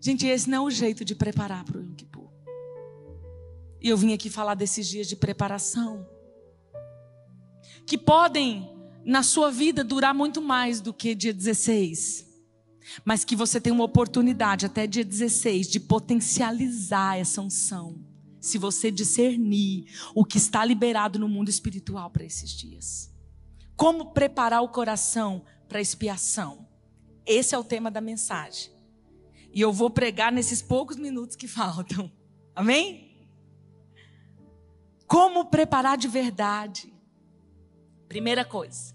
Gente, 0.00 0.24
esse 0.28 0.48
não 0.48 0.58
é 0.58 0.60
o 0.60 0.70
jeito 0.70 1.04
de 1.04 1.12
preparar 1.12 1.64
para 1.64 1.78
o 1.78 1.82
Yom 1.82 1.92
Kippur. 1.92 2.30
E 3.82 3.88
eu 3.88 3.96
vim 3.96 4.12
aqui 4.12 4.30
falar 4.30 4.54
desses 4.54 4.86
dias 4.86 5.08
de 5.08 5.16
preparação. 5.16 6.06
Que 7.84 7.98
podem, 7.98 8.70
na 9.04 9.24
sua 9.24 9.50
vida, 9.50 9.82
durar 9.82 10.14
muito 10.14 10.40
mais 10.40 10.80
do 10.80 10.94
que 10.94 11.16
dia 11.16 11.34
16 11.34 12.24
mas 13.04 13.24
que 13.24 13.34
você 13.34 13.60
tem 13.60 13.72
uma 13.72 13.82
oportunidade 13.82 14.64
até 14.64 14.86
dia 14.86 15.04
16 15.04 15.66
de 15.68 15.80
potencializar 15.80 17.18
essa 17.18 17.42
unção. 17.42 17.98
Se 18.40 18.58
você 18.58 18.92
discernir 18.92 19.86
o 20.14 20.24
que 20.24 20.38
está 20.38 20.64
liberado 20.64 21.18
no 21.18 21.28
mundo 21.28 21.48
espiritual 21.48 22.08
para 22.10 22.24
esses 22.24 22.48
dias. 22.50 23.15
Como 23.76 24.12
preparar 24.12 24.62
o 24.62 24.68
coração 24.68 25.44
para 25.68 25.80
expiação? 25.80 26.66
Esse 27.26 27.54
é 27.54 27.58
o 27.58 27.64
tema 27.64 27.90
da 27.90 28.00
mensagem. 28.00 28.72
E 29.52 29.60
eu 29.60 29.72
vou 29.72 29.90
pregar 29.90 30.32
nesses 30.32 30.62
poucos 30.62 30.96
minutos 30.96 31.36
que 31.36 31.46
faltam. 31.48 32.10
Amém? 32.54 33.28
Como 35.06 35.44
preparar 35.46 35.96
de 35.96 36.08
verdade? 36.08 36.92
Primeira 38.08 38.44
coisa, 38.44 38.94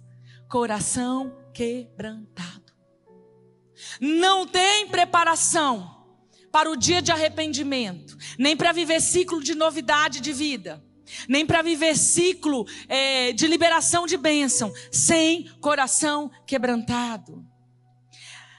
coração 0.50 1.38
quebrantado. 1.54 2.74
Não 4.00 4.48
tem 4.48 4.88
preparação 4.88 6.02
para 6.52 6.70
o 6.70 6.76
dia 6.76 7.02
de 7.02 7.12
arrependimento, 7.12 8.18
nem 8.38 8.58
para 8.58 8.72
viver 8.72 9.02
ciclo 9.02 9.42
de 9.42 9.56
novidade 9.56 10.20
de 10.20 10.34
vida, 10.34 10.84
nem 11.28 11.46
para 11.46 11.62
viver 11.62 11.96
ciclo 11.98 12.66
é, 12.88 13.32
de 13.34 13.48
liberação 13.48 14.06
de 14.06 14.18
bênção, 14.18 14.74
sem 14.92 15.46
coração 15.60 16.32
quebrantado. 16.46 17.46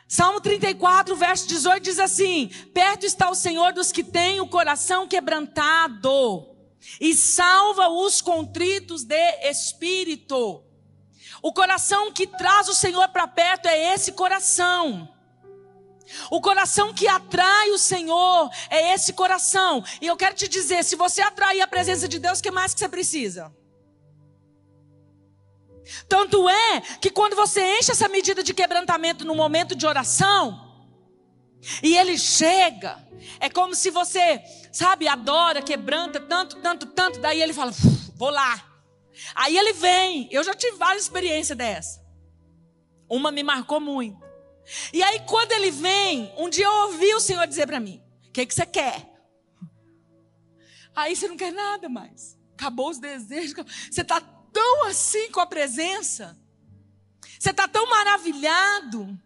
Salmo 0.08 0.40
34, 0.40 1.16
verso 1.16 1.48
18 1.48 1.82
diz 1.82 1.98
assim: 1.98 2.48
Perto 2.74 3.06
está 3.06 3.30
o 3.30 3.34
Senhor 3.34 3.72
dos 3.72 3.90
que 3.90 4.04
têm 4.04 4.40
o 4.40 4.46
coração 4.46 5.08
quebrantado, 5.08 6.46
e 7.00 7.14
salva 7.14 7.88
os 7.88 8.20
contritos 8.20 9.04
de 9.04 9.48
espírito. 9.48 10.62
O 11.42 11.52
coração 11.52 12.12
que 12.12 12.26
traz 12.26 12.68
o 12.68 12.74
Senhor 12.74 13.08
para 13.08 13.26
perto 13.26 13.66
é 13.66 13.94
esse 13.94 14.12
coração. 14.12 15.11
O 16.30 16.40
coração 16.40 16.92
que 16.92 17.06
atrai 17.08 17.70
o 17.70 17.78
Senhor 17.78 18.50
é 18.70 18.94
esse 18.94 19.12
coração. 19.12 19.84
E 20.00 20.06
eu 20.06 20.16
quero 20.16 20.34
te 20.34 20.48
dizer, 20.48 20.84
se 20.84 20.96
você 20.96 21.22
atrair 21.22 21.60
a 21.60 21.66
presença 21.66 22.08
de 22.08 22.18
Deus, 22.18 22.38
o 22.38 22.42
que 22.42 22.50
mais 22.50 22.74
que 22.74 22.80
você 22.80 22.88
precisa? 22.88 23.54
Tanto 26.08 26.48
é 26.48 26.80
que 27.00 27.10
quando 27.10 27.34
você 27.34 27.78
enche 27.78 27.92
essa 27.92 28.08
medida 28.08 28.42
de 28.42 28.54
quebrantamento 28.54 29.24
no 29.24 29.34
momento 29.34 29.74
de 29.74 29.86
oração, 29.86 30.70
e 31.82 31.96
ele 31.96 32.18
chega, 32.18 32.98
é 33.38 33.48
como 33.48 33.74
se 33.74 33.90
você, 33.90 34.42
sabe, 34.72 35.06
adora, 35.06 35.62
quebranta 35.62 36.20
tanto, 36.20 36.56
tanto, 36.56 36.86
tanto, 36.86 37.20
daí 37.20 37.40
ele 37.40 37.52
fala, 37.52 37.72
vou 38.16 38.30
lá. 38.30 38.68
Aí 39.34 39.56
ele 39.56 39.72
vem, 39.72 40.28
eu 40.30 40.42
já 40.42 40.54
tive 40.54 40.76
várias 40.76 41.04
experiências 41.04 41.56
dessa. 41.56 42.02
Uma 43.08 43.30
me 43.30 43.42
marcou 43.42 43.78
muito. 43.78 44.31
E 44.92 45.02
aí, 45.02 45.20
quando 45.20 45.52
ele 45.52 45.70
vem, 45.70 46.32
um 46.36 46.48
dia 46.48 46.64
eu 46.64 46.72
ouvi 46.86 47.14
o 47.14 47.20
Senhor 47.20 47.46
dizer 47.46 47.66
para 47.66 47.80
mim: 47.80 48.02
O 48.28 48.32
que, 48.32 48.46
que 48.46 48.54
você 48.54 48.66
quer? 48.66 49.08
Aí 50.94 51.16
você 51.16 51.28
não 51.28 51.36
quer 51.36 51.52
nada 51.52 51.88
mais. 51.88 52.38
Acabou 52.54 52.90
os 52.90 52.98
desejos. 52.98 53.54
Você 53.90 54.02
está 54.02 54.20
tão 54.20 54.84
assim 54.84 55.30
com 55.30 55.40
a 55.40 55.46
presença. 55.46 56.38
Você 57.38 57.50
está 57.50 57.66
tão 57.66 57.88
maravilhado. 57.88 59.18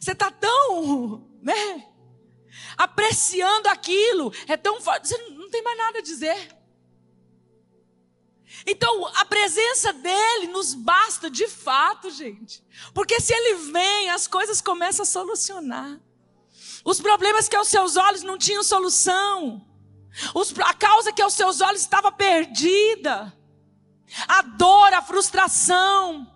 Você 0.00 0.12
está 0.12 0.30
tão, 0.30 1.28
né? 1.42 1.86
Apreciando 2.76 3.68
aquilo. 3.68 4.32
É 4.48 4.56
tão 4.56 4.80
forte. 4.80 5.08
Você 5.08 5.18
não 5.28 5.50
tem 5.50 5.62
mais 5.62 5.78
nada 5.78 5.98
a 5.98 6.02
dizer. 6.02 6.61
Então, 8.66 9.06
a 9.16 9.24
presença 9.24 9.92
dele 9.92 10.48
nos 10.48 10.74
basta 10.74 11.28
de 11.30 11.48
fato, 11.48 12.10
gente. 12.10 12.64
Porque 12.94 13.20
se 13.20 13.32
ele 13.32 13.72
vem, 13.72 14.10
as 14.10 14.26
coisas 14.26 14.60
começam 14.60 15.02
a 15.02 15.06
solucionar. 15.06 16.00
Os 16.84 17.00
problemas 17.00 17.48
que 17.48 17.56
aos 17.56 17.68
seus 17.68 17.96
olhos 17.96 18.22
não 18.22 18.38
tinham 18.38 18.62
solução. 18.62 19.66
Os, 20.34 20.52
a 20.58 20.74
causa 20.74 21.12
que 21.12 21.22
aos 21.22 21.34
seus 21.34 21.60
olhos 21.60 21.80
estava 21.80 22.10
perdida. 22.12 23.32
A 24.28 24.42
dor, 24.42 24.92
a 24.92 25.02
frustração 25.02 26.31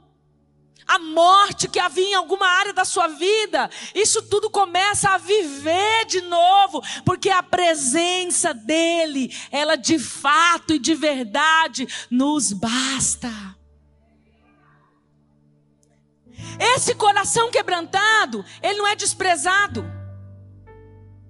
a 0.87 0.99
morte 0.99 1.68
que 1.68 1.78
havia 1.78 2.11
em 2.11 2.14
alguma 2.14 2.47
área 2.47 2.72
da 2.72 2.84
sua 2.84 3.09
vida, 3.09 3.68
isso 3.95 4.22
tudo 4.22 4.49
começa 4.49 5.11
a 5.11 5.18
viver 5.18 6.05
de 6.07 6.20
novo, 6.22 6.82
porque 7.05 7.28
a 7.28 7.43
presença 7.43 8.55
dEle, 8.55 9.34
ela 9.51 9.76
de 9.76 9.99
fato 9.99 10.74
e 10.74 10.78
de 10.78 10.95
verdade 10.95 11.87
nos 12.11 12.53
basta. 12.53 13.30
Esse 16.59 16.95
coração 16.95 17.51
quebrantado, 17.51 18.45
ele 18.62 18.78
não 18.78 18.87
é 18.87 18.95
desprezado. 18.95 19.95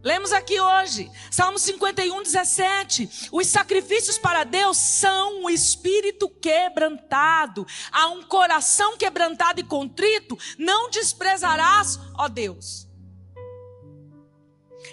Lemos 0.07 0.33
aqui 0.33 0.61
hoje, 0.61 1.11
Salmo 1.33 1.59
51, 1.59 2.23
17. 2.23 3.29
Os 3.33 3.49
sacrifícios 3.49 4.17
para 4.17 4.45
Deus 4.45 4.77
são 4.77 5.43
o 5.43 5.51
espírito 5.51 6.29
quebrantado. 6.29 7.67
A 7.91 8.07
um 8.11 8.23
coração 8.23 8.97
quebrantado 8.97 9.59
e 9.59 9.65
contrito, 9.65 10.39
não 10.57 10.89
desprezarás, 10.91 11.99
ó 12.17 12.29
Deus. 12.29 12.89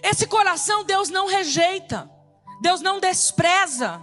Esse 0.02 0.26
coração 0.26 0.84
Deus 0.84 1.10
não 1.10 1.28
rejeita, 1.28 2.10
Deus 2.60 2.82
não 2.82 3.00
despreza. 3.00 4.02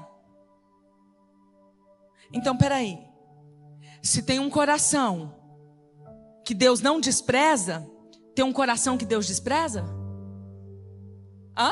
Então, 2.32 2.56
peraí. 2.56 2.96
Se 4.00 4.22
tem 4.22 4.38
um 4.38 4.48
coração 4.48 5.36
que 6.44 6.54
Deus 6.54 6.80
não 6.80 7.00
despreza, 7.00 7.84
tem 8.32 8.44
um 8.44 8.52
coração 8.52 8.96
que 8.96 9.04
Deus 9.04 9.26
despreza? 9.26 9.98
Hã? 11.56 11.70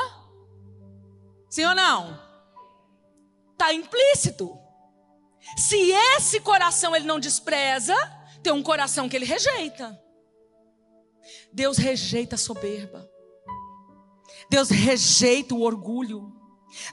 Sim 1.49 1.65
ou 1.65 1.75
não? 1.75 2.19
Está 3.51 3.73
implícito. 3.73 4.57
Se 5.57 5.75
esse 6.15 6.39
coração 6.39 6.95
ele 6.95 7.05
não 7.05 7.19
despreza, 7.19 7.95
tem 8.43 8.53
um 8.53 8.63
coração 8.63 9.09
que 9.09 9.15
ele 9.15 9.25
rejeita. 9.25 9.99
Deus 11.51 11.77
rejeita 11.77 12.35
a 12.35 12.37
soberba. 12.37 13.09
Deus 14.49 14.69
rejeita 14.69 15.55
o 15.55 15.61
orgulho. 15.61 16.35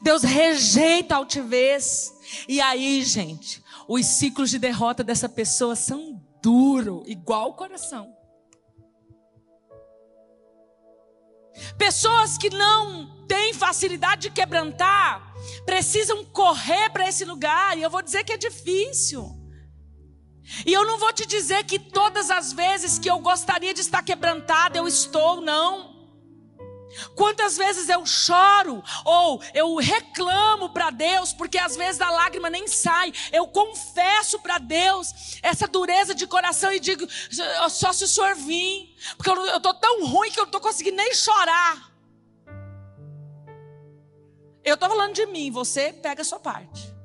Deus 0.02 0.22
rejeita 0.22 1.14
a 1.14 1.18
altivez. 1.18 2.12
E 2.48 2.60
aí, 2.60 3.02
gente, 3.02 3.62
os 3.86 4.04
ciclos 4.06 4.50
de 4.50 4.58
derrota 4.58 5.04
dessa 5.04 5.28
pessoa 5.28 5.76
são 5.76 6.20
duros, 6.42 7.04
igual 7.06 7.50
o 7.50 7.54
coração. 7.54 8.15
Pessoas 11.78 12.36
que 12.38 12.50
não 12.50 13.24
têm 13.26 13.54
facilidade 13.54 14.22
de 14.22 14.30
quebrantar, 14.30 15.34
precisam 15.64 16.24
correr 16.24 16.90
para 16.90 17.08
esse 17.08 17.24
lugar, 17.24 17.76
e 17.76 17.82
eu 17.82 17.90
vou 17.90 18.02
dizer 18.02 18.24
que 18.24 18.32
é 18.32 18.36
difícil. 18.36 19.36
E 20.64 20.72
eu 20.72 20.86
não 20.86 20.98
vou 20.98 21.12
te 21.12 21.26
dizer 21.26 21.64
que 21.64 21.78
todas 21.78 22.30
as 22.30 22.52
vezes 22.52 22.98
que 22.98 23.10
eu 23.10 23.18
gostaria 23.18 23.74
de 23.74 23.80
estar 23.80 24.02
quebrantada, 24.02 24.78
eu 24.78 24.86
estou, 24.86 25.40
não. 25.40 25.95
Quantas 27.14 27.56
vezes 27.56 27.88
eu 27.88 28.04
choro 28.06 28.82
ou 29.04 29.42
eu 29.52 29.76
reclamo 29.76 30.70
para 30.70 30.90
Deus, 30.90 31.32
porque 31.32 31.58
às 31.58 31.76
vezes 31.76 32.00
a 32.00 32.10
lágrima 32.10 32.48
nem 32.48 32.66
sai. 32.66 33.12
Eu 33.32 33.46
confesso 33.48 34.38
para 34.38 34.58
Deus 34.58 35.38
essa 35.42 35.66
dureza 35.66 36.14
de 36.14 36.26
coração 36.26 36.72
e 36.72 36.80
digo: 36.80 37.06
só 37.68 37.92
se 37.92 38.04
o 38.04 38.08
Senhor 38.08 38.34
vir, 38.36 38.94
porque 39.16 39.30
eu 39.30 39.56
estou 39.56 39.74
tão 39.74 40.06
ruim 40.06 40.30
que 40.30 40.38
eu 40.38 40.44
não 40.44 40.48
estou 40.48 40.60
conseguindo 40.60 40.96
nem 40.96 41.14
chorar. 41.14 41.92
Eu 44.64 44.74
estou 44.74 44.88
falando 44.88 45.14
de 45.14 45.26
mim, 45.26 45.50
você 45.50 45.92
pega 45.92 46.22
a 46.22 46.24
sua 46.24 46.40
parte. 46.40 46.96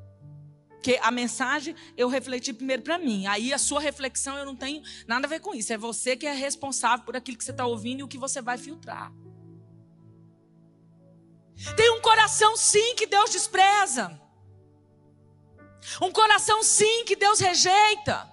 Porque 0.69 0.99
a 1.03 1.11
mensagem 1.11 1.75
eu 1.95 2.09
refleti 2.09 2.51
primeiro 2.51 2.82
para 2.82 2.97
mim. 2.97 3.27
Aí 3.27 3.53
a 3.53 3.59
sua 3.59 3.79
reflexão 3.79 4.36
eu 4.36 4.45
não 4.45 4.55
tenho 4.55 4.82
nada 5.05 5.27
a 5.27 5.29
ver 5.29 5.39
com 5.39 5.53
isso. 5.53 5.71
É 5.71 5.77
você 5.77 6.17
que 6.17 6.25
é 6.25 6.34
responsável 6.34 7.05
por 7.05 7.15
aquilo 7.15 7.38
que 7.38 7.43
você 7.43 7.51
está 7.51 7.67
ouvindo 7.67 7.99
e 7.99 8.03
o 8.03 8.07
que 8.07 8.17
você 8.17 8.41
vai 8.41 8.57
filtrar. 8.57 9.13
Tem 11.75 11.91
um 11.91 12.01
coração 12.01 12.55
sim 12.57 12.95
que 12.95 13.05
Deus 13.05 13.29
despreza. 13.29 14.19
Um 16.01 16.11
coração 16.11 16.63
sim 16.63 17.05
que 17.05 17.15
Deus 17.15 17.39
rejeita. 17.39 18.29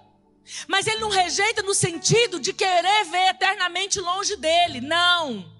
Mas 0.67 0.87
ele 0.87 0.99
não 0.99 1.09
rejeita 1.09 1.61
no 1.61 1.73
sentido 1.73 2.39
de 2.39 2.53
querer 2.53 3.05
ver 3.05 3.29
eternamente 3.29 3.99
longe 3.99 4.35
dele. 4.35 4.81
Não. 4.81 5.58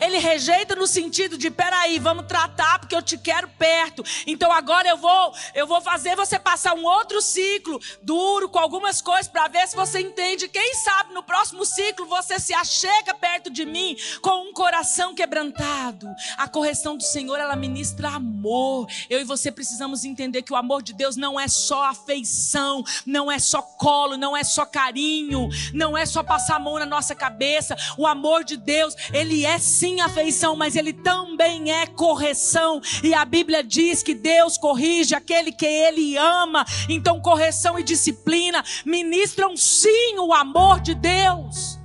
Ele 0.00 0.18
rejeita 0.18 0.74
no 0.74 0.86
sentido 0.86 1.36
de, 1.36 1.50
peraí, 1.50 1.98
vamos 1.98 2.26
tratar 2.26 2.78
porque 2.78 2.94
eu 2.94 3.02
te 3.02 3.16
quero 3.18 3.48
perto. 3.48 4.04
Então 4.26 4.52
agora 4.52 4.88
eu 4.88 4.96
vou, 4.96 5.34
eu 5.54 5.66
vou 5.66 5.80
fazer 5.80 6.16
você 6.16 6.38
passar 6.38 6.74
um 6.74 6.84
outro 6.84 7.20
ciclo 7.20 7.80
duro 8.02 8.48
com 8.48 8.58
algumas 8.58 9.00
coisas 9.00 9.28
para 9.28 9.48
ver 9.48 9.66
se 9.68 9.76
você 9.76 10.00
entende. 10.00 10.48
Quem 10.48 10.74
sabe 10.74 11.12
no 11.12 11.22
próximo 11.22 11.64
ciclo 11.64 12.06
você 12.06 12.38
se 12.38 12.52
achega 12.52 13.14
perto 13.14 13.50
de 13.50 13.64
mim 13.64 13.96
com 14.20 14.48
um 14.48 14.52
coração 14.52 15.14
quebrantado. 15.14 16.08
A 16.36 16.48
correção 16.48 16.96
do 16.96 17.02
Senhor, 17.02 17.38
ela 17.38 17.56
ministra 17.56 18.08
amor. 18.08 18.86
Eu 19.08 19.20
e 19.20 19.24
você 19.24 19.50
precisamos 19.50 20.04
entender 20.04 20.42
que 20.42 20.52
o 20.52 20.56
amor 20.56 20.82
de 20.82 20.92
Deus 20.92 21.16
não 21.16 21.38
é 21.38 21.48
só 21.48 21.84
afeição, 21.84 22.82
não 23.06 23.30
é 23.30 23.38
só 23.38 23.62
colo, 23.62 24.16
não 24.16 24.36
é 24.36 24.44
só 24.44 24.64
carinho, 24.64 25.48
não 25.72 25.96
é 25.96 26.04
só 26.06 26.22
passar 26.22 26.56
a 26.56 26.60
mão 26.60 26.78
na 26.78 26.86
nossa 26.86 27.14
cabeça. 27.14 27.76
O 27.96 28.06
amor 28.06 28.44
de 28.44 28.56
Deus, 28.56 28.94
ele 29.12 29.44
é 29.44 29.58
sim 29.70 30.00
afeição, 30.00 30.56
mas 30.56 30.76
ele 30.76 30.92
também 30.92 31.72
é 31.72 31.86
correção. 31.86 32.80
E 33.02 33.14
a 33.14 33.24
Bíblia 33.24 33.62
diz 33.62 34.02
que 34.02 34.14
Deus 34.14 34.58
corrige 34.58 35.14
aquele 35.14 35.52
que 35.52 35.66
ele 35.66 36.16
ama. 36.16 36.64
Então, 36.88 37.20
correção 37.20 37.78
e 37.78 37.82
disciplina 37.82 38.64
ministram 38.84 39.56
sim 39.56 40.18
o 40.18 40.32
amor 40.34 40.80
de 40.80 40.94
Deus. 40.94 41.78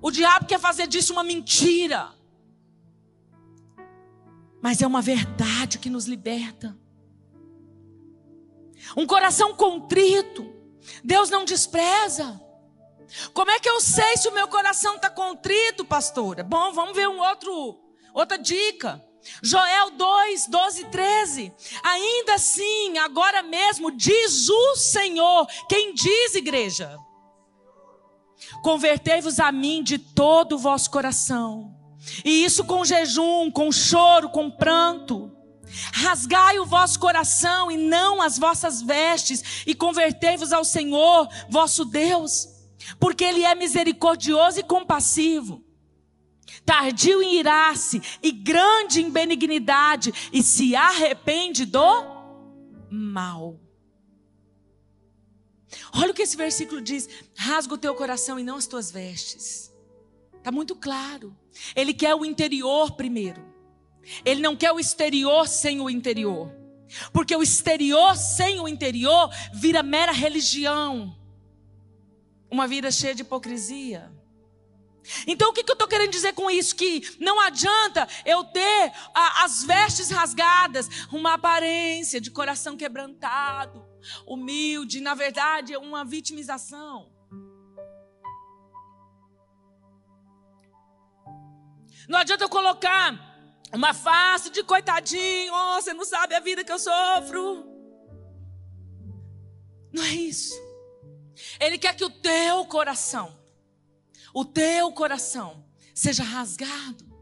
O 0.00 0.10
diabo 0.10 0.46
quer 0.46 0.58
fazer 0.58 0.86
disso 0.86 1.12
uma 1.12 1.24
mentira. 1.24 2.10
Mas 4.60 4.82
é 4.82 4.86
uma 4.86 5.02
verdade 5.02 5.78
que 5.78 5.90
nos 5.90 6.06
liberta. 6.06 6.76
Um 8.96 9.06
coração 9.06 9.54
contrito, 9.54 10.52
Deus 11.02 11.30
não 11.30 11.44
despreza. 11.44 12.40
Como 13.32 13.50
é 13.50 13.58
que 13.58 13.68
eu 13.68 13.80
sei 13.80 14.16
se 14.16 14.28
o 14.28 14.34
meu 14.34 14.48
coração 14.48 14.96
está 14.96 15.10
contrito, 15.10 15.84
pastora? 15.84 16.42
Bom, 16.42 16.72
vamos 16.72 16.94
ver 16.94 17.08
um 17.08 17.20
outro, 17.20 17.78
outra 18.12 18.38
dica. 18.38 19.02
Joel 19.42 19.90
2, 19.92 20.48
12 20.48 20.80
e 20.80 20.84
13. 20.86 21.52
Ainda 21.82 22.34
assim, 22.34 22.98
agora 22.98 23.42
mesmo, 23.42 23.90
diz 23.90 24.48
o 24.48 24.76
Senhor. 24.76 25.46
Quem 25.68 25.94
diz, 25.94 26.34
igreja? 26.34 26.98
Convertei-vos 28.62 29.40
a 29.40 29.50
mim 29.50 29.82
de 29.82 29.98
todo 29.98 30.56
o 30.56 30.58
vosso 30.58 30.90
coração. 30.90 31.74
E 32.24 32.44
isso 32.44 32.64
com 32.64 32.84
jejum, 32.84 33.50
com 33.50 33.72
choro, 33.72 34.28
com 34.28 34.50
pranto. 34.50 35.32
Rasgai 35.92 36.58
o 36.58 36.66
vosso 36.66 37.00
coração 37.00 37.70
e 37.70 37.76
não 37.76 38.20
as 38.20 38.38
vossas 38.38 38.82
vestes, 38.82 39.64
e 39.66 39.74
convertei-vos 39.74 40.52
ao 40.52 40.64
Senhor, 40.64 41.26
vosso 41.48 41.84
Deus 41.84 42.53
porque 42.98 43.24
ele 43.24 43.42
é 43.42 43.54
misericordioso 43.54 44.60
e 44.60 44.62
compassivo, 44.62 45.64
tardio 46.64 47.22
em 47.22 47.38
irar-se 47.38 48.00
e 48.22 48.30
grande 48.30 49.00
em 49.00 49.10
benignidade, 49.10 50.12
e 50.32 50.42
se 50.42 50.74
arrepende 50.76 51.64
do 51.64 52.04
mal. 52.90 53.60
Olha 55.92 56.10
o 56.10 56.14
que 56.14 56.22
esse 56.22 56.36
versículo 56.36 56.80
diz: 56.80 57.08
rasga 57.36 57.74
o 57.74 57.78
teu 57.78 57.94
coração 57.94 58.38
e 58.38 58.44
não 58.44 58.56
as 58.56 58.66
tuas 58.66 58.90
vestes. 58.90 59.72
Está 60.36 60.52
muito 60.52 60.76
claro. 60.76 61.36
Ele 61.74 61.94
quer 61.94 62.14
o 62.14 62.24
interior 62.24 62.92
primeiro. 62.92 63.42
Ele 64.24 64.42
não 64.42 64.54
quer 64.54 64.72
o 64.72 64.78
exterior 64.78 65.48
sem 65.48 65.80
o 65.80 65.88
interior. 65.88 66.52
Porque 67.12 67.34
o 67.34 67.42
exterior 67.42 68.14
sem 68.14 68.60
o 68.60 68.68
interior 68.68 69.30
vira 69.54 69.82
mera 69.82 70.12
religião 70.12 71.16
uma 72.54 72.68
vida 72.68 72.88
cheia 72.90 73.14
de 73.14 73.22
hipocrisia. 73.22 74.12
Então, 75.26 75.50
o 75.50 75.52
que, 75.52 75.62
que 75.62 75.70
eu 75.70 75.74
estou 75.74 75.88
querendo 75.88 76.12
dizer 76.12 76.32
com 76.32 76.48
isso? 76.50 76.74
Que 76.76 77.02
não 77.18 77.38
adianta 77.40 78.08
eu 78.24 78.44
ter 78.44 78.92
a, 79.12 79.44
as 79.44 79.64
vestes 79.64 80.08
rasgadas, 80.08 80.88
uma 81.12 81.34
aparência 81.34 82.20
de 82.20 82.30
coração 82.30 82.76
quebrantado, 82.76 83.84
humilde, 84.26 85.00
na 85.00 85.14
verdade, 85.14 85.74
é 85.74 85.78
uma 85.78 86.04
vitimização. 86.04 87.12
Não 92.08 92.18
adianta 92.20 92.44
eu 92.44 92.48
colocar 92.48 93.12
uma 93.72 93.92
face 93.92 94.48
de 94.48 94.62
coitadinho, 94.62 95.52
oh, 95.52 95.82
você 95.82 95.92
não 95.92 96.04
sabe 96.04 96.34
a 96.34 96.40
vida 96.40 96.62
que 96.62 96.72
eu 96.72 96.78
sofro. 96.78 97.66
Não 99.92 100.02
é 100.02 100.10
isso. 100.10 100.54
Ele 101.60 101.78
quer 101.78 101.94
que 101.96 102.04
o 102.04 102.10
teu 102.10 102.64
coração, 102.66 103.38
o 104.32 104.44
teu 104.44 104.92
coração, 104.92 105.64
seja 105.94 106.22
rasgado. 106.22 107.14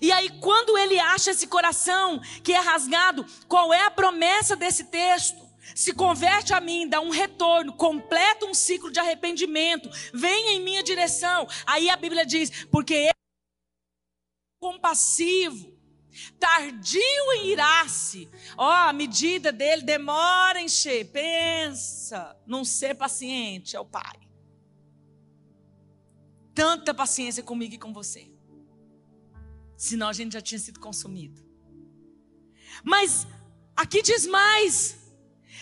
E 0.00 0.10
aí, 0.10 0.30
quando 0.40 0.76
ele 0.76 0.98
acha 0.98 1.30
esse 1.30 1.46
coração 1.46 2.20
que 2.42 2.52
é 2.52 2.58
rasgado, 2.58 3.24
qual 3.46 3.72
é 3.72 3.82
a 3.82 3.90
promessa 3.90 4.56
desse 4.56 4.84
texto? 4.84 5.46
Se 5.74 5.92
converte 5.92 6.52
a 6.54 6.60
mim, 6.60 6.88
dá 6.88 7.00
um 7.00 7.10
retorno, 7.10 7.74
completa 7.74 8.46
um 8.46 8.54
ciclo 8.54 8.90
de 8.90 8.98
arrependimento, 8.98 9.88
vem 10.12 10.56
em 10.56 10.60
minha 10.60 10.82
direção. 10.82 11.46
Aí 11.66 11.90
a 11.90 11.96
Bíblia 11.96 12.24
diz: 12.24 12.64
porque 12.66 12.94
ele 12.94 13.08
é 13.08 13.12
compassivo, 14.60 15.77
tardio 16.38 17.32
em 17.36 17.48
irar-se. 17.48 18.28
Ó, 18.56 18.66
oh, 18.66 18.88
a 18.88 18.92
medida 18.92 19.52
dele 19.52 19.82
demora 19.82 20.60
em 20.60 20.64
encher. 20.64 21.10
Pensa 21.10 22.36
num 22.46 22.64
ser 22.64 22.94
paciente, 22.94 23.76
é 23.76 23.80
o 23.80 23.84
Pai. 23.84 24.20
Tanta 26.54 26.92
paciência 26.92 27.42
comigo 27.42 27.74
e 27.74 27.78
com 27.78 27.92
você. 27.92 28.30
Senão 29.76 30.08
a 30.08 30.12
gente 30.12 30.32
já 30.32 30.40
tinha 30.40 30.58
sido 30.58 30.80
consumido. 30.80 31.40
Mas 32.82 33.26
aqui 33.76 34.02
diz 34.02 34.26
mais. 34.26 34.98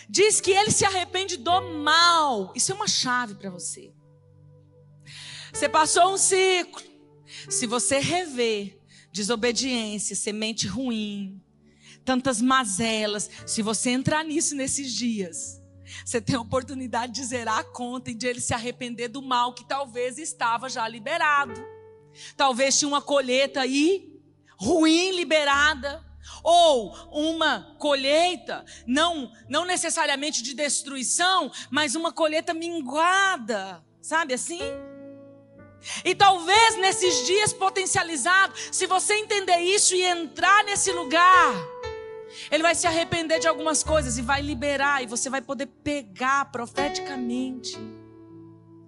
Diz 0.09 0.41
que 0.41 0.53
ele 0.53 0.71
se 0.71 0.85
arrepende 0.85 1.37
do 1.37 1.61
mal. 1.83 2.53
Isso 2.55 2.73
é 2.73 2.75
uma 2.75 2.89
chave 2.89 3.35
para 3.35 3.51
você. 3.51 3.93
Você 5.53 5.69
passou 5.69 6.13
um 6.13 6.17
ciclo. 6.17 6.83
Se 7.51 7.67
você 7.67 7.99
rever 7.99 8.81
desobediência, 9.17 10.15
semente 10.15 10.67
ruim, 10.67 11.41
tantas 12.05 12.41
mazelas. 12.41 13.31
Se 13.47 13.63
você 13.63 13.91
entrar 13.91 14.23
nisso 14.23 14.55
nesses 14.55 14.93
dias, 14.93 15.61
você 16.05 16.21
tem 16.21 16.37
a 16.37 16.41
oportunidade 16.41 17.15
de 17.15 17.25
zerar 17.25 17.59
a 17.59 17.65
conta 17.65 18.11
e 18.11 18.15
de 18.15 18.27
ele 18.27 18.41
se 18.41 18.53
arrepender 18.53 19.09
do 19.09 19.23
mal 19.23 19.55
que 19.55 19.67
talvez 19.67 20.19
estava 20.19 20.69
já 20.69 20.87
liberado. 20.87 21.55
Talvez 22.37 22.79
tinha 22.79 22.89
uma 22.89 23.01
colheita 23.01 23.61
aí 23.61 24.13
ruim 24.59 25.13
liberada 25.13 26.05
ou 26.43 26.93
uma 27.11 27.77
colheita 27.79 28.65
não 28.87 29.31
não 29.49 29.65
necessariamente 29.65 30.43
de 30.43 30.55
destruição, 30.55 31.51
mas 31.71 31.95
uma 31.95 32.13
colheita 32.13 32.53
minguada, 32.53 33.85
sabe 34.03 34.35
assim? 34.35 34.61
E 36.05 36.15
talvez 36.15 36.77
nesses 36.77 37.27
dias 37.27 37.53
potencializados, 37.53 38.69
se 38.73 38.87
você 38.87 39.15
entender 39.15 39.59
isso 39.59 39.95
e 39.95 40.03
entrar 40.03 40.65
nesse 40.65 40.93
lugar, 40.93 41.55
ele 42.51 42.63
vai 42.63 42.75
se 42.75 42.87
arrepender 42.87 43.39
de 43.39 43.49
algumas 43.49 43.83
coisas 43.83 44.19
e 44.19 44.23
vai 44.23 44.41
liberar, 44.43 45.03
e 45.03 45.07
você 45.07 45.31
vai 45.31 45.41
poder 45.41 45.67
pegar 45.67 46.47
profeticamente 46.47 47.79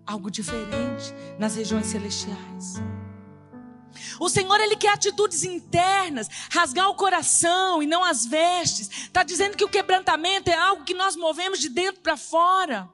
algo 0.07 0.31
diferente 0.31 1.13
nas 1.39 1.55
regiões 1.55 1.87
celestiais. 1.87 2.81
O 4.21 4.29
Senhor, 4.29 4.61
Ele 4.61 4.77
quer 4.77 4.93
atitudes 4.93 5.45
internas, 5.45 6.29
rasgar 6.51 6.89
o 6.89 6.95
coração 6.95 7.83
e 7.83 7.87
não 7.87 8.05
as 8.05 8.25
vestes. 8.25 8.89
Está 8.89 9.23
dizendo 9.23 9.57
que 9.57 9.65
o 9.65 9.69
quebrantamento 9.69 10.49
é 10.49 10.55
algo 10.55 10.85
que 10.85 10.95
nós 10.95 11.17
movemos 11.17 11.59
de 11.59 11.69
dentro 11.69 12.01
para 12.01 12.17
fora. 12.17 12.89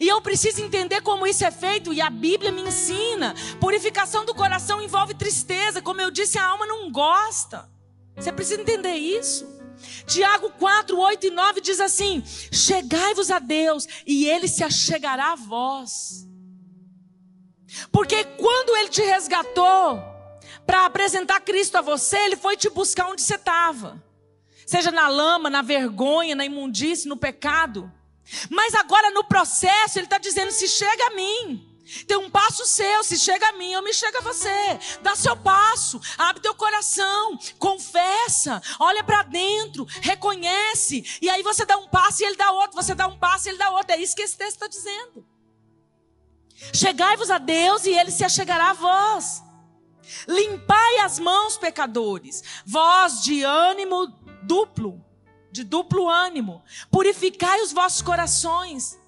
E 0.00 0.08
eu 0.08 0.20
preciso 0.20 0.62
entender 0.62 1.00
como 1.02 1.26
isso 1.26 1.44
é 1.44 1.50
feito, 1.50 1.92
e 1.92 2.00
a 2.00 2.10
Bíblia 2.10 2.50
me 2.50 2.62
ensina. 2.62 3.34
Purificação 3.60 4.24
do 4.24 4.34
coração 4.34 4.80
envolve 4.80 5.14
tristeza, 5.14 5.82
como 5.82 6.00
eu 6.00 6.10
disse, 6.10 6.38
a 6.38 6.46
alma 6.46 6.66
não 6.66 6.90
gosta. 6.90 7.68
Você 8.16 8.32
precisa 8.32 8.60
entender 8.60 8.94
isso. 8.94 9.46
Tiago 10.06 10.50
4, 10.50 10.98
8 10.98 11.26
e 11.26 11.30
9 11.30 11.60
diz 11.60 11.80
assim: 11.80 12.22
Chegai-vos 12.52 13.30
a 13.30 13.38
Deus, 13.38 13.86
e 14.06 14.26
Ele 14.26 14.48
se 14.48 14.62
achegará 14.62 15.32
a 15.32 15.36
vós. 15.36 16.26
Porque 17.90 18.24
quando 18.24 18.76
Ele 18.76 18.88
te 18.88 19.02
resgatou 19.02 20.02
para 20.64 20.86
apresentar 20.86 21.40
Cristo 21.40 21.76
a 21.76 21.82
você, 21.82 22.16
Ele 22.18 22.36
foi 22.36 22.56
te 22.56 22.70
buscar 22.70 23.08
onde 23.08 23.22
você 23.22 23.34
estava. 23.34 24.02
Seja 24.66 24.90
na 24.90 25.08
lama, 25.08 25.50
na 25.50 25.60
vergonha, 25.60 26.34
na 26.34 26.44
imundície, 26.44 27.08
no 27.08 27.16
pecado. 27.16 27.92
Mas 28.50 28.74
agora 28.74 29.10
no 29.10 29.24
processo, 29.24 29.98
Ele 29.98 30.06
está 30.06 30.18
dizendo: 30.18 30.50
se 30.50 30.68
chega 30.68 31.06
a 31.06 31.10
mim. 31.10 31.70
Tem 32.06 32.16
um 32.16 32.30
passo 32.30 32.64
seu, 32.64 33.04
se 33.04 33.18
chega 33.18 33.46
a 33.46 33.52
mim, 33.52 33.72
eu 33.72 33.82
me 33.82 33.92
chego 33.92 34.16
a 34.16 34.22
você. 34.22 34.78
Dá 35.02 35.14
seu 35.14 35.36
passo, 35.36 36.00
abre 36.16 36.40
teu 36.40 36.54
coração, 36.54 37.38
confessa, 37.58 38.62
olha 38.80 39.04
para 39.04 39.22
dentro, 39.24 39.86
reconhece. 40.00 41.18
E 41.20 41.28
aí 41.28 41.42
você 41.42 41.66
dá 41.66 41.76
um 41.76 41.86
passo 41.86 42.22
e 42.22 42.26
ele 42.26 42.36
dá 42.36 42.50
outro, 42.52 42.74
você 42.74 42.94
dá 42.94 43.06
um 43.06 43.18
passo 43.18 43.48
e 43.48 43.50
ele 43.50 43.58
dá 43.58 43.70
outro. 43.70 43.92
É 43.92 43.98
isso 43.98 44.16
que 44.16 44.22
esse 44.22 44.36
texto 44.36 44.54
está 44.54 44.66
dizendo. 44.66 45.26
Chegai-vos 46.72 47.30
a 47.30 47.36
Deus 47.36 47.84
e 47.84 47.90
ele 47.90 48.10
se 48.10 48.24
achegará 48.24 48.70
a 48.70 48.74
vós. 48.74 49.42
Limpai 50.26 50.98
as 51.00 51.18
mãos, 51.18 51.56
pecadores, 51.56 52.42
vós 52.64 53.22
de 53.22 53.42
ânimo 53.42 54.06
duplo, 54.42 55.04
de 55.54 55.62
duplo 55.62 56.08
ânimo, 56.08 56.64
purificai 56.90 57.62
os 57.62 57.70
vossos 57.70 58.02
corações. 58.02 58.98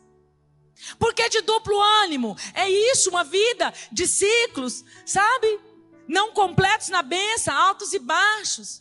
Por 0.97 1.13
que 1.13 1.29
de 1.29 1.41
duplo 1.41 1.77
ânimo? 2.05 2.37
É 2.55 2.71
isso, 2.71 3.11
uma 3.11 3.25
vida 3.25 3.75
de 3.91 4.07
ciclos, 4.07 4.85
sabe? 5.05 5.59
Não 6.07 6.31
completos 6.31 6.89
na 6.89 7.03
benção, 7.03 7.53
altos 7.53 7.93
e 7.93 7.99
baixos. 7.99 8.81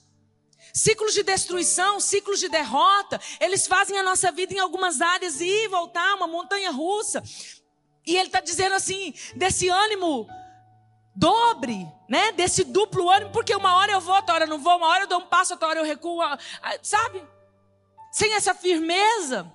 Ciclos 0.72 1.16
de 1.16 1.24
destruição, 1.24 2.00
ciclos 2.00 2.40
de 2.40 2.50
derrota, 2.50 3.20
eles 3.40 3.66
fazem 3.66 3.98
a 3.98 4.04
nossa 4.04 4.32
vida 4.32 4.54
em 4.54 4.60
algumas 4.60 5.02
áreas 5.02 5.42
ir 5.42 5.64
e 5.64 5.68
voltar, 5.68 6.14
uma 6.14 6.28
montanha 6.28 6.70
russa. 6.70 7.24
E 8.06 8.16
ele 8.16 8.28
está 8.28 8.42
dizendo 8.42 8.76
assim, 8.76 9.12
desse 9.36 9.70
ânimo 9.70 10.30
dobre, 11.16 11.88
né? 12.08 12.32
Desse 12.34 12.64
duplo 12.64 13.10
ânimo, 13.10 13.32
porque 13.32 13.56
uma 13.56 13.76
hora 13.78 13.94
eu 13.94 14.02
vou, 14.02 14.16
outra 14.16 14.36
hora 14.36 14.44
eu 14.44 14.50
não 14.50 14.60
vou, 14.60 14.78
uma 14.78 14.88
hora 14.88 15.06
eu 15.06 15.08
dou 15.08 15.20
um 15.20 15.26
passo, 15.26 15.54
outra 15.54 15.68
hora 15.70 15.80
eu 15.80 15.84
recuo, 15.84 16.22
sabe? 16.84 17.35
Sem 18.16 18.34
essa 18.34 18.56
firmeza. 18.56 19.54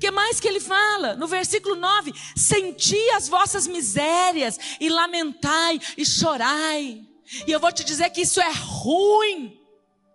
que 0.00 0.10
mais 0.10 0.40
que 0.40 0.48
ele 0.48 0.58
fala? 0.58 1.14
No 1.14 1.28
versículo 1.28 1.76
9: 1.76 2.12
Senti 2.34 2.98
as 3.10 3.28
vossas 3.28 3.68
misérias, 3.68 4.58
e 4.80 4.88
lamentai, 4.88 5.78
e 5.96 6.04
chorai. 6.04 7.06
E 7.46 7.52
eu 7.52 7.60
vou 7.60 7.70
te 7.70 7.84
dizer 7.84 8.10
que 8.10 8.22
isso 8.22 8.40
é 8.40 8.50
ruim, 8.52 9.64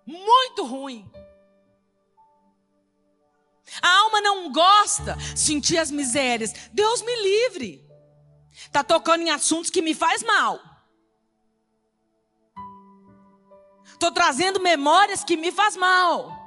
muito 0.05 0.65
ruim. 0.65 1.09
A 3.81 3.99
alma 3.99 4.19
não 4.19 4.51
gosta 4.51 5.15
de 5.15 5.39
sentir 5.39 5.77
as 5.77 5.89
misérias. 5.89 6.51
Deus 6.73 7.01
me 7.01 7.15
livre. 7.15 7.89
Está 8.51 8.83
tocando 8.83 9.21
em 9.21 9.29
assuntos 9.29 9.69
que 9.69 9.81
me 9.81 9.95
faz 9.95 10.21
mal. 10.21 10.59
Estou 13.85 14.11
trazendo 14.11 14.59
memórias 14.59 15.23
que 15.23 15.37
me 15.37 15.49
faz 15.49 15.77
mal. 15.77 16.42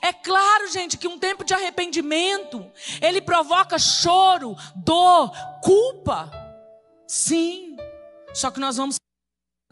É 0.00 0.12
claro, 0.12 0.70
gente, 0.70 0.96
que 0.96 1.08
um 1.08 1.18
tempo 1.18 1.44
de 1.44 1.54
arrependimento, 1.54 2.70
ele 3.00 3.20
provoca 3.20 3.78
choro, 3.78 4.56
dor, 4.76 5.32
culpa. 5.62 6.30
Sim. 7.06 7.76
Só 8.34 8.50
que 8.50 8.60
nós 8.60 8.76
vamos 8.76 8.96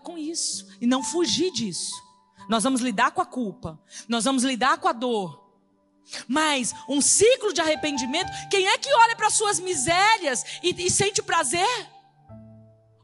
com 0.02 0.16
isso 0.16 0.66
e 0.80 0.86
não 0.86 1.02
fugir 1.02 1.52
disso. 1.52 1.92
Nós 2.48 2.64
vamos 2.64 2.80
lidar 2.80 3.10
com 3.10 3.20
a 3.20 3.26
culpa. 3.26 3.78
Nós 4.08 4.24
vamos 4.24 4.42
lidar 4.42 4.78
com 4.78 4.88
a 4.88 4.92
dor. 4.92 5.46
Mas 6.26 6.74
um 6.88 7.00
ciclo 7.00 7.52
de 7.52 7.60
arrependimento, 7.60 8.30
quem 8.50 8.66
é 8.66 8.78
que 8.78 8.92
olha 8.92 9.14
para 9.14 9.28
suas 9.28 9.60
misérias 9.60 10.42
e, 10.62 10.86
e 10.86 10.90
sente 10.90 11.22
prazer? 11.22 11.86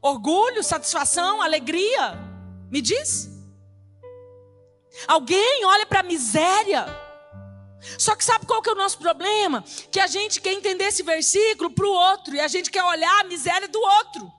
Orgulho, 0.01 0.63
satisfação, 0.63 1.41
alegria? 1.41 2.19
Me 2.71 2.81
diz? 2.81 3.34
Alguém 5.07 5.65
olha 5.65 5.85
para 5.85 5.99
a 5.99 6.03
miséria. 6.03 6.85
Só 7.97 8.15
que 8.15 8.23
sabe 8.23 8.45
qual 8.45 8.61
que 8.61 8.69
é 8.69 8.73
o 8.73 8.75
nosso 8.75 8.97
problema? 8.97 9.63
Que 9.91 9.99
a 9.99 10.07
gente 10.07 10.41
quer 10.41 10.53
entender 10.53 10.85
esse 10.85 11.03
versículo 11.03 11.69
para 11.69 11.85
o 11.85 11.91
outro 11.91 12.35
e 12.35 12.39
a 12.39 12.47
gente 12.47 12.71
quer 12.71 12.83
olhar 12.83 13.21
a 13.21 13.25
miséria 13.25 13.67
do 13.67 13.79
outro. 13.79 14.31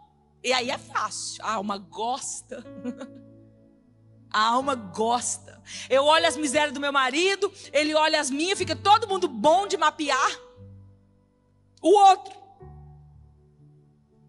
E 0.42 0.52
aí 0.52 0.70
é 0.70 0.78
fácil. 0.78 1.44
A 1.44 1.54
alma 1.54 1.78
gosta. 1.78 2.64
A 4.28 4.48
alma 4.50 4.74
gosta. 4.74 5.62
Eu 5.88 6.04
olho 6.04 6.26
as 6.26 6.36
misérias 6.36 6.74
do 6.74 6.80
meu 6.80 6.92
marido, 6.92 7.50
ele 7.72 7.94
olha 7.94 8.20
as 8.20 8.30
minhas, 8.30 8.58
fica 8.58 8.76
todo 8.76 9.08
mundo 9.08 9.26
bom 9.28 9.66
de 9.66 9.78
mapear 9.78 10.30
o 11.80 11.88
outro. 11.88 12.34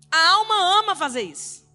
A 0.10 0.30
alma 0.30 0.80
ama 0.80 0.96
fazer 0.96 1.24
isso. 1.24 1.67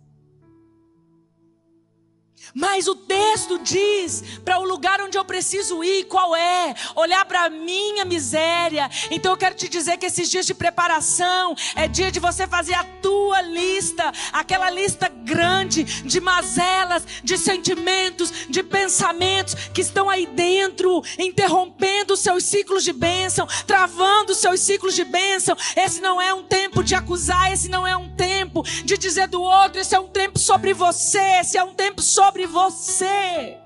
Mas 2.54 2.86
o 2.86 2.94
texto 2.94 3.58
diz 3.58 4.22
para 4.44 4.58
o 4.58 4.64
lugar 4.64 5.00
onde 5.00 5.16
eu 5.16 5.24
preciso 5.24 5.82
ir, 5.82 6.04
qual 6.04 6.36
é? 6.36 6.74
Olhar 6.94 7.24
para 7.24 7.44
a 7.44 7.50
minha 7.50 8.04
miséria. 8.04 8.90
Então 9.10 9.32
eu 9.32 9.36
quero 9.36 9.54
te 9.54 9.68
dizer 9.68 9.96
que 9.96 10.06
esses 10.06 10.30
dias 10.30 10.46
de 10.46 10.54
preparação 10.54 11.54
é 11.74 11.88
dia 11.88 12.10
de 12.10 12.20
você 12.20 12.46
fazer 12.46 12.74
a 12.74 12.84
tua 12.84 13.40
lista, 13.42 14.12
aquela 14.32 14.68
lista 14.70 15.08
grande 15.08 15.84
de 15.84 16.20
mazelas, 16.20 17.06
de 17.24 17.38
sentimentos, 17.38 18.32
de 18.48 18.62
pensamentos 18.62 19.54
que 19.72 19.80
estão 19.80 20.10
aí 20.10 20.26
dentro, 20.26 21.02
interrompendo 21.18 22.14
os 22.14 22.20
seus 22.20 22.44
ciclos 22.44 22.84
de 22.84 22.92
bênção, 22.92 23.46
travando 23.66 24.32
os 24.32 24.38
seus 24.38 24.60
ciclos 24.60 24.94
de 24.94 25.04
bênção. 25.04 25.56
Esse 25.76 26.00
não 26.00 26.20
é 26.20 26.34
um 26.34 26.42
tempo 26.42 26.82
de 26.82 26.94
acusar, 26.94 27.52
esse 27.52 27.68
não 27.68 27.86
é 27.86 27.96
um 27.96 28.10
tempo 28.10 28.62
de 28.84 28.98
dizer 28.98 29.28
do 29.28 29.40
outro, 29.40 29.80
esse 29.80 29.94
é 29.94 30.00
um 30.00 30.08
tempo 30.08 30.38
sobre 30.38 30.74
você, 30.74 31.40
esse 31.40 31.56
é 31.56 31.64
um 31.64 31.74
tempo 31.74 32.02
sobre 32.02 32.41
sobre 32.42 32.46
você. 32.46 33.58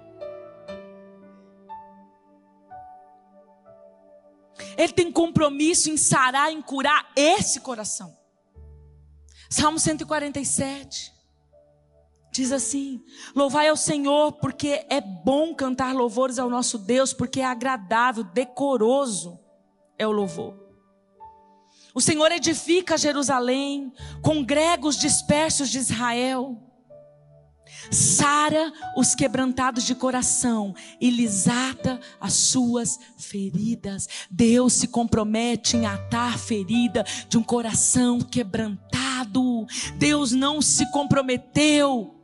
Ele 4.76 4.92
tem 4.92 5.10
compromisso 5.10 5.88
em 5.90 5.96
sarar, 5.96 6.52
em 6.52 6.60
curar 6.60 7.10
esse 7.16 7.60
coração. 7.60 8.14
Salmo 9.48 9.78
147 9.78 11.12
diz 12.32 12.52
assim: 12.52 13.02
Louvai 13.34 13.68
ao 13.68 13.76
Senhor, 13.76 14.32
porque 14.32 14.84
é 14.90 15.00
bom 15.00 15.54
cantar 15.54 15.94
louvores 15.94 16.38
ao 16.38 16.50
nosso 16.50 16.78
Deus, 16.78 17.12
porque 17.12 17.40
é 17.40 17.44
agradável, 17.44 18.24
decoroso 18.24 19.38
é 19.98 20.06
o 20.06 20.12
louvor. 20.12 20.66
O 21.94 22.00
Senhor 22.00 22.30
edifica 22.30 22.98
Jerusalém, 22.98 23.90
congrega 24.20 24.86
os 24.86 24.98
dispersos 24.98 25.70
de 25.70 25.78
Israel. 25.78 26.65
Sara 27.90 28.72
os 28.96 29.14
quebrantados 29.14 29.84
de 29.84 29.94
coração 29.94 30.74
e 31.00 31.10
lhes 31.10 31.48
ata 31.48 32.00
as 32.20 32.34
suas 32.34 32.98
feridas. 33.16 34.08
Deus 34.30 34.72
se 34.72 34.88
compromete 34.88 35.76
em 35.76 35.86
atar 35.86 36.34
a 36.34 36.38
ferida 36.38 37.04
de 37.28 37.38
um 37.38 37.42
coração 37.42 38.20
quebrantado. 38.20 39.66
Deus 39.98 40.32
não 40.32 40.60
se 40.60 40.90
comprometeu 40.90 42.15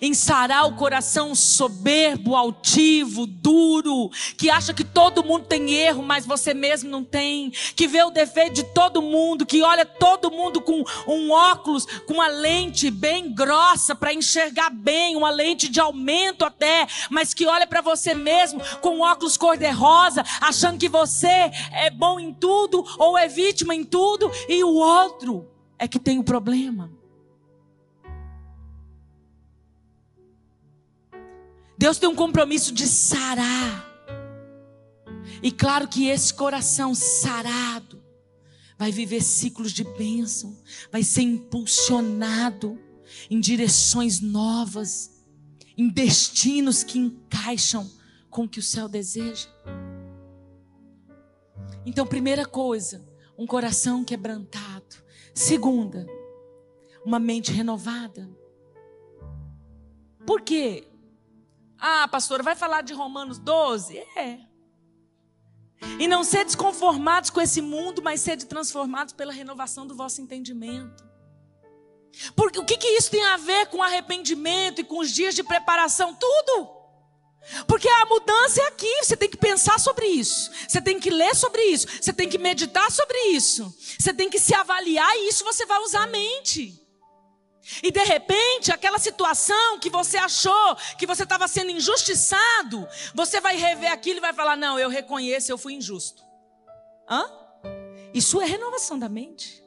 em 0.00 0.14
sarar 0.14 0.66
o 0.66 0.74
coração 0.74 1.34
soberbo, 1.34 2.36
altivo, 2.36 3.26
duro, 3.26 4.10
que 4.36 4.50
acha 4.50 4.72
que 4.72 4.84
todo 4.84 5.24
mundo 5.24 5.46
tem 5.46 5.72
erro, 5.72 6.02
mas 6.02 6.26
você 6.26 6.54
mesmo 6.54 6.90
não 6.90 7.04
tem, 7.04 7.50
que 7.74 7.86
vê 7.86 8.02
o 8.02 8.10
defeito 8.10 8.54
de 8.54 8.64
todo 8.64 9.02
mundo, 9.02 9.46
que 9.46 9.62
olha 9.62 9.84
todo 9.84 10.30
mundo 10.30 10.60
com 10.60 10.84
um 11.06 11.30
óculos, 11.30 11.86
com 12.06 12.14
uma 12.14 12.28
lente 12.28 12.90
bem 12.90 13.34
grossa 13.34 13.94
para 13.94 14.12
enxergar 14.12 14.70
bem, 14.70 15.16
uma 15.16 15.30
lente 15.30 15.68
de 15.68 15.80
aumento 15.80 16.44
até, 16.44 16.86
mas 17.08 17.34
que 17.34 17.46
olha 17.46 17.66
para 17.66 17.80
você 17.80 18.14
mesmo 18.14 18.60
com 18.80 18.96
um 18.96 19.00
óculos 19.00 19.36
cor-de-rosa, 19.36 20.24
achando 20.40 20.78
que 20.78 20.88
você 20.88 21.50
é 21.72 21.90
bom 21.90 22.18
em 22.20 22.32
tudo 22.32 22.84
ou 22.98 23.16
é 23.16 23.28
vítima 23.28 23.74
em 23.74 23.84
tudo 23.84 24.30
e 24.48 24.62
o 24.62 24.74
outro 24.74 25.46
é 25.78 25.88
que 25.88 25.98
tem 25.98 26.18
o 26.18 26.24
problema. 26.24 26.99
Deus 31.80 31.96
tem 31.96 32.10
um 32.10 32.14
compromisso 32.14 32.74
de 32.74 32.86
sarar. 32.86 33.88
E 35.42 35.50
claro 35.50 35.88
que 35.88 36.08
esse 36.08 36.34
coração 36.34 36.94
sarado 36.94 38.04
vai 38.76 38.92
viver 38.92 39.22
ciclos 39.22 39.72
de 39.72 39.82
bênção, 39.82 40.54
vai 40.92 41.02
ser 41.02 41.22
impulsionado 41.22 42.78
em 43.30 43.40
direções 43.40 44.20
novas, 44.20 45.24
em 45.74 45.88
destinos 45.88 46.84
que 46.84 46.98
encaixam 46.98 47.90
com 48.28 48.44
o 48.44 48.48
que 48.48 48.58
o 48.58 48.62
céu 48.62 48.86
deseja. 48.86 49.48
Então, 51.86 52.06
primeira 52.06 52.44
coisa, 52.44 53.08
um 53.38 53.46
coração 53.46 54.04
quebrantado. 54.04 54.96
Segunda, 55.32 56.06
uma 57.06 57.18
mente 57.18 57.50
renovada. 57.50 58.28
Por 60.26 60.42
quê? 60.42 60.89
Ah, 61.80 62.06
pastora, 62.08 62.42
vai 62.42 62.54
falar 62.54 62.82
de 62.82 62.92
Romanos 62.92 63.38
12? 63.38 63.96
É. 64.16 64.38
E 65.98 66.06
não 66.06 66.22
ser 66.22 66.44
desconformados 66.44 67.30
com 67.30 67.40
esse 67.40 67.62
mundo, 67.62 68.02
mas 68.02 68.20
ser 68.20 68.36
transformados 68.36 69.14
pela 69.14 69.32
renovação 69.32 69.86
do 69.86 69.94
vosso 69.94 70.20
entendimento. 70.20 71.08
Porque 72.36 72.58
o 72.58 72.64
que, 72.64 72.76
que 72.76 72.88
isso 72.88 73.10
tem 73.10 73.24
a 73.24 73.36
ver 73.36 73.66
com 73.66 73.82
arrependimento 73.82 74.80
e 74.80 74.84
com 74.84 74.98
os 74.98 75.10
dias 75.10 75.34
de 75.34 75.42
preparação? 75.42 76.14
Tudo. 76.14 76.80
Porque 77.66 77.88
a 77.88 78.06
mudança 78.06 78.60
é 78.60 78.66
aqui, 78.66 79.02
você 79.02 79.16
tem 79.16 79.28
que 79.28 79.36
pensar 79.36 79.80
sobre 79.80 80.06
isso, 80.06 80.50
você 80.68 80.80
tem 80.80 81.00
que 81.00 81.08
ler 81.08 81.34
sobre 81.34 81.62
isso, 81.64 81.86
você 82.00 82.12
tem 82.12 82.28
que 82.28 82.36
meditar 82.36 82.90
sobre 82.92 83.18
isso, 83.28 83.74
você 83.98 84.12
tem 84.12 84.28
que 84.28 84.38
se 84.38 84.54
avaliar 84.54 85.10
e 85.16 85.28
isso 85.28 85.42
você 85.42 85.64
vai 85.64 85.80
usar 85.80 86.02
a 86.02 86.06
mente. 86.06 86.79
E 87.82 87.90
de 87.90 88.02
repente, 88.02 88.72
aquela 88.72 88.98
situação 88.98 89.78
que 89.78 89.90
você 89.90 90.16
achou 90.16 90.76
que 90.98 91.06
você 91.06 91.22
estava 91.22 91.46
sendo 91.46 91.70
injustiçado, 91.70 92.86
você 93.14 93.40
vai 93.40 93.56
rever 93.56 93.90
aquilo 93.92 94.18
e 94.18 94.20
vai 94.20 94.32
falar: 94.32 94.56
Não, 94.56 94.78
eu 94.78 94.88
reconheço, 94.88 95.50
eu 95.50 95.58
fui 95.58 95.74
injusto. 95.74 96.22
Hã? 97.08 97.30
Isso 98.12 98.40
é 98.40 98.46
renovação 98.46 98.98
da 98.98 99.08
mente. 99.08 99.60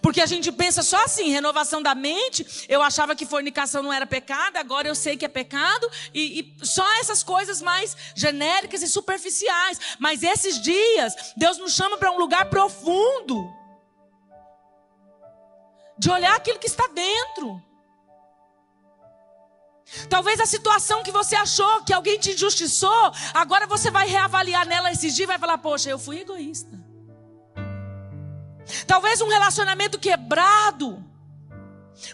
Porque 0.00 0.20
a 0.20 0.26
gente 0.26 0.50
pensa 0.50 0.82
só 0.82 1.04
assim, 1.04 1.30
renovação 1.30 1.82
da 1.82 1.94
mente. 1.94 2.66
Eu 2.68 2.82
achava 2.82 3.14
que 3.14 3.26
fornicação 3.26 3.82
não 3.82 3.92
era 3.92 4.06
pecado, 4.06 4.56
agora 4.56 4.88
eu 4.88 4.94
sei 4.94 5.16
que 5.16 5.24
é 5.24 5.28
pecado. 5.28 5.88
E, 6.14 6.40
e, 6.40 6.66
só 6.66 6.84
essas 7.00 7.22
coisas 7.22 7.60
mais 7.60 7.96
genéricas 8.14 8.82
e 8.82 8.88
superficiais. 8.88 9.78
Mas 9.98 10.22
esses 10.22 10.60
dias, 10.60 11.14
Deus 11.36 11.58
nos 11.58 11.74
chama 11.74 11.98
para 11.98 12.10
um 12.10 12.18
lugar 12.18 12.48
profundo 12.48 13.54
de 15.98 16.10
olhar 16.10 16.36
aquilo 16.36 16.58
que 16.58 16.66
está 16.66 16.86
dentro. 16.88 17.62
Talvez 20.10 20.40
a 20.40 20.46
situação 20.46 21.02
que 21.02 21.12
você 21.12 21.36
achou 21.36 21.84
que 21.84 21.92
alguém 21.92 22.18
te 22.18 22.32
injustiçou, 22.32 23.12
agora 23.32 23.66
você 23.66 23.90
vai 23.90 24.06
reavaliar 24.08 24.66
nela 24.66 24.90
esses 24.90 25.14
dias 25.14 25.26
e 25.28 25.32
vai 25.32 25.38
falar: 25.38 25.58
Poxa, 25.58 25.88
eu 25.88 25.98
fui 25.98 26.20
egoísta. 26.20 26.84
Talvez 28.86 29.20
um 29.20 29.28
relacionamento 29.28 29.98
quebrado, 29.98 31.04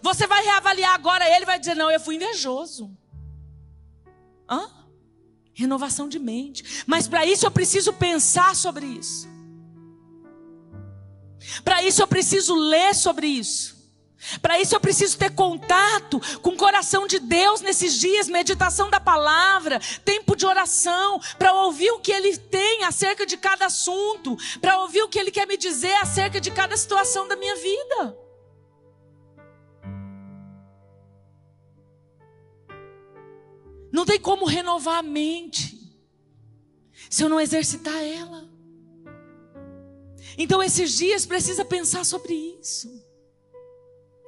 você 0.02 0.26
vai 0.26 0.44
reavaliar 0.44 0.94
agora 0.94 1.28
ele 1.28 1.46
vai 1.46 1.58
dizer: 1.58 1.74
Não, 1.74 1.90
eu 1.90 1.98
fui 1.98 2.16
invejoso. 2.16 2.94
Hã? 4.48 4.70
Renovação 5.54 6.08
de 6.08 6.18
mente. 6.18 6.84
Mas 6.86 7.08
para 7.08 7.24
isso 7.24 7.46
eu 7.46 7.50
preciso 7.50 7.92
pensar 7.92 8.54
sobre 8.54 8.84
isso. 8.84 9.31
Para 11.64 11.82
isso 11.82 12.02
eu 12.02 12.06
preciso 12.06 12.54
ler 12.54 12.94
sobre 12.94 13.26
isso. 13.26 13.82
Para 14.40 14.60
isso 14.60 14.74
eu 14.74 14.80
preciso 14.80 15.18
ter 15.18 15.34
contato 15.34 16.20
com 16.40 16.50
o 16.50 16.56
coração 16.56 17.06
de 17.06 17.18
Deus 17.18 17.60
nesses 17.60 17.98
dias, 17.98 18.28
meditação 18.28 18.88
da 18.88 19.00
palavra, 19.00 19.80
tempo 20.04 20.36
de 20.36 20.46
oração, 20.46 21.20
para 21.38 21.52
ouvir 21.52 21.90
o 21.90 21.98
que 21.98 22.12
Ele 22.12 22.36
tem 22.36 22.84
acerca 22.84 23.26
de 23.26 23.36
cada 23.36 23.66
assunto, 23.66 24.36
para 24.60 24.78
ouvir 24.78 25.02
o 25.02 25.08
que 25.08 25.18
Ele 25.18 25.32
quer 25.32 25.46
me 25.46 25.56
dizer 25.56 25.94
acerca 25.96 26.40
de 26.40 26.50
cada 26.50 26.76
situação 26.76 27.26
da 27.26 27.34
minha 27.34 27.56
vida. 27.56 28.16
Não 33.90 34.06
tem 34.06 34.18
como 34.18 34.46
renovar 34.46 34.98
a 34.98 35.02
mente 35.02 35.78
se 37.10 37.22
eu 37.22 37.28
não 37.28 37.40
exercitar 37.40 38.02
ela. 38.02 38.51
Então, 40.36 40.62
esses 40.62 40.92
dias 40.92 41.26
precisa 41.26 41.64
pensar 41.64 42.04
sobre 42.04 42.34
isso. 42.34 42.88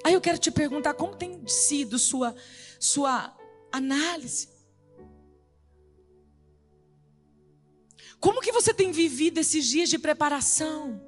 Aí 0.04 0.12
eu 0.12 0.20
quero 0.20 0.38
te 0.38 0.50
perguntar 0.50 0.94
como 0.94 1.16
tem 1.16 1.46
sido 1.46 1.98
sua 1.98 2.34
sua 2.78 3.34
análise? 3.72 4.48
Como 8.20 8.40
que 8.40 8.52
você 8.52 8.72
tem 8.72 8.92
vivido 8.92 9.38
esses 9.38 9.66
dias 9.66 9.88
de 9.88 9.98
preparação? 9.98 11.00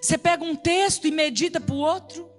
Você 0.00 0.18
pega 0.18 0.44
um 0.44 0.54
texto 0.54 1.06
e 1.06 1.10
medita 1.10 1.60
para 1.60 1.74
o 1.74 1.78
outro? 1.78 2.30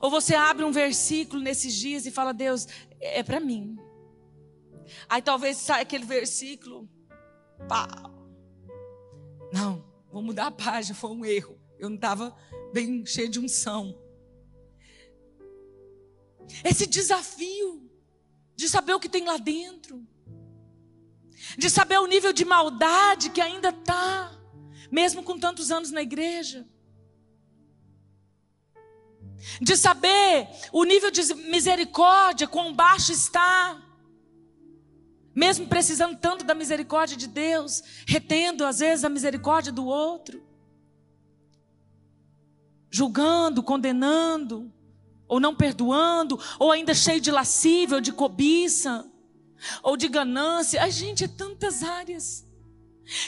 Ou 0.00 0.10
você 0.10 0.34
abre 0.34 0.64
um 0.64 0.72
versículo 0.72 1.42
nesses 1.42 1.74
dias 1.74 2.06
e 2.06 2.10
fala, 2.10 2.32
Deus, 2.32 2.66
é 3.00 3.22
para 3.22 3.40
mim. 3.40 3.78
Aí 5.08 5.22
talvez 5.22 5.56
saia 5.56 5.82
aquele 5.82 6.04
versículo. 6.04 6.88
Pá. 7.68 7.88
Não, 9.52 9.84
vou 10.10 10.22
mudar 10.22 10.46
a 10.46 10.50
página, 10.50 10.94
foi 10.94 11.10
um 11.10 11.24
erro. 11.24 11.60
Eu 11.78 11.88
não 11.88 11.96
estava 11.96 12.36
bem 12.72 13.04
cheio 13.06 13.28
de 13.28 13.38
unção. 13.38 13.98
Esse 16.64 16.86
desafio 16.86 17.90
de 18.54 18.68
saber 18.68 18.94
o 18.94 19.00
que 19.00 19.08
tem 19.08 19.24
lá 19.24 19.36
dentro, 19.36 20.06
de 21.58 21.68
saber 21.68 21.98
o 21.98 22.06
nível 22.06 22.32
de 22.32 22.44
maldade 22.44 23.30
que 23.30 23.40
ainda 23.40 23.70
está, 23.70 24.32
mesmo 24.90 25.22
com 25.22 25.38
tantos 25.38 25.70
anos 25.70 25.90
na 25.90 26.02
igreja, 26.02 26.66
de 29.60 29.76
saber 29.76 30.48
o 30.72 30.84
nível 30.84 31.10
de 31.10 31.34
misericórdia, 31.34 32.46
quão 32.46 32.72
baixo 32.72 33.12
está, 33.12 33.83
mesmo 35.34 35.66
precisando 35.66 36.16
tanto 36.16 36.44
da 36.44 36.54
misericórdia 36.54 37.16
de 37.16 37.26
Deus, 37.26 37.82
retendo 38.06 38.64
às 38.64 38.78
vezes 38.78 39.04
a 39.04 39.08
misericórdia 39.08 39.72
do 39.72 39.84
outro, 39.86 40.42
julgando, 42.90 43.62
condenando, 43.62 44.72
ou 45.26 45.40
não 45.40 45.54
perdoando, 45.54 46.38
ou 46.58 46.70
ainda 46.70 46.94
cheio 46.94 47.20
de 47.20 47.30
lascívia, 47.30 47.96
ou 47.96 48.00
de 48.00 48.12
cobiça, 48.12 49.10
ou 49.82 49.96
de 49.96 50.08
ganância. 50.08 50.80
Ai, 50.80 50.90
gente, 50.90 51.24
é 51.24 51.28
tantas 51.28 51.82
áreas 51.82 52.44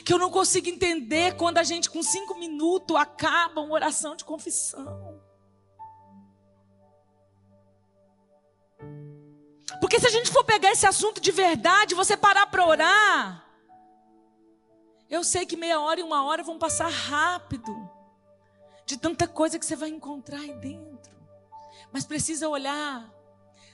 que 0.05 0.13
eu 0.13 0.19
não 0.19 0.31
consigo 0.31 0.69
entender 0.69 1.37
quando 1.37 1.59
a 1.59 1.65
gente, 1.65 1.91
com 1.91 2.03
cinco 2.03 2.39
minutos, 2.39 2.97
acaba 2.97 3.61
uma 3.61 3.75
oração 3.75 4.15
de 4.15 4.25
confissão. 4.25 5.16
Porque 9.81 10.01
se 10.01 10.07
a 10.07 10.11
gente 10.11 10.31
for 10.31 10.45
pegar 10.45 10.73
esse 10.73 10.87
assunto 10.87 11.21
de 11.21 11.31
verdade, 11.31 11.95
você 11.95 12.17
parar 12.17 12.47
para 12.47 12.67
orar, 12.67 13.47
eu 15.09 15.23
sei 15.23 15.47
que 15.47 15.57
meia 15.57 15.81
hora 15.81 16.01
e 16.01 16.03
uma 16.03 16.25
hora 16.25 16.43
vão 16.43 16.59
passar 16.59 16.89
rápido, 16.89 17.73
de 18.85 18.97
tanta 18.97 19.27
coisa 19.27 19.59
que 19.59 19.67
você 19.67 19.77
vai 19.77 19.89
encontrar 19.89 20.41
aí 20.41 20.53
dentro. 20.55 21.15
Mas 21.93 22.05
precisa 22.05 22.49
olhar 22.49 23.13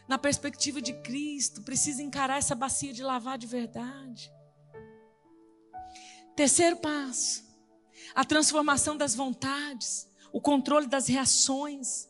na 0.08 0.18
perspectiva 0.18 0.80
de 0.80 0.92
Cristo, 1.02 1.62
precisa 1.62 2.02
encarar 2.02 2.38
essa 2.38 2.54
bacia 2.54 2.92
de 2.92 3.02
lavar 3.02 3.38
de 3.38 3.46
verdade. 3.46 4.32
Terceiro 6.34 6.76
passo, 6.76 7.44
a 8.14 8.24
transformação 8.24 8.96
das 8.96 9.14
vontades, 9.14 10.08
o 10.32 10.40
controle 10.40 10.86
das 10.86 11.06
reações. 11.06 12.08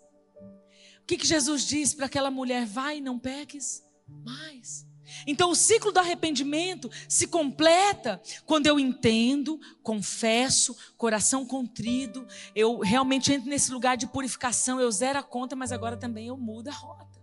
Que, 1.12 1.18
que 1.18 1.26
Jesus 1.26 1.66
diz 1.66 1.92
para 1.92 2.06
aquela 2.06 2.30
mulher? 2.30 2.64
Vai 2.64 2.98
não 2.98 3.18
peques 3.18 3.84
mais. 4.24 4.86
Então 5.26 5.50
o 5.50 5.54
ciclo 5.54 5.92
do 5.92 6.00
arrependimento 6.00 6.90
se 7.06 7.26
completa 7.26 8.18
quando 8.46 8.66
eu 8.66 8.80
entendo, 8.80 9.60
confesso, 9.82 10.74
coração 10.96 11.44
contrido, 11.44 12.26
eu 12.54 12.78
realmente 12.78 13.30
entro 13.30 13.50
nesse 13.50 13.70
lugar 13.70 13.94
de 13.98 14.06
purificação, 14.06 14.80
eu 14.80 14.90
zero 14.90 15.18
a 15.18 15.22
conta, 15.22 15.54
mas 15.54 15.70
agora 15.70 15.98
também 15.98 16.28
eu 16.28 16.36
mudo 16.38 16.68
a 16.68 16.72
rota. 16.72 17.20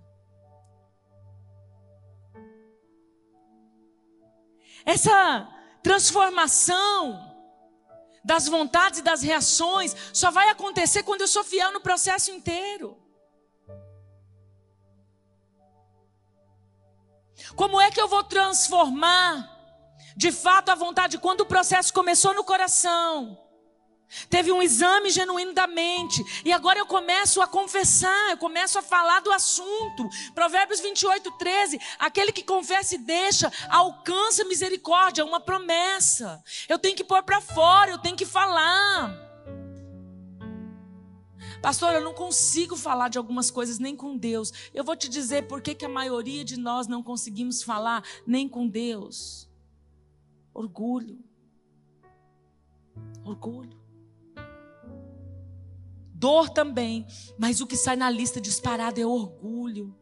Essa 4.85 5.49
transformação 5.81 7.27
das 8.23 8.47
vontades 8.47 8.99
e 8.99 9.01
das 9.01 9.23
reações 9.23 9.95
só 10.13 10.29
vai 10.29 10.47
acontecer 10.49 11.01
quando 11.01 11.21
eu 11.21 11.27
sou 11.27 11.43
fiel 11.43 11.73
no 11.73 11.81
processo 11.81 12.29
inteiro. 12.29 13.08
Como 17.55 17.79
é 17.79 17.91
que 17.91 17.99
eu 17.99 18.07
vou 18.07 18.23
transformar 18.23 19.57
de 20.15 20.31
fato 20.31 20.69
a 20.69 20.75
vontade 20.75 21.17
quando 21.17 21.41
o 21.41 21.45
processo 21.45 21.93
começou 21.93 22.33
no 22.33 22.43
coração? 22.43 23.37
Teve 24.29 24.51
um 24.51 24.61
exame 24.61 25.11
genuíno 25.11 25.53
da 25.53 25.67
mente. 25.67 26.23
E 26.43 26.51
agora 26.51 26.79
eu 26.79 26.85
começo 26.85 27.41
a 27.41 27.47
confessar, 27.47 28.31
eu 28.31 28.37
começo 28.37 28.79
a 28.79 28.81
falar 28.81 29.19
do 29.21 29.31
assunto. 29.31 30.09
Provérbios 30.33 30.79
28, 30.79 31.31
13. 31.37 31.79
Aquele 31.99 32.31
que 32.31 32.43
confessa 32.43 32.95
e 32.95 32.97
deixa, 32.97 33.51
alcança 33.69 34.43
misericórdia, 34.45 35.23
uma 35.23 35.39
promessa. 35.39 36.43
Eu 36.67 36.79
tenho 36.79 36.95
que 36.95 37.03
pôr 37.03 37.21
para 37.23 37.39
fora, 37.39 37.91
eu 37.91 37.99
tenho 37.99 38.15
que 38.15 38.25
falar. 38.25 39.28
Pastor, 41.61 41.93
eu 41.93 42.01
não 42.01 42.13
consigo 42.13 42.77
falar 42.77 43.09
de 43.09 43.17
algumas 43.17 43.51
coisas 43.51 43.79
nem 43.79 43.95
com 43.95 44.17
Deus. 44.17 44.53
Eu 44.73 44.83
vou 44.83 44.95
te 44.95 45.09
dizer 45.09 45.47
por 45.47 45.61
que, 45.61 45.83
a 45.83 45.89
maioria 45.89 46.43
de 46.45 46.57
nós 46.57 46.87
não 46.87 47.03
conseguimos 47.03 47.61
falar 47.61 48.03
nem 48.25 48.47
com 48.47 48.67
Deus. 48.67 49.49
Orgulho. 50.53 51.19
Orgulho. 53.25 53.77
Dor 56.13 56.49
também, 56.49 57.05
mas 57.37 57.61
o 57.61 57.67
que 57.67 57.77
sai 57.77 57.95
na 57.95 58.09
lista 58.09 58.39
disparado 58.39 58.99
é 58.99 59.05
orgulho. 59.05 59.95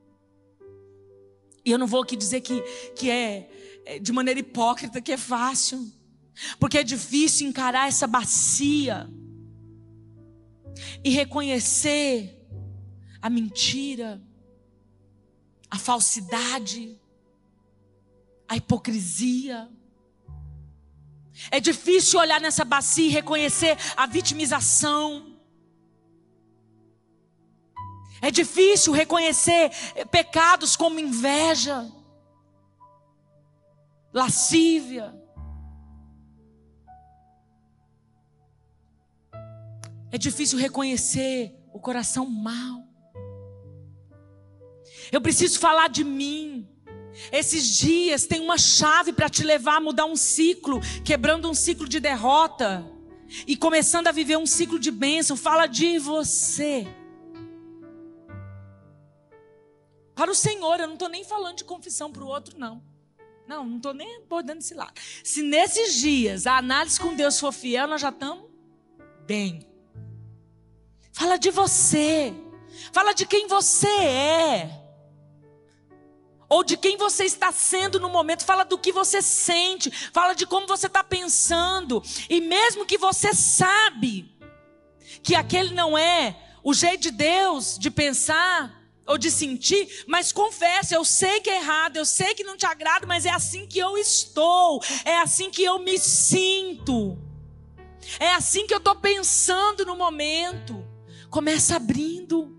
E 1.65 1.71
eu 1.71 1.77
não 1.77 1.87
vou 1.87 2.01
aqui 2.01 2.15
dizer 2.15 2.41
que, 2.41 2.61
que 2.95 3.09
é, 3.09 3.49
é 3.85 3.99
de 3.99 4.11
maneira 4.11 4.39
hipócrita, 4.39 5.01
que 5.01 5.11
é 5.11 5.17
fácil, 5.17 5.91
porque 6.59 6.77
é 6.77 6.83
difícil 6.83 7.47
encarar 7.47 7.87
essa 7.87 8.07
bacia 8.07 9.09
e 11.03 11.09
reconhecer 11.09 12.37
a 13.21 13.29
mentira, 13.29 14.21
a 15.69 15.77
falsidade, 15.77 16.99
a 18.47 18.55
hipocrisia. 18.55 19.69
É 21.51 21.59
difícil 21.59 22.19
olhar 22.19 22.39
nessa 22.39 22.63
bacia 22.63 23.05
e 23.05 23.09
reconhecer 23.09 23.77
a 23.95 24.05
vitimização. 24.05 25.35
É 28.21 28.31
difícil 28.31 28.93
reconhecer 28.93 29.71
pecados 30.09 30.75
como 30.75 30.99
inveja, 30.99 31.91
lascívia, 34.11 35.13
É 40.11 40.17
difícil 40.17 40.57
reconhecer 40.57 41.53
o 41.73 41.79
coração 41.79 42.25
mau. 42.25 42.87
Eu 45.11 45.21
preciso 45.21 45.59
falar 45.59 45.89
de 45.89 46.03
mim. 46.03 46.67
Esses 47.31 47.75
dias 47.77 48.25
tem 48.25 48.39
uma 48.39 48.57
chave 48.57 49.11
para 49.11 49.29
te 49.29 49.43
levar 49.43 49.77
a 49.77 49.81
mudar 49.81 50.05
um 50.05 50.15
ciclo, 50.15 50.79
quebrando 51.03 51.49
um 51.49 51.53
ciclo 51.53 51.87
de 51.87 51.99
derrota 51.99 52.85
e 53.45 53.57
começando 53.57 54.07
a 54.07 54.11
viver 54.11 54.37
um 54.37 54.45
ciclo 54.45 54.79
de 54.79 54.91
bênção. 54.91 55.35
Fala 55.35 55.65
de 55.65 55.97
você. 55.97 56.87
Para 60.13 60.31
o 60.31 60.35
Senhor, 60.35 60.79
eu 60.79 60.87
não 60.87 60.93
estou 60.93 61.09
nem 61.09 61.23
falando 61.23 61.57
de 61.57 61.63
confissão 61.63 62.11
para 62.11 62.23
o 62.23 62.27
outro, 62.27 62.57
não. 62.57 62.83
Não, 63.47 63.65
não 63.65 63.77
estou 63.77 63.93
nem 63.93 64.17
abordando 64.17 64.59
esse 64.59 64.73
lado. 64.73 64.93
Se 65.23 65.41
nesses 65.41 65.95
dias 65.95 66.45
a 66.45 66.57
análise 66.57 66.99
com 66.99 67.15
Deus 67.15 67.39
for 67.39 67.51
fiel, 67.51 67.87
nós 67.87 68.01
já 68.01 68.09
estamos 68.09 68.45
bem. 69.25 69.66
Fala 71.17 71.39
de 71.39 71.49
você. 71.49 72.31
Fala 72.93 73.11
de 73.11 73.25
quem 73.25 73.47
você 73.47 73.87
é. 73.87 74.69
Ou 76.47 76.63
de 76.63 76.77
quem 76.77 76.95
você 76.95 77.23
está 77.23 77.51
sendo 77.51 77.99
no 77.99 78.07
momento. 78.07 78.45
Fala 78.45 78.63
do 78.63 78.77
que 78.77 78.91
você 78.91 79.19
sente. 79.19 79.89
Fala 80.13 80.35
de 80.35 80.45
como 80.45 80.67
você 80.67 80.85
está 80.85 81.03
pensando. 81.03 82.03
E 82.29 82.39
mesmo 82.39 82.85
que 82.85 82.99
você 82.99 83.33
sabe 83.33 84.31
que 85.23 85.33
aquele 85.33 85.73
não 85.73 85.97
é 85.97 86.37
o 86.63 86.71
jeito 86.71 87.01
de 87.01 87.11
Deus 87.11 87.79
de 87.79 87.89
pensar 87.89 88.79
ou 89.03 89.17
de 89.17 89.31
sentir, 89.31 90.05
mas 90.05 90.31
confessa, 90.31 90.93
eu 90.93 91.03
sei 91.03 91.39
que 91.39 91.49
é 91.49 91.55
errado, 91.55 91.97
eu 91.97 92.05
sei 92.05 92.35
que 92.35 92.43
não 92.43 92.57
te 92.57 92.65
agrada, 92.65 93.07
mas 93.07 93.25
é 93.25 93.31
assim 93.31 93.65
que 93.65 93.79
eu 93.79 93.97
estou, 93.97 94.83
é 95.05 95.17
assim 95.19 95.49
que 95.49 95.63
eu 95.63 95.79
me 95.79 95.97
sinto, 95.97 97.17
é 98.19 98.33
assim 98.33 98.67
que 98.67 98.73
eu 98.73 98.79
estou 98.79 98.95
pensando 98.95 99.85
no 99.85 99.95
momento. 99.95 100.86
Começa 101.29 101.75
abrindo. 101.75 102.55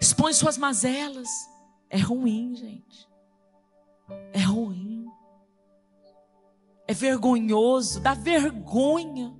Expõe 0.00 0.32
suas 0.32 0.56
mazelas. 0.56 1.28
É 1.90 1.98
ruim, 1.98 2.54
gente. 2.54 3.08
É 4.32 4.40
ruim. 4.40 5.06
É 6.86 6.94
vergonhoso, 6.94 8.00
dá 8.00 8.14
vergonha. 8.14 9.38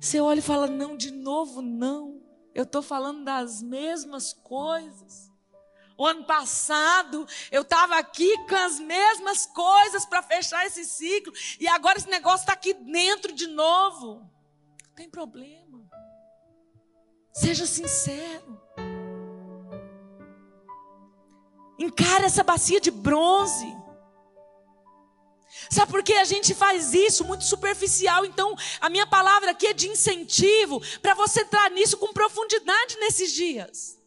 Você 0.00 0.20
olha 0.20 0.38
e 0.38 0.42
fala: 0.42 0.66
não, 0.66 0.96
de 0.96 1.10
novo, 1.10 1.60
não. 1.60 2.20
Eu 2.54 2.64
estou 2.64 2.82
falando 2.82 3.24
das 3.24 3.62
mesmas 3.62 4.32
coisas. 4.32 5.30
O 5.96 6.06
ano 6.06 6.24
passado 6.24 7.26
eu 7.50 7.62
estava 7.62 7.96
aqui 7.96 8.36
com 8.48 8.56
as 8.56 8.80
mesmas 8.80 9.46
coisas 9.46 10.04
para 10.04 10.22
fechar 10.22 10.66
esse 10.66 10.84
ciclo. 10.84 11.32
E 11.60 11.68
agora 11.68 11.98
esse 11.98 12.08
negócio 12.08 12.40
está 12.40 12.54
aqui 12.54 12.74
dentro 12.74 13.32
de 13.32 13.46
novo. 13.46 14.28
Não 14.84 14.94
tem 14.96 15.08
problema. 15.08 15.81
Seja 17.32 17.66
sincero. 17.66 18.60
Encara 21.78 22.26
essa 22.26 22.44
bacia 22.44 22.80
de 22.80 22.90
bronze. 22.90 23.66
Sabe 25.70 25.90
por 25.90 26.02
que 26.02 26.12
a 26.14 26.24
gente 26.24 26.54
faz 26.54 26.92
isso 26.92 27.24
muito 27.24 27.44
superficial? 27.44 28.24
Então, 28.24 28.54
a 28.80 28.90
minha 28.90 29.06
palavra 29.06 29.52
aqui 29.52 29.66
é 29.66 29.72
de 29.72 29.88
incentivo 29.88 30.80
para 31.00 31.14
você 31.14 31.40
entrar 31.40 31.70
nisso 31.70 31.96
com 31.96 32.12
profundidade 32.12 32.96
nesses 32.98 33.32
dias. 33.32 33.98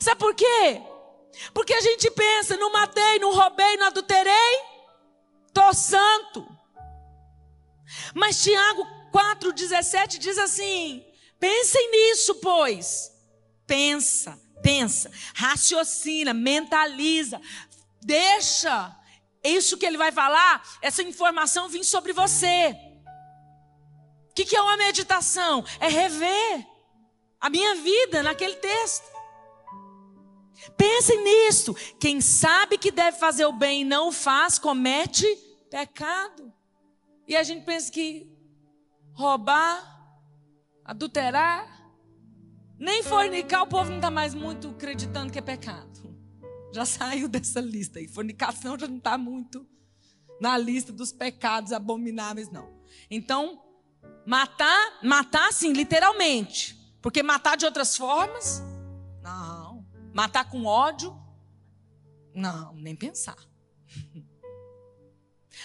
Sabe 0.00 0.18
por 0.18 0.34
quê? 0.34 0.82
Porque 1.52 1.74
a 1.74 1.80
gente 1.80 2.10
pensa, 2.10 2.56
não 2.56 2.72
matei, 2.72 3.18
não 3.18 3.32
roubei, 3.32 3.76
não 3.76 3.86
adulterei, 3.86 4.60
tô 5.52 5.72
santo. 5.72 6.46
Mas 8.14 8.42
Tiago 8.42 8.95
4,17 9.16 10.18
diz 10.18 10.36
assim: 10.36 11.02
pensem 11.40 11.90
nisso, 11.90 12.34
pois. 12.36 13.10
Pensa, 13.66 14.40
pensa, 14.62 15.10
raciocina, 15.34 16.32
mentaliza, 16.32 17.40
deixa 18.00 18.94
isso 19.42 19.76
que 19.76 19.84
ele 19.84 19.96
vai 19.96 20.12
falar, 20.12 20.62
essa 20.80 21.02
informação 21.02 21.68
vir 21.68 21.82
sobre 21.82 22.12
você. 22.12 22.76
O 24.30 24.34
que, 24.34 24.44
que 24.44 24.54
é 24.54 24.62
uma 24.62 24.76
meditação? 24.76 25.64
É 25.80 25.88
rever 25.88 26.64
a 27.40 27.50
minha 27.50 27.74
vida 27.76 28.22
naquele 28.22 28.54
texto. 28.56 29.04
Pensem 30.76 31.24
nisso. 31.24 31.74
Quem 31.98 32.20
sabe 32.20 32.78
que 32.78 32.92
deve 32.92 33.18
fazer 33.18 33.46
o 33.46 33.52
bem 33.52 33.80
e 33.80 33.84
não 33.84 34.08
o 34.08 34.12
faz, 34.12 34.58
comete 34.60 35.26
pecado. 35.70 36.52
E 37.26 37.34
a 37.34 37.42
gente 37.42 37.64
pensa 37.64 37.90
que 37.90 38.35
roubar, 39.16 40.12
adulterar, 40.84 41.66
nem 42.78 43.02
fornicar, 43.02 43.62
o 43.62 43.66
povo 43.66 43.88
não 43.88 43.96
está 43.96 44.10
mais 44.10 44.34
muito 44.34 44.68
acreditando 44.68 45.32
que 45.32 45.38
é 45.38 45.42
pecado. 45.42 46.14
Já 46.72 46.84
saiu 46.86 47.26
dessa 47.26 47.60
lista 47.60 47.98
aí. 47.98 48.06
Fornicação 48.06 48.78
já 48.78 48.86
não 48.86 48.98
está 48.98 49.16
muito 49.16 49.66
na 50.38 50.58
lista 50.58 50.92
dos 50.92 51.12
pecados 51.12 51.72
abomináveis, 51.72 52.50
não. 52.50 52.70
Então, 53.10 53.62
matar, 54.26 54.98
matar 55.02 55.50
sim, 55.50 55.72
literalmente. 55.72 56.76
Porque 57.00 57.22
matar 57.22 57.56
de 57.56 57.64
outras 57.64 57.96
formas, 57.96 58.62
não. 59.22 59.86
Matar 60.12 60.50
com 60.50 60.66
ódio, 60.66 61.18
não, 62.34 62.74
nem 62.74 62.94
pensar. 62.94 63.36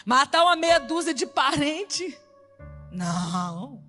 Matar 0.05 0.43
uma 0.43 0.55
meia 0.55 0.79
dúzia 0.79 1.13
de 1.13 1.25
parente, 1.27 2.17
não. 2.91 3.83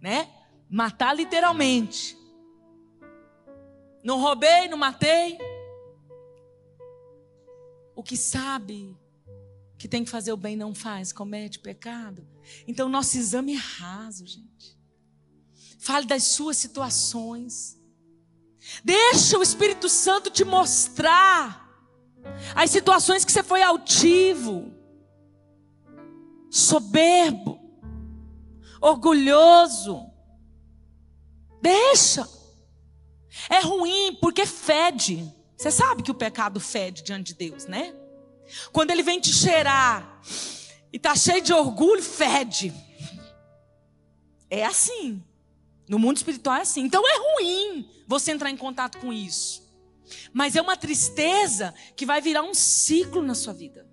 Né? 0.00 0.28
Matar 0.68 1.14
literalmente. 1.14 2.16
Não 4.02 4.20
roubei, 4.20 4.68
não 4.68 4.78
matei. 4.78 5.38
O 7.94 8.02
que 8.02 8.16
sabe 8.16 8.96
que 9.78 9.88
tem 9.88 10.04
que 10.04 10.10
fazer 10.10 10.32
o 10.32 10.36
bem 10.36 10.56
não 10.56 10.74
faz, 10.74 11.12
comete 11.12 11.58
pecado. 11.58 12.26
Então, 12.66 12.88
nosso 12.88 13.16
exame 13.18 13.54
é 13.54 13.58
raso, 13.58 14.26
gente. 14.26 14.76
Fale 15.78 16.06
das 16.06 16.22
suas 16.24 16.56
situações. 16.56 17.78
Deixa 18.82 19.38
o 19.38 19.42
Espírito 19.42 19.88
Santo 19.88 20.30
te 20.30 20.44
mostrar 20.44 21.66
as 22.54 22.70
situações 22.70 23.24
que 23.24 23.30
você 23.30 23.42
foi 23.42 23.62
altivo, 23.62 24.72
soberbo, 26.50 27.65
orgulhoso. 28.80 30.10
Deixa. 31.60 32.28
É 33.50 33.60
ruim 33.60 34.16
porque 34.20 34.46
fede. 34.46 35.32
Você 35.56 35.70
sabe 35.70 36.02
que 36.02 36.10
o 36.10 36.14
pecado 36.14 36.60
fede 36.60 37.02
diante 37.02 37.28
de 37.28 37.34
Deus, 37.34 37.66
né? 37.66 37.94
Quando 38.72 38.90
ele 38.90 39.02
vem 39.02 39.20
te 39.20 39.32
cheirar 39.32 40.20
e 40.92 40.98
tá 40.98 41.14
cheio 41.14 41.42
de 41.42 41.52
orgulho, 41.52 42.02
fede. 42.02 42.72
É 44.50 44.64
assim. 44.64 45.22
No 45.88 45.98
mundo 45.98 46.16
espiritual 46.16 46.56
é 46.56 46.62
assim. 46.62 46.82
Então 46.82 47.02
é 47.06 47.18
ruim 47.18 47.90
você 48.06 48.32
entrar 48.32 48.50
em 48.50 48.56
contato 48.56 48.98
com 48.98 49.12
isso. 49.12 49.64
Mas 50.32 50.54
é 50.54 50.62
uma 50.62 50.76
tristeza 50.76 51.74
que 51.96 52.06
vai 52.06 52.20
virar 52.20 52.42
um 52.42 52.54
ciclo 52.54 53.22
na 53.22 53.34
sua 53.34 53.52
vida. 53.52 53.86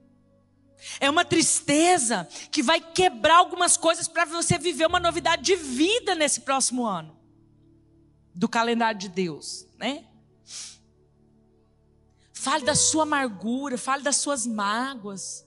É 1.00 1.10
uma 1.10 1.26
tristeza 1.26 2.28
que 2.52 2.62
vai 2.62 2.80
quebrar 2.80 3.38
algumas 3.38 3.78
coisas 3.78 4.08
para 4.08 4.26
você 4.26 4.58
viver 4.58 4.86
uma 4.86 5.00
novidade 5.00 5.44
de 5.44 5.56
vida 5.56 6.16
nesse 6.16 6.42
próximo 6.42 6.86
ano. 6.86 7.18
Do 8.36 8.50
calendário 8.50 9.00
de 9.00 9.10
Deus, 9.10 9.66
né? 9.78 10.06
Fale 12.34 12.66
da 12.66 12.76
sua 12.76 13.04
amargura, 13.04 13.78
fale 13.78 14.04
das 14.04 14.18
suas 14.18 14.46
mágoas. 14.46 15.46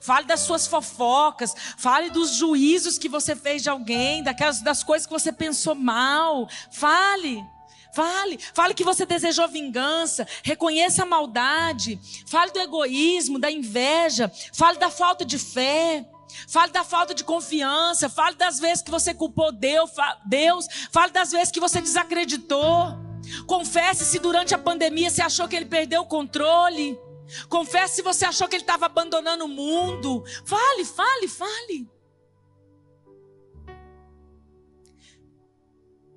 Fale 0.00 0.26
das 0.26 0.40
suas 0.40 0.66
fofocas, 0.66 1.54
fale 1.76 2.08
dos 2.08 2.36
juízos 2.36 2.96
que 2.96 3.08
você 3.08 3.36
fez 3.36 3.62
de 3.62 3.68
alguém, 3.68 4.22
daquelas 4.22 4.62
das 4.62 4.82
coisas 4.82 5.06
que 5.06 5.12
você 5.12 5.30
pensou 5.30 5.74
mal. 5.74 6.48
Fale. 6.72 7.44
Fale, 7.94 8.38
fale 8.52 8.74
que 8.74 8.82
você 8.82 9.06
desejou 9.06 9.46
vingança, 9.46 10.26
reconheça 10.42 11.04
a 11.04 11.06
maldade, 11.06 12.00
fale 12.26 12.50
do 12.50 12.58
egoísmo, 12.58 13.38
da 13.38 13.50
inveja, 13.50 14.30
fale 14.52 14.78
da 14.78 14.90
falta 14.90 15.24
de 15.24 15.38
fé, 15.38 16.04
fale 16.48 16.72
da 16.72 16.82
falta 16.82 17.14
de 17.14 17.22
confiança, 17.22 18.08
fale 18.08 18.34
das 18.34 18.58
vezes 18.58 18.82
que 18.82 18.90
você 18.90 19.14
culpou 19.14 19.52
Deus, 19.52 19.92
Deus, 20.26 20.66
fale 20.90 21.12
das 21.12 21.30
vezes 21.30 21.52
que 21.52 21.60
você 21.60 21.80
desacreditou. 21.80 22.98
Confesse 23.46 24.04
se 24.04 24.18
durante 24.18 24.54
a 24.54 24.58
pandemia 24.58 25.08
você 25.08 25.22
achou 25.22 25.46
que 25.46 25.54
ele 25.54 25.66
perdeu 25.66 26.02
o 26.02 26.06
controle. 26.06 26.98
Confesse 27.48 27.96
se 27.96 28.02
você 28.02 28.24
achou 28.26 28.48
que 28.48 28.56
ele 28.56 28.64
estava 28.64 28.86
abandonando 28.86 29.44
o 29.44 29.48
mundo. 29.48 30.24
Fale, 30.44 30.84
fale, 30.84 31.28
fale. 31.28 31.93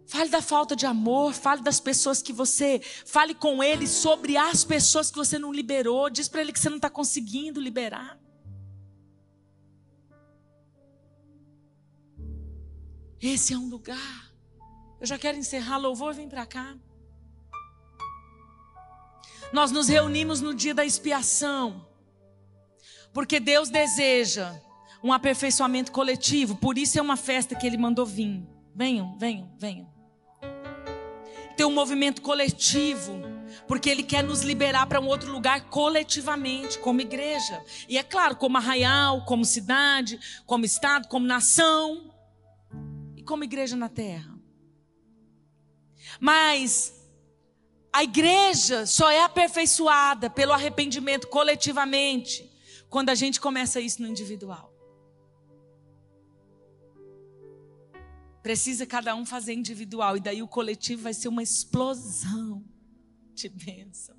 Fale 0.07 0.29
da 0.29 0.41
falta 0.41 0.73
de 0.73 0.85
amor, 0.85 1.33
fale 1.33 1.61
das 1.61 1.81
pessoas 1.81 2.21
que 2.21 2.31
você. 2.31 2.79
Fale 3.05 3.35
com 3.35 3.61
ele 3.61 3.85
sobre 3.85 4.37
as 4.37 4.63
pessoas 4.63 5.11
que 5.11 5.17
você 5.17 5.37
não 5.37 5.51
liberou. 5.51 6.09
Diz 6.09 6.29
para 6.29 6.39
ele 6.39 6.53
que 6.53 6.59
você 6.59 6.69
não 6.69 6.77
está 6.77 6.89
conseguindo 6.89 7.59
liberar. 7.59 8.17
Esse 13.21 13.53
é 13.53 13.57
um 13.57 13.67
lugar. 13.67 14.31
Eu 15.01 15.05
já 15.05 15.19
quero 15.19 15.37
encerrar. 15.37 15.77
Louvor, 15.77 16.13
vem 16.13 16.29
para 16.29 16.45
cá. 16.45 16.77
Nós 19.51 19.71
nos 19.71 19.89
reunimos 19.89 20.39
no 20.39 20.53
dia 20.53 20.73
da 20.73 20.85
expiação. 20.85 21.85
Porque 23.11 23.41
Deus 23.41 23.69
deseja 23.69 24.57
um 25.03 25.11
aperfeiçoamento 25.11 25.91
coletivo. 25.91 26.55
Por 26.55 26.77
isso 26.77 26.97
é 26.97 27.01
uma 27.01 27.17
festa 27.17 27.55
que 27.55 27.67
Ele 27.67 27.77
mandou 27.77 28.05
vir. 28.05 28.41
Venham, 28.73 29.17
venham, 29.17 29.53
venham 29.57 29.96
ter 31.57 31.65
um 31.65 31.73
movimento 31.73 32.21
coletivo, 32.21 33.19
porque 33.67 33.89
Ele 33.89 34.03
quer 34.03 34.23
nos 34.23 34.43
liberar 34.43 34.85
para 34.85 35.01
um 35.01 35.07
outro 35.07 35.31
lugar 35.31 35.69
coletivamente, 35.69 36.77
como 36.77 37.01
igreja. 37.01 37.61
E 37.89 37.97
é 37.97 38.03
claro, 38.03 38.35
como 38.35 38.57
arraial, 38.57 39.25
como 39.25 39.43
cidade, 39.43 40.19
como 40.45 40.63
estado, 40.63 41.07
como 41.07 41.25
nação 41.25 42.13
e 43.15 43.23
como 43.23 43.43
igreja 43.43 43.75
na 43.75 43.89
terra. 43.89 44.37
Mas 46.19 46.93
a 47.91 48.03
igreja 48.03 48.85
só 48.85 49.09
é 49.09 49.23
aperfeiçoada 49.23 50.29
pelo 50.29 50.53
arrependimento 50.53 51.27
coletivamente 51.27 52.49
quando 52.89 53.09
a 53.09 53.15
gente 53.15 53.41
começa 53.41 53.81
isso 53.81 54.01
no 54.01 54.07
individual. 54.07 54.76
Precisa 58.47 58.85
cada 58.85 59.13
um 59.13 59.25
fazer 59.25 59.51
individual. 59.51 60.15
E 60.15 60.21
daí 60.21 60.41
o 60.41 60.47
coletivo 60.47 61.01
vai 61.01 61.13
ser 61.13 61.27
uma 61.27 61.43
explosão 61.43 62.63
de 63.33 63.49
bênção. 63.49 64.15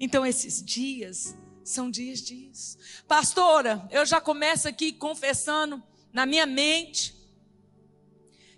Então, 0.00 0.24
esses 0.24 0.64
dias 0.64 1.36
são 1.62 1.90
dias 1.90 2.22
disso. 2.22 2.78
Pastora, 3.06 3.86
eu 3.90 4.06
já 4.06 4.18
começo 4.18 4.66
aqui 4.66 4.94
confessando 4.94 5.82
na 6.10 6.24
minha 6.24 6.46
mente 6.46 7.14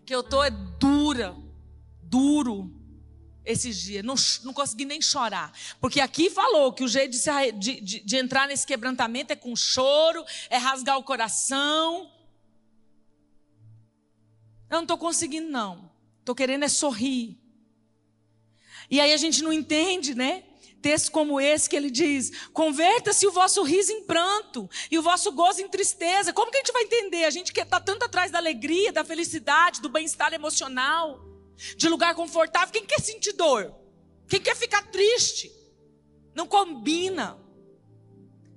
que 0.06 0.14
eu 0.14 0.20
estou 0.20 0.48
dura, 0.78 1.36
duro 2.04 2.72
esses 3.44 3.76
dias. 3.76 4.04
Não, 4.04 4.14
não 4.44 4.54
consegui 4.54 4.84
nem 4.84 5.02
chorar. 5.02 5.52
Porque 5.80 6.00
aqui 6.00 6.30
falou 6.30 6.72
que 6.72 6.84
o 6.84 6.88
jeito 6.88 7.16
de, 7.58 7.80
de, 7.80 8.04
de 8.04 8.16
entrar 8.16 8.46
nesse 8.46 8.64
quebrantamento 8.64 9.32
é 9.32 9.36
com 9.36 9.56
choro, 9.56 10.24
é 10.48 10.58
rasgar 10.58 10.96
o 10.96 11.02
coração 11.02 12.08
eu 14.70 14.76
não 14.76 14.82
estou 14.82 14.96
conseguindo, 14.96 15.50
não. 15.50 15.90
Estou 16.20 16.34
querendo 16.34 16.64
é 16.64 16.68
sorrir. 16.68 17.36
E 18.90 19.00
aí 19.00 19.12
a 19.12 19.16
gente 19.16 19.42
não 19.42 19.52
entende, 19.52 20.14
né? 20.14 20.44
Texto 20.80 21.10
como 21.10 21.40
esse 21.40 21.68
que 21.68 21.76
ele 21.76 21.90
diz: 21.90 22.48
converta-se 22.52 23.26
o 23.26 23.32
vosso 23.32 23.62
riso 23.62 23.92
em 23.92 24.04
pranto 24.04 24.68
e 24.90 24.98
o 24.98 25.02
vosso 25.02 25.30
gozo 25.32 25.60
em 25.60 25.68
tristeza. 25.68 26.32
Como 26.32 26.50
que 26.50 26.56
a 26.56 26.60
gente 26.60 26.72
vai 26.72 26.84
entender? 26.84 27.24
A 27.24 27.30
gente 27.30 27.52
que 27.52 27.60
está 27.60 27.80
tanto 27.80 28.04
atrás 28.04 28.30
da 28.30 28.38
alegria, 28.38 28.92
da 28.92 29.04
felicidade, 29.04 29.80
do 29.80 29.88
bem-estar 29.88 30.32
emocional, 30.32 31.20
de 31.76 31.88
lugar 31.88 32.14
confortável. 32.14 32.72
Quem 32.72 32.86
quer 32.86 33.00
sentir 33.00 33.32
dor? 33.32 33.74
Quem 34.28 34.40
quer 34.40 34.56
ficar 34.56 34.82
triste? 34.90 35.52
Não 36.34 36.46
combina 36.46 37.38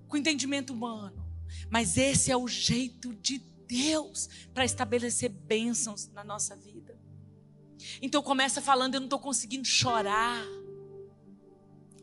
com 0.07 0.15
o 0.15 0.19
entendimento 0.19 0.71
humano. 0.71 1.21
Mas 1.69 1.97
esse 1.97 2.31
é 2.31 2.37
o 2.37 2.47
jeito 2.47 3.13
de 3.15 3.39
Deus 3.67 4.29
para 4.53 4.65
estabelecer 4.65 5.29
bênçãos 5.29 6.07
na 6.09 6.23
nossa 6.23 6.55
vida. 6.55 6.97
Então 8.01 8.21
começa 8.21 8.61
falando, 8.61 8.95
eu 8.95 8.99
não 8.99 9.07
estou 9.07 9.19
conseguindo 9.19 9.67
chorar. 9.67 10.43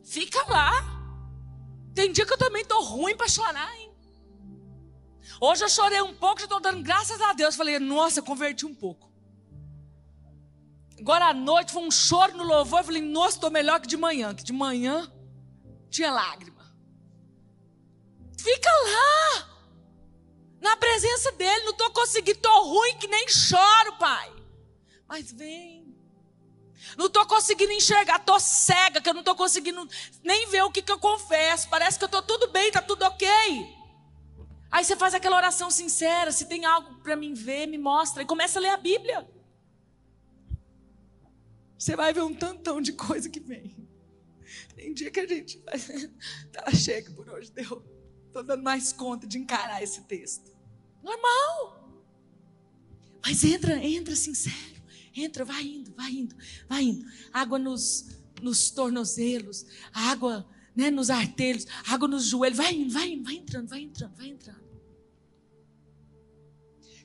Fica 0.04 0.42
lá. 0.50 1.00
Tem 1.94 2.12
dia 2.12 2.26
que 2.26 2.32
eu 2.32 2.38
também 2.38 2.62
estou 2.62 2.82
ruim 2.82 3.16
para 3.16 3.28
chorar, 3.28 3.74
hein? 3.78 3.90
Hoje 5.40 5.64
eu 5.64 5.68
chorei 5.68 6.02
um 6.02 6.14
pouco, 6.14 6.40
já 6.40 6.44
estou 6.44 6.61
dando 6.61 6.82
graças 6.82 7.20
a 7.20 7.32
Deus. 7.32 7.56
Falei, 7.56 7.78
nossa, 7.78 8.20
converti 8.20 8.66
um 8.66 8.74
pouco. 8.74 9.11
Agora 10.98 11.28
à 11.28 11.34
noite 11.34 11.72
foi 11.72 11.82
um 11.82 11.90
choro 11.90 12.36
no 12.36 12.44
louvor. 12.44 12.80
Eu 12.80 12.84
falei, 12.84 13.02
nossa, 13.02 13.36
estou 13.36 13.50
melhor 13.50 13.80
que 13.80 13.86
de 13.86 13.96
manhã. 13.96 14.34
Que 14.34 14.44
de 14.44 14.52
manhã 14.52 15.11
tinha 15.88 16.11
lágrima. 16.11 16.61
Fica 18.38 18.70
lá 18.70 19.49
na 20.61 20.76
presença 20.76 21.32
dele, 21.32 21.64
não 21.64 21.72
estou 21.72 21.90
conseguindo, 21.90 22.38
estou 22.38 22.64
ruim 22.64 22.96
que 22.98 23.08
nem 23.08 23.28
choro, 23.28 23.98
pai. 23.98 24.32
Mas 25.08 25.32
vem. 25.32 25.80
Não 26.96 27.06
estou 27.06 27.26
conseguindo 27.26 27.72
enxergar, 27.72 28.16
estou 28.16 28.38
cega, 28.40 29.00
que 29.00 29.08
eu 29.08 29.14
não 29.14 29.20
estou 29.20 29.34
conseguindo 29.34 29.86
nem 30.22 30.48
ver 30.48 30.62
o 30.62 30.70
que, 30.70 30.82
que 30.82 30.92
eu 30.92 30.98
confesso. 30.98 31.68
Parece 31.68 31.98
que 31.98 32.04
eu 32.04 32.06
estou 32.06 32.22
tudo 32.22 32.48
bem, 32.48 32.68
está 32.68 32.82
tudo 32.82 33.02
ok. 33.04 33.28
Aí 34.70 34.84
você 34.84 34.94
faz 34.96 35.14
aquela 35.14 35.36
oração 35.36 35.70
sincera, 35.70 36.30
se 36.30 36.46
tem 36.46 36.64
algo 36.64 36.96
para 37.02 37.16
mim 37.16 37.34
ver, 37.34 37.66
me 37.66 37.78
mostra. 37.78 38.22
E 38.22 38.26
começa 38.26 38.58
a 38.58 38.62
ler 38.62 38.70
a 38.70 38.76
Bíblia. 38.76 39.28
Você 41.78 41.96
vai 41.96 42.12
ver 42.12 42.22
um 42.22 42.34
tantão 42.34 42.80
de 42.80 42.92
coisa 42.92 43.28
que 43.28 43.40
vem. 43.40 43.88
Tem 44.74 44.92
dia 44.92 45.11
que 45.11 45.20
a 45.20 45.26
gente 45.26 45.58
tá 46.52 46.70
chega 46.72 47.11
por 47.12 47.28
hoje, 47.28 47.50
deu. 47.50 47.82
Estou 48.26 48.44
dando 48.44 48.62
mais 48.62 48.92
conta 48.92 49.26
de 49.26 49.38
encarar 49.38 49.82
esse 49.82 50.02
texto. 50.02 50.49
Normal. 51.03 51.90
Mas 53.22 53.44
entra, 53.44 53.84
entra 53.84 54.16
sincero. 54.16 54.80
Entra, 55.14 55.44
vai 55.44 55.64
indo, 55.64 55.92
vai 55.94 56.11
indo, 56.11 56.36
vai 56.68 56.82
indo. 56.82 57.07
Água 57.32 57.59
nos, 57.59 58.07
nos 58.40 58.70
tornozelos, 58.70 59.66
água 59.92 60.48
né, 60.74 60.90
nos 60.90 61.11
artelhos, 61.11 61.66
água 61.86 62.09
nos 62.09 62.26
joelhos. 62.26 62.59
Vai 62.59 62.74
indo, 62.74 62.92
vai 62.92 63.12
indo, 63.12 63.24
vai 63.24 63.34
entrando, 63.34 63.68
vai 63.68 63.80
entrando, 63.80 64.16
vai 64.16 64.28
entrando. 64.28 64.70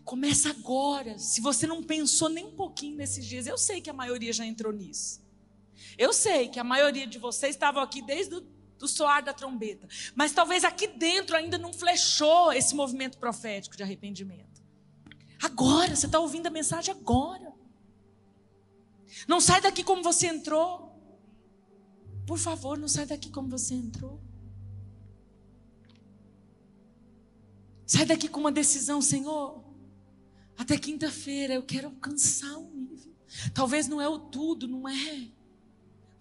Começa 0.04 0.50
agora. 0.50 1.18
Se 1.18 1.42
você 1.42 1.66
não 1.66 1.82
pensou 1.82 2.30
nem 2.30 2.46
um 2.46 2.56
pouquinho 2.56 2.96
nesses 2.96 3.26
dias, 3.26 3.48
eu 3.48 3.58
sei 3.58 3.82
que 3.82 3.90
a 3.90 3.94
maioria 3.94 4.32
já 4.32 4.46
entrou 4.46 4.72
nisso. 4.72 5.26
Eu 5.98 6.14
sei 6.14 6.48
que 6.48 6.60
a 6.60 6.64
maioria 6.64 7.08
de 7.08 7.18
vocês 7.18 7.56
estavam 7.56 7.82
aqui 7.82 8.02
desde 8.02 8.36
o 8.36 8.42
do 8.78 8.88
soar 8.88 9.24
da 9.24 9.34
trombeta. 9.34 9.88
Mas 10.16 10.32
talvez 10.32 10.64
aqui 10.64 10.88
dentro 10.88 11.36
ainda 11.36 11.58
não 11.58 11.74
flechou 11.74 12.52
esse 12.52 12.76
movimento 12.76 13.18
profético 13.18 13.76
de 13.76 13.84
arrependimento. 13.84 14.64
Agora, 15.42 15.96
você 15.96 16.06
está 16.06 16.20
ouvindo 16.20 16.48
a 16.48 16.50
mensagem 16.52 16.94
agora. 16.94 17.54
Não 19.28 19.40
sai 19.40 19.62
daqui 19.62 19.84
como 19.84 20.04
você 20.04 20.28
entrou. 20.28 20.94
Por 22.26 22.38
favor, 22.38 22.78
não 22.78 22.88
sai 22.88 23.06
daqui 23.06 23.30
como 23.30 23.48
você 23.48 23.76
entrou. 23.76 24.20
Sai 27.86 28.06
daqui 28.06 28.28
com 28.28 28.40
uma 28.40 28.52
decisão, 28.52 29.02
Senhor. 29.02 29.64
Até 30.58 30.78
quinta-feira 30.78 31.54
eu 31.54 31.64
quero 31.64 31.88
alcançar 31.88 32.58
um 32.58 32.72
nível. 32.72 33.14
Talvez 33.54 33.88
não 33.88 34.02
é 34.02 34.08
o 34.08 34.18
tudo, 34.18 34.68
não 34.68 34.88
é. 34.88 35.30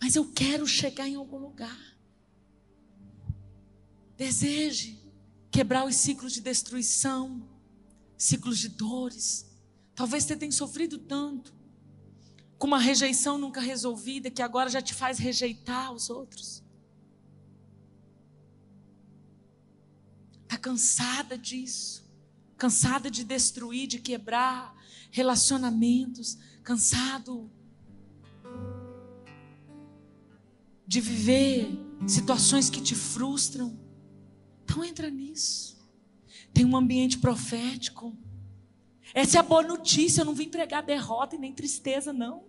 Mas 0.01 0.17
eu 0.17 0.31
quero 0.33 0.67
chegar 0.67 1.09
em 1.09 1.15
algum 1.15 1.39
lugar. 1.39 1.94
Deseje 4.17 4.99
quebrar 5.51 5.87
os 5.87 5.97
ciclos 5.97 6.33
de 6.33 6.41
destruição, 6.41 7.49
ciclos 8.17 8.59
de 8.59 8.69
dores. 8.69 9.47
Talvez 9.95 10.25
você 10.25 10.37
tenha 10.37 10.53
sofrido 10.53 10.99
tanto, 10.99 11.55
com 12.59 12.67
uma 12.67 12.79
rejeição 12.79 13.39
nunca 13.39 13.61
resolvida, 13.61 14.31
que 14.31 14.43
agora 14.43 14.71
já 14.71 14.81
te 14.81 14.95
faz 14.95 15.19
rejeitar 15.19 15.93
os 15.93 16.11
outros. 16.11 16.63
Está 20.43 20.57
cansada 20.57 21.37
disso. 21.37 22.05
Cansada 22.57 23.11
de 23.11 23.25
destruir, 23.25 23.87
de 23.89 23.99
quebrar 23.99 24.75
relacionamentos. 25.11 26.39
Cansado 26.63 27.51
de 30.87 31.01
viver 31.01 31.69
situações 32.07 32.71
que 32.71 32.81
te 32.81 32.95
frustram. 32.95 33.84
Então 34.65 34.83
entra 34.85 35.11
nisso. 35.11 35.79
Tem 36.53 36.65
um 36.65 36.77
ambiente 36.77 37.19
profético. 37.19 38.17
Essa 39.13 39.39
é 39.39 39.41
a 39.41 39.45
boa 39.45 39.63
notícia. 39.63 40.23
Eu 40.23 40.25
não 40.25 40.35
vim 40.35 40.49
pregar 40.49 40.83
derrota 40.83 41.37
e 41.37 41.39
nem 41.39 41.53
tristeza, 41.53 42.13
não. 42.13 42.45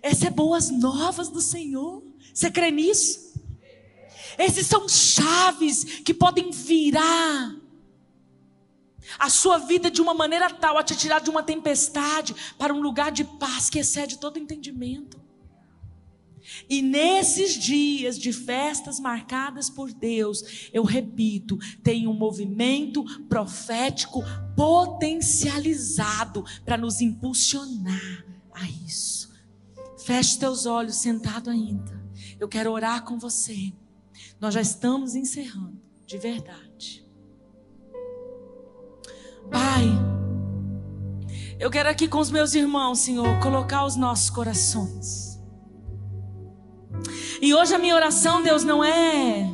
Essa 0.00 0.28
é 0.28 0.30
boas 0.30 0.70
novas 0.70 1.28
do 1.28 1.40
Senhor. 1.40 2.02
Você 2.32 2.50
crê 2.50 2.70
nisso? 2.70 3.34
Esses 4.38 4.66
são 4.66 4.88
chaves 4.88 5.84
que 6.00 6.14
podem 6.14 6.50
virar 6.50 7.56
a 9.18 9.30
sua 9.30 9.58
vida 9.58 9.90
de 9.90 10.02
uma 10.02 10.12
maneira 10.12 10.50
tal 10.50 10.76
a 10.76 10.82
te 10.82 10.96
tirar 10.96 11.20
de 11.20 11.30
uma 11.30 11.42
tempestade 11.42 12.34
para 12.58 12.74
um 12.74 12.80
lugar 12.80 13.12
de 13.12 13.24
paz 13.24 13.70
que 13.70 13.78
excede 13.78 14.18
todo 14.18 14.38
entendimento. 14.38 15.25
E 16.68 16.82
nesses 16.82 17.54
dias 17.54 18.18
de 18.18 18.32
festas 18.32 18.98
marcadas 19.00 19.68
por 19.70 19.92
Deus, 19.92 20.70
eu 20.72 20.84
repito, 20.84 21.58
tem 21.82 22.06
um 22.06 22.14
movimento 22.14 23.04
profético 23.28 24.22
potencializado 24.56 26.44
para 26.64 26.76
nos 26.76 27.00
impulsionar 27.00 28.24
a 28.52 28.68
isso. 28.86 29.34
Feche 29.98 30.38
teus 30.38 30.66
olhos 30.66 30.96
sentado 30.96 31.50
ainda. 31.50 32.04
Eu 32.38 32.48
quero 32.48 32.70
orar 32.70 33.04
com 33.04 33.18
você. 33.18 33.72
Nós 34.40 34.54
já 34.54 34.60
estamos 34.60 35.14
encerrando, 35.14 35.80
de 36.06 36.18
verdade. 36.18 37.06
Pai, 39.50 39.86
eu 41.58 41.70
quero 41.70 41.88
aqui 41.88 42.06
com 42.06 42.18
os 42.18 42.30
meus 42.30 42.54
irmãos, 42.54 42.98
Senhor, 42.98 43.40
colocar 43.40 43.86
os 43.86 43.96
nossos 43.96 44.28
corações. 44.28 45.25
E 47.40 47.54
hoje 47.54 47.74
a 47.74 47.78
minha 47.78 47.94
oração, 47.94 48.42
Deus, 48.42 48.64
não 48.64 48.82
é. 48.82 49.50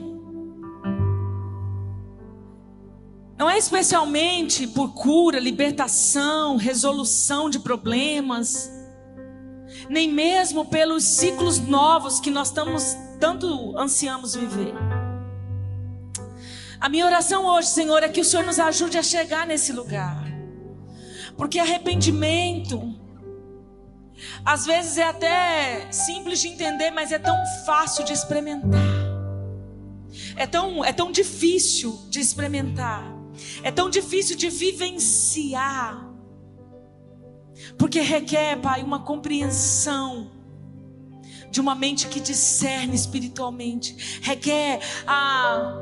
Não 3.38 3.50
é 3.50 3.58
especialmente 3.58 4.66
por 4.68 4.94
cura, 4.94 5.40
libertação, 5.40 6.56
resolução 6.56 7.50
de 7.50 7.58
problemas, 7.58 8.70
nem 9.90 10.12
mesmo 10.12 10.64
pelos 10.64 11.02
ciclos 11.02 11.58
novos 11.58 12.20
que 12.20 12.30
nós 12.30 12.48
estamos 12.48 12.96
tanto 13.18 13.76
ansiamos 13.76 14.34
viver. 14.34 14.74
A 16.80 16.88
minha 16.88 17.06
oração 17.06 17.44
hoje, 17.46 17.68
Senhor, 17.68 18.02
é 18.02 18.08
que 18.08 18.20
o 18.20 18.24
Senhor 18.24 18.44
nos 18.44 18.58
ajude 18.58 18.98
a 18.98 19.02
chegar 19.02 19.46
nesse 19.46 19.72
lugar. 19.72 20.24
Porque 21.36 21.58
arrependimento, 21.58 22.94
às 24.44 24.66
vezes 24.66 24.98
é 24.98 25.04
até 25.04 25.90
simples 25.90 26.40
de 26.40 26.48
entender, 26.48 26.90
mas 26.90 27.12
é 27.12 27.18
tão 27.18 27.36
fácil 27.64 28.04
de 28.04 28.12
experimentar. 28.12 28.80
É 30.36 30.46
tão, 30.46 30.84
é 30.84 30.92
tão 30.92 31.10
difícil 31.12 31.98
de 32.08 32.20
experimentar. 32.20 33.04
É 33.62 33.70
tão 33.70 33.88
difícil 33.88 34.36
de 34.36 34.50
vivenciar. 34.50 36.10
Porque 37.78 38.00
requer, 38.00 38.56
Pai, 38.60 38.82
uma 38.82 39.00
compreensão 39.00 40.30
de 41.50 41.60
uma 41.60 41.74
mente 41.74 42.08
que 42.08 42.18
discerne 42.18 42.94
espiritualmente. 42.94 44.20
Requer 44.22 44.80
a, 45.06 45.74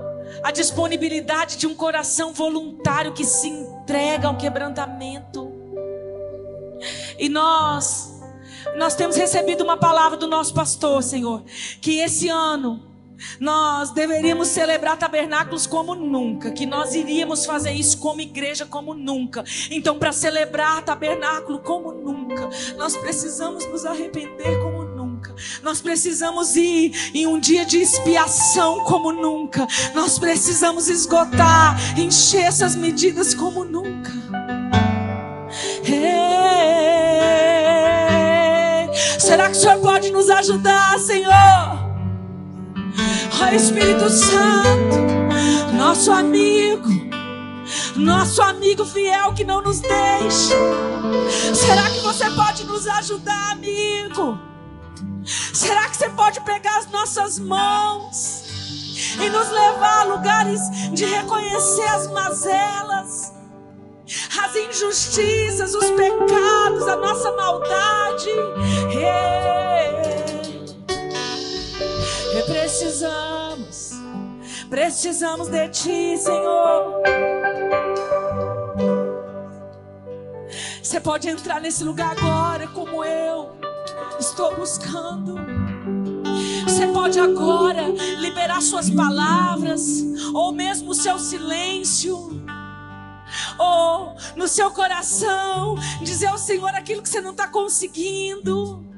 a 0.43 0.51
disponibilidade 0.51 1.57
de 1.57 1.67
um 1.67 1.75
coração 1.75 2.33
voluntário 2.33 3.13
que 3.13 3.25
se 3.25 3.49
entrega 3.49 4.29
ao 4.29 4.37
quebrantamento. 4.37 5.51
E 7.19 7.29
nós, 7.29 8.10
nós 8.77 8.95
temos 8.95 9.17
recebido 9.17 9.65
uma 9.65 9.77
palavra 9.77 10.17
do 10.17 10.27
nosso 10.27 10.55
pastor, 10.55 11.03
Senhor, 11.03 11.43
que 11.81 11.99
esse 12.01 12.29
ano 12.29 12.91
nós 13.39 13.91
deveríamos 13.91 14.49
celebrar 14.49 14.99
tabernáculos 14.99 15.67
como 15.67 15.95
nunca, 15.95 16.51
que 16.51 16.67
nós 16.67 16.95
iríamos 16.95 17.45
fazer 17.45 17.73
isso 17.73 17.99
como 17.99 18.21
igreja 18.21 18.67
como 18.67 18.95
nunca. 18.95 19.45
Então, 19.71 19.99
para 19.99 20.13
celebrar 20.13 20.83
tabernáculo 20.83 21.61
como 21.61 21.93
nunca, 21.93 22.49
nós 22.77 22.97
precisamos 22.97 23.67
nos 23.67 23.85
arrepender 23.85 24.59
como 24.63 24.85
nunca. 24.85 25.35
Nós 25.63 25.81
precisamos 25.81 26.57
ir 26.57 26.93
em 27.15 27.27
um 27.27 27.39
dia 27.39 27.65
de 27.65 27.79
expiação 27.79 28.85
como 28.85 29.13
nunca. 29.13 29.67
Nós 29.95 30.19
precisamos 30.19 30.89
esgotar, 30.89 31.79
encher 31.99 32.43
essas 32.43 32.75
medidas 32.75 33.35
como 33.35 33.65
nunca. 33.65 34.60
Será 39.41 39.51
que 39.51 39.57
o 39.57 39.61
Senhor 39.61 39.81
pode 39.81 40.11
nos 40.11 40.29
ajudar, 40.29 40.99
Senhor? 40.99 41.33
Ó 43.41 43.55
Espírito 43.55 44.11
Santo, 44.11 45.73
nosso 45.75 46.13
amigo, 46.13 46.87
nosso 47.97 48.43
amigo 48.43 48.85
fiel 48.85 49.33
que 49.33 49.43
não 49.43 49.63
nos 49.63 49.81
deixa. 49.81 50.55
Será 51.55 51.89
que 51.89 52.01
você 52.01 52.31
pode 52.33 52.65
nos 52.65 52.87
ajudar, 52.87 53.53
amigo? 53.53 54.39
Será 55.25 55.89
que 55.89 55.97
você 55.97 56.11
pode 56.11 56.39
pegar 56.43 56.77
as 56.77 56.91
nossas 56.91 57.39
mãos 57.39 58.45
e 59.19 59.31
nos 59.31 59.51
levar 59.51 60.01
a 60.01 60.05
lugares 60.05 60.61
de 60.93 61.07
reconhecer 61.07 61.89
as 61.89 62.13
mazelas? 62.13 63.40
As 64.43 64.57
injustiças, 64.57 65.75
os 65.75 65.91
pecados, 65.91 66.89
a 66.89 66.97
nossa 66.97 67.33
maldade. 67.33 68.31
Yeah. 68.93 69.71
E 72.39 72.43
precisamos, 72.43 73.93
precisamos 74.69 75.49
de 75.49 75.69
Ti, 75.69 76.17
Senhor. 76.17 77.03
Você 80.83 81.01
pode 81.01 81.29
entrar 81.29 81.61
nesse 81.61 81.85
lugar 81.85 82.17
agora, 82.19 82.67
como 82.69 83.05
eu 83.05 83.53
estou 84.19 84.55
buscando. 84.57 85.37
Você 86.65 86.87
pode 86.89 87.19
agora 87.21 87.89
liberar 88.19 88.61
suas 88.61 88.91
palavras, 88.91 90.03
ou 90.35 90.53
mesmo 90.53 90.91
o 90.91 90.95
seu 90.95 91.19
silêncio, 91.19 92.43
ou 93.61 94.17
no 94.35 94.49
seu 94.49 94.71
coração, 94.71 95.77
dizer 96.01 96.29
ao 96.29 96.39
Senhor 96.39 96.75
aquilo 96.75 97.03
que 97.03 97.09
você 97.09 97.21
não 97.21 97.33
está 97.33 97.47
conseguindo. 97.47 98.89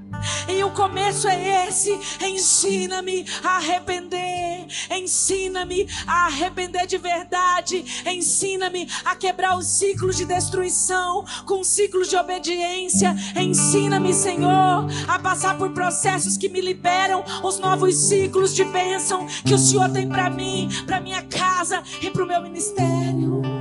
E 0.49 0.63
o 0.63 0.71
começo 0.71 1.27
é 1.27 1.67
esse: 1.67 1.99
ensina-me 2.25 3.25
a 3.43 3.57
arrepender, 3.57 4.67
ensina-me 4.91 5.89
a 6.07 6.27
arrepender 6.27 6.87
de 6.87 6.99
verdade, 6.99 7.85
ensina-me 8.07 8.89
a 9.05 9.17
quebrar 9.17 9.57
os 9.57 9.67
ciclos 9.67 10.17
de 10.17 10.25
destruição 10.25 11.25
com 11.47 11.65
ciclos 11.65 12.09
de 12.09 12.17
obediência. 12.17 13.17
Ensina-me, 13.35 14.13
Senhor, 14.13 14.87
a 15.09 15.19
passar 15.19 15.57
por 15.57 15.71
processos 15.71 16.37
que 16.37 16.49
me 16.49 16.61
liberam 16.61 17.25
os 17.43 17.59
novos 17.59 17.97
ciclos 17.97 18.55
de 18.55 18.65
bênção 18.65 19.27
que 19.45 19.55
o 19.55 19.59
Senhor 19.59 19.91
tem 19.91 20.09
para 20.09 20.31
mim, 20.31 20.69
para 20.87 21.01
minha 21.01 21.23
casa 21.23 21.83
e 22.01 22.11
para 22.11 22.23
o 22.23 22.27
meu 22.27 22.43
ministério. 22.43 23.52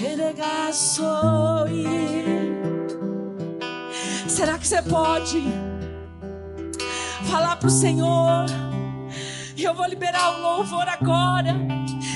Xeregaçoi. 0.00 1.84
Será 4.26 4.56
que 4.56 4.66
você 4.66 4.80
pode 4.80 5.42
falar 7.28 7.56
para 7.56 7.68
o 7.68 7.70
Senhor? 7.70 8.46
Eu 9.58 9.74
vou 9.74 9.86
liberar 9.86 10.38
o 10.38 10.40
louvor 10.40 10.88
agora. 10.88 11.54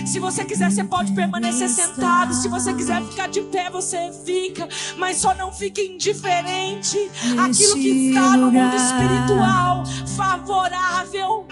Se 0.07 0.19
você 0.19 0.47
quiser, 0.47 0.71
você 0.71 0.83
pode 0.83 1.13
permanecer 1.13 1.69
sentado. 1.69 2.33
Se 2.33 2.49
você 2.49 2.73
quiser 2.73 3.03
ficar 3.03 3.29
de 3.29 3.43
pé, 3.43 3.69
você 3.69 4.11
fica. 4.25 4.67
Mas 4.97 5.19
só 5.19 5.35
não 5.35 5.53
fique 5.53 5.83
indiferente 5.83 6.97
àquilo 7.39 7.75
que 7.75 8.09
está 8.09 8.35
no 8.39 8.51
mundo 8.51 8.77
espiritual 8.77 9.85
favorável 10.17 11.47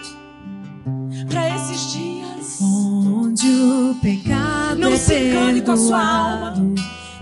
para 1.29 1.57
esses 1.57 1.93
dias. 1.93 2.12
Onde 3.13 3.47
o 3.47 3.95
pecado 4.01 4.79
não 4.79 4.93
é 4.93 4.97
se 4.97 5.15
engane 5.15 5.61
com 5.61 5.73
a 5.73 5.77
sua 5.77 6.03
alma. 6.03 6.75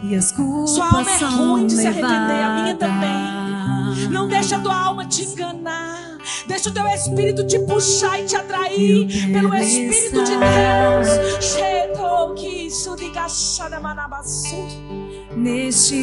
E 0.05 0.15
as 0.15 0.31
culpas 0.31 0.71
Sua 0.71 0.87
alma 0.87 1.11
é 1.11 1.25
ruim 1.25 1.67
de 1.67 1.75
se 1.75 1.87
arrepender, 1.87 2.43
a 2.43 2.63
minha 2.63 2.75
também. 2.77 4.09
Não 4.11 4.29
deixa 4.29 4.57
a 4.57 4.61
tua 4.61 4.75
alma 4.75 5.05
te 5.05 5.25
enganar. 5.25 6.19
Deixa 6.47 6.69
o 6.69 6.73
teu 6.73 6.87
espírito 6.89 7.47
te 7.47 7.59
puxar 7.61 8.21
e 8.21 8.25
te 8.25 8.37
atrair 8.37 9.33
pelo 9.33 9.55
Espírito 9.55 10.25
de 10.25 10.33
Deus. 10.33 11.45
Cheto 11.45 12.35
que 12.35 12.67
isso 12.67 12.97
shadamanabassu. 13.29 14.57
Neste 15.37 15.95